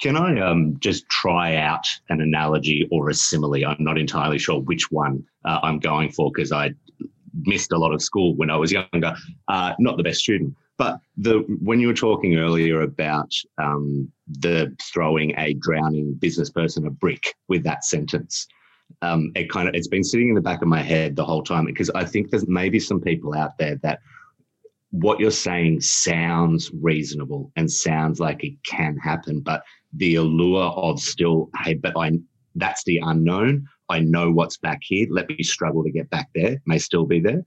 Can 0.00 0.16
I 0.16 0.40
um, 0.40 0.76
just 0.78 1.08
try 1.08 1.56
out 1.56 1.86
an 2.10 2.20
analogy 2.20 2.86
or 2.90 3.08
a 3.08 3.14
simile? 3.14 3.64
I'm 3.64 3.76
not 3.78 3.96
entirely 3.96 4.38
sure 4.38 4.60
which 4.60 4.90
one 4.90 5.24
uh, 5.44 5.60
I'm 5.62 5.78
going 5.78 6.12
for 6.12 6.30
because 6.30 6.52
I 6.52 6.74
missed 7.44 7.72
a 7.72 7.78
lot 7.78 7.94
of 7.94 8.02
school 8.02 8.34
when 8.34 8.50
I 8.50 8.56
was 8.56 8.72
younger. 8.72 9.14
Uh, 9.48 9.72
not 9.78 9.96
the 9.96 10.02
best 10.02 10.20
student, 10.20 10.54
but 10.76 11.00
the 11.16 11.38
when 11.62 11.80
you 11.80 11.86
were 11.86 11.94
talking 11.94 12.36
earlier 12.36 12.82
about 12.82 13.32
um, 13.58 14.10
the 14.28 14.74
throwing 14.92 15.32
a 15.38 15.54
drowning 15.54 16.14
business 16.14 16.50
person 16.50 16.86
a 16.86 16.90
brick 16.90 17.34
with 17.48 17.62
that 17.64 17.84
sentence, 17.84 18.46
um, 19.02 19.32
it 19.34 19.50
kind 19.50 19.68
of 19.68 19.74
it's 19.74 19.88
been 19.88 20.04
sitting 20.04 20.28
in 20.28 20.34
the 20.34 20.40
back 20.40 20.62
of 20.62 20.68
my 20.68 20.82
head 20.82 21.16
the 21.16 21.24
whole 21.24 21.42
time 21.42 21.66
because 21.66 21.90
I 21.90 22.04
think 22.04 22.30
there's 22.30 22.46
maybe 22.48 22.80
some 22.80 23.00
people 23.00 23.34
out 23.34 23.58
there 23.58 23.76
that 23.82 24.00
what 24.90 25.20
you're 25.20 25.30
saying 25.30 25.80
sounds 25.80 26.70
reasonable 26.80 27.52
and 27.56 27.70
sounds 27.70 28.20
like 28.20 28.42
it 28.44 28.54
can 28.64 28.96
happen, 28.96 29.40
but 29.40 29.62
the 29.92 30.16
allure 30.16 30.70
of 30.70 31.00
still, 31.00 31.50
hey, 31.64 31.74
but 31.74 31.96
I 31.96 32.12
that's 32.54 32.84
the 32.84 33.00
unknown. 33.04 33.66
I 33.88 34.00
know 34.00 34.32
what's 34.32 34.56
back 34.56 34.80
here. 34.82 35.06
Let 35.10 35.28
me 35.28 35.42
struggle 35.42 35.84
to 35.84 35.90
get 35.90 36.08
back 36.10 36.28
there. 36.34 36.60
May 36.66 36.78
still 36.78 37.04
be 37.04 37.20
there. 37.20 37.44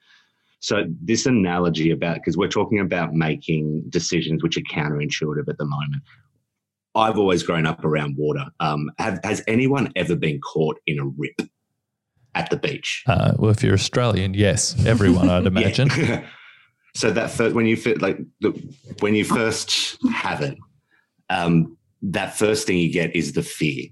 So 0.60 0.86
this 1.02 1.26
analogy 1.26 1.92
about 1.92 2.16
because 2.16 2.38
we're 2.38 2.50
talking 2.50 2.80
about 2.80 3.14
making 3.14 3.84
decisions 3.90 4.44
which 4.44 4.58
are 4.58 4.62
counterintuitive 4.62 5.48
at 5.48 5.58
the 5.58 5.66
moment. 5.66 6.04
I've 6.96 7.18
always 7.18 7.44
grown 7.44 7.66
up 7.66 7.84
around 7.86 8.18
water. 8.18 8.46
Um, 8.60 8.92
have, 8.98 9.20
has 9.24 9.44
anyone 9.48 9.92
ever 9.96 10.16
been 10.16 10.40
caught 10.42 10.80
in 10.88 11.00
a 11.00 11.06
rip 11.06 11.42
at 12.36 12.50
the 12.50 12.58
beach? 12.58 13.04
Uh, 13.08 13.34
well, 13.38 13.52
if 13.52 13.64
you're 13.64 13.74
Australian, 13.74 14.34
yes, 14.34 14.76
everyone, 14.86 15.30
I'd 15.30 15.46
imagine. 15.48 15.90
so 16.96 17.12
that 17.12 17.32
first, 17.32 17.56
when 17.56 17.66
you 17.66 17.76
like 18.00 18.20
the, 18.42 18.52
when 19.00 19.16
you 19.16 19.24
first 19.24 19.98
have 20.12 20.42
it, 20.42 20.58
um, 21.30 21.78
that 22.02 22.38
first 22.38 22.66
thing 22.66 22.78
you 22.78 22.92
get 22.92 23.16
is 23.16 23.34
the 23.34 23.44
fear 23.44 23.86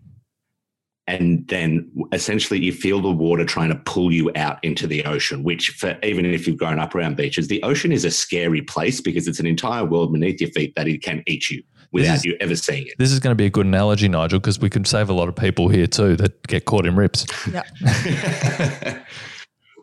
and 1.08 1.48
then 1.48 1.90
essentially 2.12 2.60
you 2.60 2.74
feel 2.74 3.02
the 3.02 3.10
water 3.10 3.46
trying 3.46 3.70
to 3.70 3.82
pull 3.86 4.12
you 4.12 4.30
out 4.36 4.64
into 4.64 4.86
the 4.86 5.04
ocean 5.06 5.44
which 5.44 5.70
for 5.70 5.98
even 6.04 6.26
if 6.26 6.48
you've 6.48 6.58
grown 6.58 6.80
up 6.80 6.94
around 6.94 7.16
beaches 7.16 7.48
the 7.48 7.64
ocean 7.64 7.92
is 7.92 8.06
a 8.06 8.12
scary 8.12 8.62
place 8.62 9.02
because 9.02 9.28
it's 9.28 9.40
an 9.40 9.46
entire 9.46 9.86
world 9.86 10.12
beneath 10.12 10.40
your 10.42 10.52
feet 10.52 10.74
that 10.76 10.88
it 10.88 11.02
can 11.02 11.24
eat 11.26 11.50
you 11.50 11.64
without 11.92 12.18
is, 12.18 12.26
you 12.26 12.38
ever 12.40 12.56
seeing 12.56 12.88
it. 12.88 12.94
This 12.98 13.12
is 13.12 13.20
going 13.20 13.32
to 13.32 13.36
be 13.36 13.46
a 13.46 13.50
good 13.50 13.66
analogy 13.66 14.08
nigel 14.08 14.40
because 14.40 14.60
we 14.60 14.70
can 14.70 14.86
save 14.86 15.10
a 15.10 15.14
lot 15.14 15.30
of 15.30 15.36
people 15.36 15.70
here 15.70 15.88
too 15.88 16.16
that 16.18 16.46
get 16.48 16.66
caught 16.66 16.86
in 16.86 16.96
rips. 16.96 17.26
Yeah. 17.52 19.04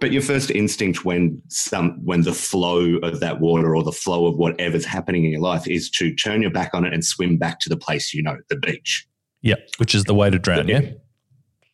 But 0.00 0.12
your 0.12 0.22
first 0.22 0.50
instinct 0.50 1.06
when 1.06 1.40
some 1.48 1.92
when 2.04 2.22
the 2.22 2.34
flow 2.34 2.96
of 2.96 3.20
that 3.20 3.40
water 3.40 3.74
or 3.74 3.82
the 3.82 3.92
flow 3.92 4.26
of 4.26 4.36
whatever's 4.36 4.84
happening 4.84 5.24
in 5.24 5.30
your 5.30 5.40
life 5.40 5.66
is 5.66 5.88
to 5.92 6.14
turn 6.14 6.42
your 6.42 6.50
back 6.50 6.74
on 6.74 6.84
it 6.84 6.92
and 6.92 7.02
swim 7.02 7.38
back 7.38 7.58
to 7.60 7.70
the 7.70 7.76
place 7.76 8.12
you 8.12 8.22
know 8.22 8.36
the 8.50 8.56
beach. 8.56 9.06
Yeah 9.40 9.54
which 9.78 9.94
is 9.94 10.04
the 10.04 10.12
way 10.12 10.28
to 10.28 10.38
drown 10.38 10.68
yeah? 10.68 10.90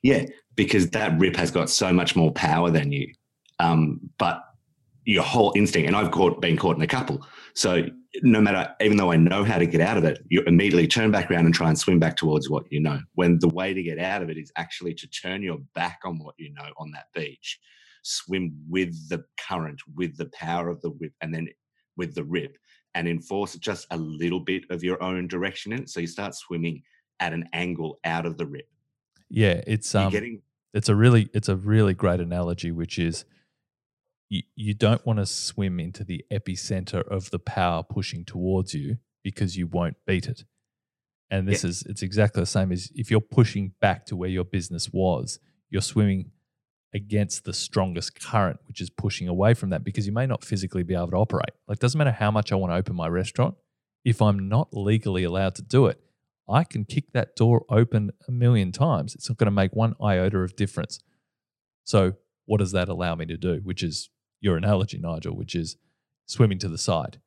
Yeah, 0.02 0.26
because 0.56 0.90
that 0.90 1.18
rip 1.18 1.36
has 1.36 1.50
got 1.50 1.70
so 1.70 1.92
much 1.92 2.16
more 2.16 2.32
power 2.32 2.70
than 2.70 2.92
you. 2.92 3.12
Um, 3.58 4.00
but 4.18 4.42
your 5.04 5.22
whole 5.22 5.52
instinct, 5.56 5.86
and 5.86 5.96
I've 5.96 6.10
caught 6.10 6.40
been 6.40 6.56
caught 6.56 6.76
in 6.76 6.82
a 6.82 6.86
couple. 6.86 7.26
So 7.54 7.86
no 8.22 8.40
matter, 8.40 8.74
even 8.80 8.96
though 8.96 9.12
I 9.12 9.16
know 9.16 9.44
how 9.44 9.58
to 9.58 9.66
get 9.66 9.80
out 9.80 9.96
of 9.96 10.04
it, 10.04 10.20
you 10.28 10.42
immediately 10.46 10.86
turn 10.86 11.10
back 11.10 11.30
around 11.30 11.46
and 11.46 11.54
try 11.54 11.68
and 11.68 11.78
swim 11.78 11.98
back 11.98 12.16
towards 12.16 12.50
what 12.50 12.64
you 12.70 12.80
know. 12.80 13.00
When 13.14 13.38
the 13.38 13.48
way 13.48 13.72
to 13.74 13.82
get 13.82 13.98
out 13.98 14.22
of 14.22 14.30
it 14.30 14.36
is 14.36 14.52
actually 14.56 14.94
to 14.94 15.08
turn 15.08 15.42
your 15.42 15.58
back 15.74 16.00
on 16.04 16.18
what 16.18 16.34
you 16.38 16.52
know 16.52 16.68
on 16.78 16.90
that 16.92 17.06
beach, 17.14 17.58
swim 18.02 18.52
with 18.68 19.08
the 19.08 19.24
current, 19.48 19.80
with 19.94 20.16
the 20.16 20.30
power 20.32 20.68
of 20.68 20.80
the 20.82 20.90
whip, 20.90 21.12
and 21.20 21.34
then 21.34 21.48
with 21.96 22.14
the 22.14 22.24
rip, 22.24 22.56
and 22.94 23.08
enforce 23.08 23.54
just 23.56 23.86
a 23.90 23.96
little 23.96 24.40
bit 24.40 24.64
of 24.70 24.82
your 24.82 25.02
own 25.02 25.28
direction 25.28 25.72
in 25.72 25.82
it. 25.82 25.88
So 25.90 26.00
you 26.00 26.06
start 26.06 26.34
swimming 26.34 26.82
at 27.20 27.32
an 27.32 27.48
angle 27.52 27.98
out 28.04 28.26
of 28.26 28.36
the 28.38 28.46
rip. 28.46 28.66
Yeah, 29.28 29.60
it's 29.66 29.94
um, 29.94 30.10
getting- 30.10 30.42
it's 30.72 30.88
a 30.88 30.94
really 30.94 31.28
it's 31.34 31.48
a 31.48 31.56
really 31.56 31.94
great 31.94 32.20
analogy, 32.20 32.70
which 32.70 32.98
is 32.98 33.24
you, 34.30 34.42
you 34.54 34.72
don't 34.72 35.04
want 35.04 35.18
to 35.18 35.26
swim 35.26 35.78
into 35.78 36.04
the 36.04 36.24
epicenter 36.32 37.06
of 37.06 37.30
the 37.30 37.38
power 37.38 37.82
pushing 37.82 38.24
towards 38.24 38.72
you 38.72 38.96
because 39.22 39.56
you 39.56 39.66
won't 39.66 39.96
beat 40.06 40.28
it. 40.28 40.44
And 41.30 41.46
this 41.46 41.62
yeah. 41.62 41.70
is 41.70 41.82
it's 41.82 42.02
exactly 42.02 42.40
the 42.40 42.46
same 42.46 42.72
as 42.72 42.90
if 42.94 43.10
you're 43.10 43.20
pushing 43.20 43.72
back 43.80 44.06
to 44.06 44.16
where 44.16 44.30
your 44.30 44.44
business 44.44 44.90
was, 44.92 45.38
you're 45.68 45.82
swimming 45.82 46.30
against 46.94 47.44
the 47.44 47.52
strongest 47.52 48.20
current, 48.20 48.58
which 48.66 48.80
is 48.80 48.90
pushing 48.90 49.28
away 49.28 49.54
from 49.54 49.70
that 49.70 49.84
because 49.84 50.06
you 50.06 50.12
may 50.12 50.26
not 50.26 50.44
physically 50.44 50.82
be 50.82 50.94
able 50.94 51.10
to 51.10 51.16
operate. 51.16 51.52
Like 51.68 51.78
doesn't 51.78 51.98
matter 51.98 52.10
how 52.10 52.30
much 52.30 52.50
I 52.50 52.56
want 52.56 52.72
to 52.72 52.76
open 52.76 52.96
my 52.96 53.08
restaurant, 53.08 53.54
if 54.04 54.22
I'm 54.22 54.48
not 54.48 54.68
legally 54.72 55.24
allowed 55.24 55.54
to 55.56 55.62
do 55.62 55.86
it, 55.86 56.00
I 56.48 56.64
can 56.64 56.84
kick 56.84 57.12
that 57.12 57.36
door 57.36 57.64
open 57.68 58.10
a 58.26 58.32
million 58.32 58.72
times. 58.72 59.14
It's 59.14 59.28
not 59.28 59.38
going 59.38 59.46
to 59.46 59.52
make 59.52 59.74
one 59.74 59.94
iota 60.02 60.38
of 60.38 60.56
difference. 60.56 61.00
So, 61.84 62.14
what 62.46 62.58
does 62.58 62.72
that 62.72 62.88
allow 62.88 63.14
me 63.14 63.26
to 63.26 63.36
do? 63.36 63.60
Which 63.62 63.84
is 63.84 64.10
your 64.40 64.57
analogy, 64.57 64.98
Nigel, 64.98 65.37
which 65.37 65.55
is 65.55 65.76
swimming 66.26 66.59
to 66.59 66.68
the 66.68 66.79
side, 66.79 67.20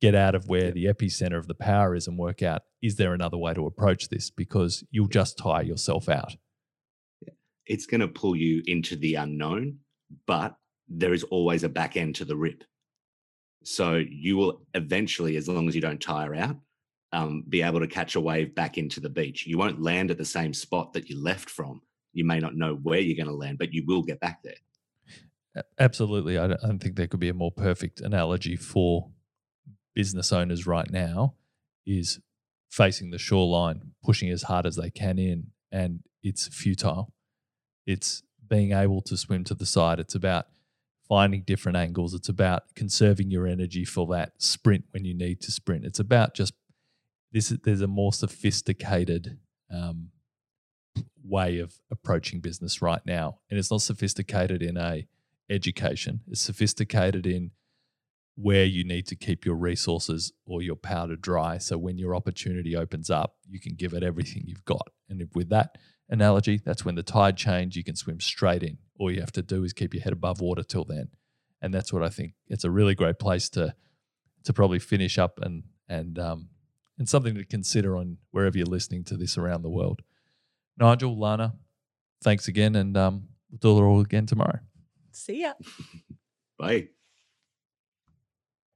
get 0.00 0.14
out 0.14 0.34
of 0.34 0.48
where 0.48 0.70
the 0.70 0.86
epicenter 0.86 1.38
of 1.38 1.48
the 1.48 1.54
power 1.54 1.94
is 1.94 2.06
and 2.06 2.18
work 2.18 2.42
out 2.42 2.62
is 2.84 2.96
there 2.96 3.14
another 3.14 3.38
way 3.38 3.54
to 3.54 3.66
approach 3.66 4.10
this? 4.10 4.28
Because 4.28 4.84
you'll 4.90 5.08
just 5.08 5.38
tire 5.38 5.62
yourself 5.62 6.06
out. 6.10 6.36
It's 7.64 7.86
going 7.86 8.02
to 8.02 8.08
pull 8.08 8.36
you 8.36 8.62
into 8.66 8.94
the 8.94 9.14
unknown, 9.14 9.78
but 10.26 10.54
there 10.86 11.14
is 11.14 11.24
always 11.24 11.64
a 11.64 11.68
back 11.70 11.96
end 11.96 12.16
to 12.16 12.26
the 12.26 12.36
rip. 12.36 12.62
So, 13.62 13.94
you 13.94 14.36
will 14.36 14.66
eventually, 14.74 15.36
as 15.38 15.48
long 15.48 15.66
as 15.66 15.74
you 15.74 15.80
don't 15.80 16.00
tire 16.00 16.34
out, 16.34 16.56
um, 17.12 17.42
be 17.48 17.62
able 17.62 17.80
to 17.80 17.86
catch 17.86 18.16
a 18.16 18.20
wave 18.20 18.54
back 18.54 18.76
into 18.76 19.00
the 19.00 19.08
beach. 19.08 19.46
You 19.46 19.56
won't 19.56 19.80
land 19.80 20.10
at 20.10 20.18
the 20.18 20.24
same 20.26 20.52
spot 20.52 20.92
that 20.92 21.08
you 21.08 21.18
left 21.18 21.48
from. 21.48 21.80
You 22.12 22.26
may 22.26 22.38
not 22.38 22.54
know 22.54 22.74
where 22.74 22.98
you're 22.98 23.16
going 23.16 23.34
to 23.34 23.34
land, 23.34 23.56
but 23.56 23.72
you 23.72 23.82
will 23.86 24.02
get 24.02 24.20
back 24.20 24.42
there. 24.42 24.52
Absolutely. 25.78 26.38
I 26.38 26.48
don't 26.48 26.80
think 26.80 26.96
there 26.96 27.06
could 27.06 27.20
be 27.20 27.28
a 27.28 27.34
more 27.34 27.52
perfect 27.52 28.00
analogy 28.00 28.56
for 28.56 29.10
business 29.94 30.32
owners 30.32 30.66
right 30.66 30.90
now 30.90 31.34
is 31.86 32.20
facing 32.70 33.10
the 33.10 33.18
shoreline, 33.18 33.92
pushing 34.02 34.30
as 34.30 34.44
hard 34.44 34.66
as 34.66 34.76
they 34.76 34.90
can 34.90 35.18
in, 35.18 35.48
and 35.70 36.00
it's 36.22 36.48
futile. 36.48 37.12
It's 37.86 38.22
being 38.48 38.72
able 38.72 39.00
to 39.02 39.16
swim 39.16 39.44
to 39.44 39.54
the 39.54 39.66
side. 39.66 40.00
It's 40.00 40.14
about 40.14 40.46
finding 41.08 41.42
different 41.42 41.76
angles. 41.76 42.14
It's 42.14 42.28
about 42.28 42.74
conserving 42.74 43.30
your 43.30 43.46
energy 43.46 43.84
for 43.84 44.06
that 44.08 44.32
sprint 44.38 44.84
when 44.90 45.04
you 45.04 45.14
need 45.14 45.40
to 45.42 45.52
sprint. 45.52 45.84
It's 45.84 46.00
about 46.00 46.34
just 46.34 46.54
this 47.32 47.48
there's 47.48 47.80
a 47.80 47.86
more 47.86 48.12
sophisticated 48.12 49.38
um, 49.70 50.10
way 51.22 51.58
of 51.58 51.74
approaching 51.90 52.40
business 52.40 52.82
right 52.82 53.04
now, 53.04 53.38
and 53.50 53.58
it's 53.58 53.70
not 53.70 53.82
sophisticated 53.82 54.62
in 54.62 54.76
a 54.76 55.06
education. 55.50 56.20
It's 56.28 56.40
sophisticated 56.40 57.26
in 57.26 57.50
where 58.36 58.64
you 58.64 58.84
need 58.84 59.06
to 59.06 59.16
keep 59.16 59.44
your 59.44 59.54
resources 59.54 60.32
or 60.44 60.60
your 60.60 60.76
powder 60.76 61.16
dry. 61.16 61.58
So 61.58 61.78
when 61.78 61.98
your 61.98 62.16
opportunity 62.16 62.74
opens 62.74 63.10
up, 63.10 63.36
you 63.48 63.60
can 63.60 63.74
give 63.74 63.92
it 63.92 64.02
everything 64.02 64.44
you've 64.46 64.64
got. 64.64 64.88
And 65.08 65.28
with 65.34 65.50
that 65.50 65.78
analogy, 66.08 66.60
that's 66.64 66.84
when 66.84 66.96
the 66.96 67.02
tide 67.02 67.36
change, 67.36 67.76
you 67.76 67.84
can 67.84 67.94
swim 67.94 68.20
straight 68.20 68.62
in. 68.62 68.78
All 68.98 69.10
you 69.10 69.20
have 69.20 69.32
to 69.32 69.42
do 69.42 69.62
is 69.62 69.72
keep 69.72 69.94
your 69.94 70.02
head 70.02 70.12
above 70.12 70.40
water 70.40 70.64
till 70.64 70.84
then. 70.84 71.08
And 71.62 71.72
that's 71.72 71.92
what 71.92 72.02
I 72.02 72.08
think. 72.08 72.34
It's 72.48 72.64
a 72.64 72.70
really 72.70 72.94
great 72.94 73.18
place 73.18 73.48
to 73.50 73.74
to 74.44 74.52
probably 74.52 74.78
finish 74.78 75.18
up 75.18 75.40
and 75.40 75.62
and 75.88 76.18
um, 76.18 76.48
and 76.98 77.08
something 77.08 77.34
to 77.34 77.44
consider 77.44 77.96
on 77.96 78.18
wherever 78.30 78.58
you're 78.58 78.66
listening 78.66 79.04
to 79.04 79.16
this 79.16 79.38
around 79.38 79.62
the 79.62 79.70
world. 79.70 80.02
Nigel, 80.76 81.16
Elana, 81.16 81.54
thanks 82.22 82.48
again, 82.48 82.74
and 82.74 82.96
um, 82.96 83.28
we'll 83.50 83.58
do 83.58 83.82
it 83.82 83.86
all 83.86 84.00
again 84.00 84.26
tomorrow. 84.26 84.58
See 85.14 85.42
ya. 85.42 85.52
Bye. 86.58 86.88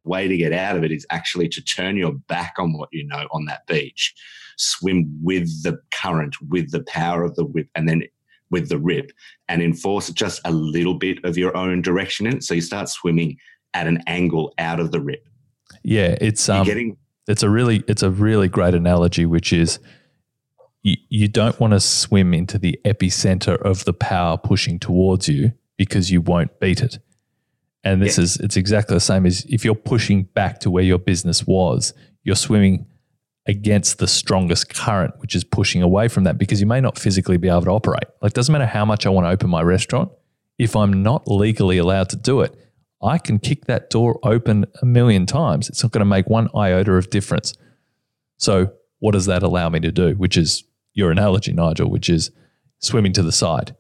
Way 0.05 0.28
to 0.28 0.36
get 0.36 0.53
out 0.53 0.76
of 0.76 0.84
it 0.84 0.93
is 0.93 1.07
actually 1.11 1.49
to 1.51 1.62
turn 1.62 1.97
your 1.97 2.12
back 2.12 2.55
on 2.59 2.72
what 2.72 2.89
you 2.93 3.07
know 3.07 3.26
on 3.30 3.45
that 3.47 3.66
beach, 3.66 4.14
swim 4.57 5.18
with 5.22 5.62
the 5.62 5.78
current, 5.93 6.36
with 6.49 6.70
the 6.70 6.82
power 6.84 7.24
of 7.24 7.34
the 7.34 7.45
whip, 7.45 7.68
and 7.74 7.89
then 7.89 8.03
with 8.51 8.68
the 8.70 8.78
rip, 8.78 9.12
and 9.49 9.61
enforce 9.62 10.09
just 10.11 10.41
a 10.45 10.53
little 10.53 10.95
bit 10.95 11.22
of 11.24 11.36
your 11.36 11.55
own 11.57 11.82
direction 11.82 12.26
in 12.26 12.39
it. 12.39 12.45
So 12.45 12.55
you 12.55 12.62
start 12.62 12.89
swimming 12.89 13.36
at 13.74 13.86
an 13.86 14.03
angle 14.07 14.55
out 14.59 14.80
of 14.80 14.93
the 14.93 15.01
rip. 15.01 15.28
Yeah, 15.82 16.16
it's 16.20 16.49
um, 16.49 16.64
getting 16.64 16.97
it's 17.26 17.43
a 17.43 17.51
really 17.51 17.84
it's 17.86 18.03
a 18.03 18.11
really 18.11 18.49
great 18.49 18.74
analogy, 18.74 19.26
which 19.26 19.53
is 19.53 19.78
you, 20.82 20.97
you 21.11 21.28
don't 21.28 21.61
want 21.61 21.74
to 21.74 21.80
swim 21.80 22.32
into 22.32 22.59
the 22.59 22.80
epicenter 22.84 23.61
of 23.61 23.84
the 23.84 23.93
power 23.93 24.39
pushing 24.39 24.78
towards 24.78 25.28
you 25.28 25.53
because 25.79 26.11
you 26.11 26.20
won't 26.20 26.61
beat 26.61 26.83
it. 26.83 26.99
And 27.85 28.03
this 28.03 28.18
yeah. 28.18 28.24
is 28.24 28.37
it's 28.37 28.57
exactly 28.59 28.95
the 28.95 29.01
same 29.01 29.24
as 29.24 29.47
if 29.49 29.64
you're 29.64 29.74
pushing 29.74 30.24
back 30.24 30.61
to 30.61 30.70
where 30.70 30.85
your 30.85 30.99
business 30.99 31.47
was, 31.47 31.95
you're 32.24 32.37
swimming 32.37 32.87
against 33.47 33.99
the 33.99 34.07
strongest 34.07 34.74
current, 34.74 35.14
which 35.20 35.35
is 35.35 35.43
pushing 35.43 35.83
away 35.83 36.07
from 36.07 36.24
that 36.24 36.37
because 36.37 36.61
you 36.61 36.66
may 36.66 36.83
not 36.83 36.99
physically 36.99 37.39
be 37.39 37.49
able 37.49 37.62
to 37.62 37.70
operate. 37.70 38.05
Like, 38.20 38.35
doesn't 38.35 38.53
matter 38.53 38.66
how 38.66 38.85
much 38.85 39.07
I 39.07 39.09
want 39.09 39.26
to 39.26 39.31
open 39.31 39.49
my 39.49 39.62
restaurant, 39.62 40.12
if 40.59 40.76
I'm 40.76 41.03
not 41.03 41.26
legally 41.26 41.79
allowed 41.79 42.11
to 42.11 42.16
do 42.16 42.43
it, 42.43 42.55
I 43.01 43.16
can 43.16 43.39
kick 43.39 43.66
that 43.66 43.91
door 43.91 44.18
open 44.22 44.66
a 44.83 44.87
million 44.87 45.24
times. 45.24 45.70
It's 45.70 45.83
not 45.83 45.93
going 45.93 46.01
to 46.01 46.05
make 46.05 46.29
one 46.29 46.49
iota 46.55 46.93
of 46.93 47.11
difference. 47.11 47.55
So, 48.37 48.72
what 48.99 49.12
does 49.12 49.26
that 49.26 49.43
allow 49.45 49.68
me 49.68 49.81
to 49.81 49.93
do? 49.93 50.14
Which 50.14 50.37
is 50.37 50.64
your 50.93 51.12
analogy, 51.12 51.53
Nigel, 51.53 51.89
which 51.89 52.11
is 52.11 52.33
swimming 52.81 53.12
to 53.12 53.22
the 53.22 53.33
side, 53.33 53.76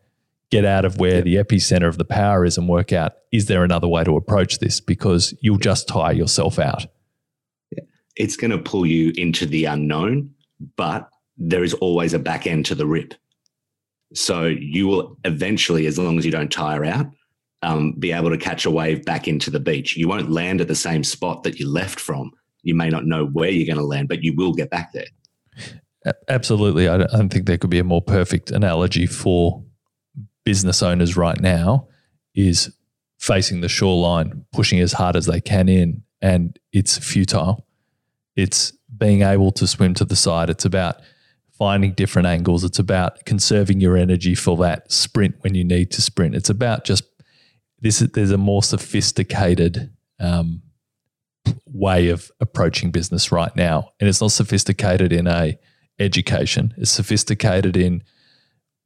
get 0.50 0.64
out 0.64 0.84
of 0.84 0.98
where 0.98 1.22
the 1.22 1.36
epicenter 1.36 1.88
of 1.88 1.98
the 1.98 2.04
power 2.04 2.44
is 2.44 2.56
and 2.56 2.68
work 2.68 2.92
out 2.92 3.12
is 3.32 3.46
there 3.46 3.64
another 3.64 3.88
way 3.88 4.04
to 4.04 4.16
approach 4.16 4.58
this? 4.58 4.80
Because 4.80 5.34
you'll 5.40 5.58
just 5.58 5.88
tire 5.88 6.12
yourself 6.12 6.58
out. 6.58 6.86
It's 8.16 8.36
going 8.36 8.50
to 8.50 8.58
pull 8.58 8.84
you 8.84 9.12
into 9.16 9.46
the 9.46 9.66
unknown, 9.66 10.30
but 10.76 11.08
there 11.36 11.62
is 11.62 11.74
always 11.74 12.14
a 12.14 12.18
back 12.18 12.46
end 12.46 12.66
to 12.66 12.74
the 12.74 12.86
rip. 12.86 13.14
So 14.14 14.46
you 14.46 14.88
will 14.88 15.18
eventually, 15.24 15.86
as 15.86 15.98
long 15.98 16.18
as 16.18 16.24
you 16.24 16.32
don't 16.32 16.50
tire 16.50 16.84
out, 16.84 17.06
um, 17.62 17.92
be 17.92 18.12
able 18.12 18.30
to 18.30 18.38
catch 18.38 18.64
a 18.64 18.70
wave 18.70 19.04
back 19.04 19.28
into 19.28 19.50
the 19.50 19.60
beach. 19.60 19.96
You 19.96 20.08
won't 20.08 20.30
land 20.30 20.60
at 20.60 20.68
the 20.68 20.74
same 20.74 21.04
spot 21.04 21.42
that 21.42 21.60
you 21.60 21.68
left 21.68 22.00
from. 22.00 22.32
You 22.62 22.74
may 22.74 22.88
not 22.88 23.04
know 23.04 23.26
where 23.26 23.50
you're 23.50 23.66
going 23.66 23.78
to 23.78 23.84
land, 23.84 24.08
but 24.08 24.22
you 24.22 24.34
will 24.34 24.52
get 24.52 24.70
back 24.70 24.92
there. 24.92 25.06
Absolutely. 26.28 26.88
I 26.88 26.98
don't 26.98 27.30
think 27.30 27.46
there 27.46 27.58
could 27.58 27.70
be 27.70 27.78
a 27.78 27.84
more 27.84 28.02
perfect 28.02 28.50
analogy 28.50 29.06
for 29.06 29.62
business 30.48 30.82
owners 30.82 31.14
right 31.14 31.42
now 31.42 31.86
is 32.34 32.74
facing 33.18 33.60
the 33.60 33.68
shoreline, 33.68 34.46
pushing 34.50 34.80
as 34.80 34.94
hard 34.94 35.14
as 35.14 35.26
they 35.26 35.42
can 35.42 35.68
in, 35.68 36.02
and 36.22 36.58
it's 36.72 36.96
futile. 36.96 37.66
It's 38.34 38.72
being 38.96 39.20
able 39.20 39.52
to 39.52 39.66
swim 39.66 39.92
to 39.92 40.06
the 40.06 40.16
side. 40.16 40.48
It's 40.48 40.64
about 40.64 41.02
finding 41.58 41.92
different 41.92 42.28
angles. 42.28 42.64
It's 42.64 42.78
about 42.78 43.26
conserving 43.26 43.82
your 43.82 43.98
energy 43.98 44.34
for 44.34 44.56
that 44.56 44.90
sprint 44.90 45.34
when 45.40 45.54
you 45.54 45.64
need 45.64 45.90
to 45.90 46.00
sprint. 46.00 46.34
It's 46.34 46.48
about 46.48 46.86
just 46.86 47.04
this. 47.82 47.98
There's 47.98 48.30
a 48.30 48.38
more 48.38 48.62
sophisticated 48.62 49.92
um, 50.18 50.62
way 51.66 52.08
of 52.08 52.30
approaching 52.40 52.90
business 52.90 53.30
right 53.30 53.54
now, 53.54 53.90
and 54.00 54.08
it's 54.08 54.22
not 54.22 54.32
sophisticated 54.32 55.12
in 55.12 55.26
a 55.26 55.58
education. 55.98 56.72
It's 56.78 56.90
sophisticated 56.90 57.76
in 57.76 58.02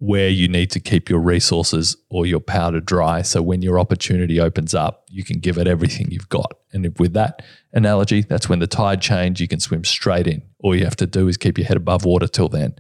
where 0.03 0.29
you 0.29 0.49
need 0.49 0.69
to 0.69 0.81
keep 0.81 1.09
your 1.09 1.21
resources 1.21 1.97
or 2.11 2.27
your 2.27 2.41
powder 2.41 2.81
dry. 2.81 3.23
So 3.23 3.41
when 3.41 3.63
your 3.63 3.79
opportunity 3.79 4.41
opens 4.41 4.75
up, 4.75 5.05
you 5.09 5.23
can 5.23 5.39
give 5.39 5.59
it 5.59 5.69
everything 5.69 6.11
you've 6.11 6.29
got. 6.29 6.55
And 6.73 6.85
if, 6.85 6.99
with 6.99 7.13
that 7.13 7.41
analogy, 7.73 8.23
that's 8.23 8.49
when 8.49 8.59
the 8.59 8.67
tide 8.67 9.01
change, 9.01 9.41
you 9.41 9.47
can 9.47 9.61
swim 9.61 9.85
straight 9.85 10.27
in. 10.27 10.43
All 10.59 10.75
you 10.75 10.83
have 10.83 10.97
to 10.97 11.07
do 11.07 11.29
is 11.29 11.37
keep 11.37 11.57
your 11.57 11.69
head 11.69 11.77
above 11.77 12.05
water 12.05 12.27
till 12.27 12.49
then. 12.49 12.75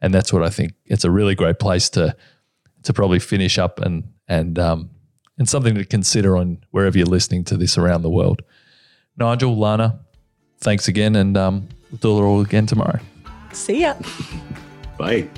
And 0.00 0.14
that's 0.14 0.32
what 0.32 0.44
I 0.44 0.50
think. 0.50 0.74
It's 0.84 1.02
a 1.02 1.10
really 1.10 1.34
great 1.34 1.58
place 1.58 1.88
to 1.90 2.14
to 2.84 2.92
probably 2.92 3.18
finish 3.18 3.58
up 3.58 3.80
and 3.80 4.12
and 4.28 4.56
um, 4.56 4.90
and 5.36 5.48
something 5.48 5.74
to 5.74 5.84
consider 5.84 6.36
on 6.36 6.58
wherever 6.70 6.96
you're 6.96 7.08
listening 7.08 7.42
to 7.46 7.56
this 7.56 7.76
around 7.76 8.02
the 8.02 8.10
world. 8.10 8.42
Nigel, 9.16 9.56
Elana, 9.56 9.98
thanks 10.58 10.86
again, 10.86 11.16
and 11.16 11.36
um, 11.36 11.68
we'll 11.90 11.98
do 11.98 12.18
it 12.18 12.22
all 12.22 12.40
again 12.40 12.66
tomorrow. 12.66 13.00
See 13.50 13.80
ya. 13.80 13.96
Bye. 14.96 15.28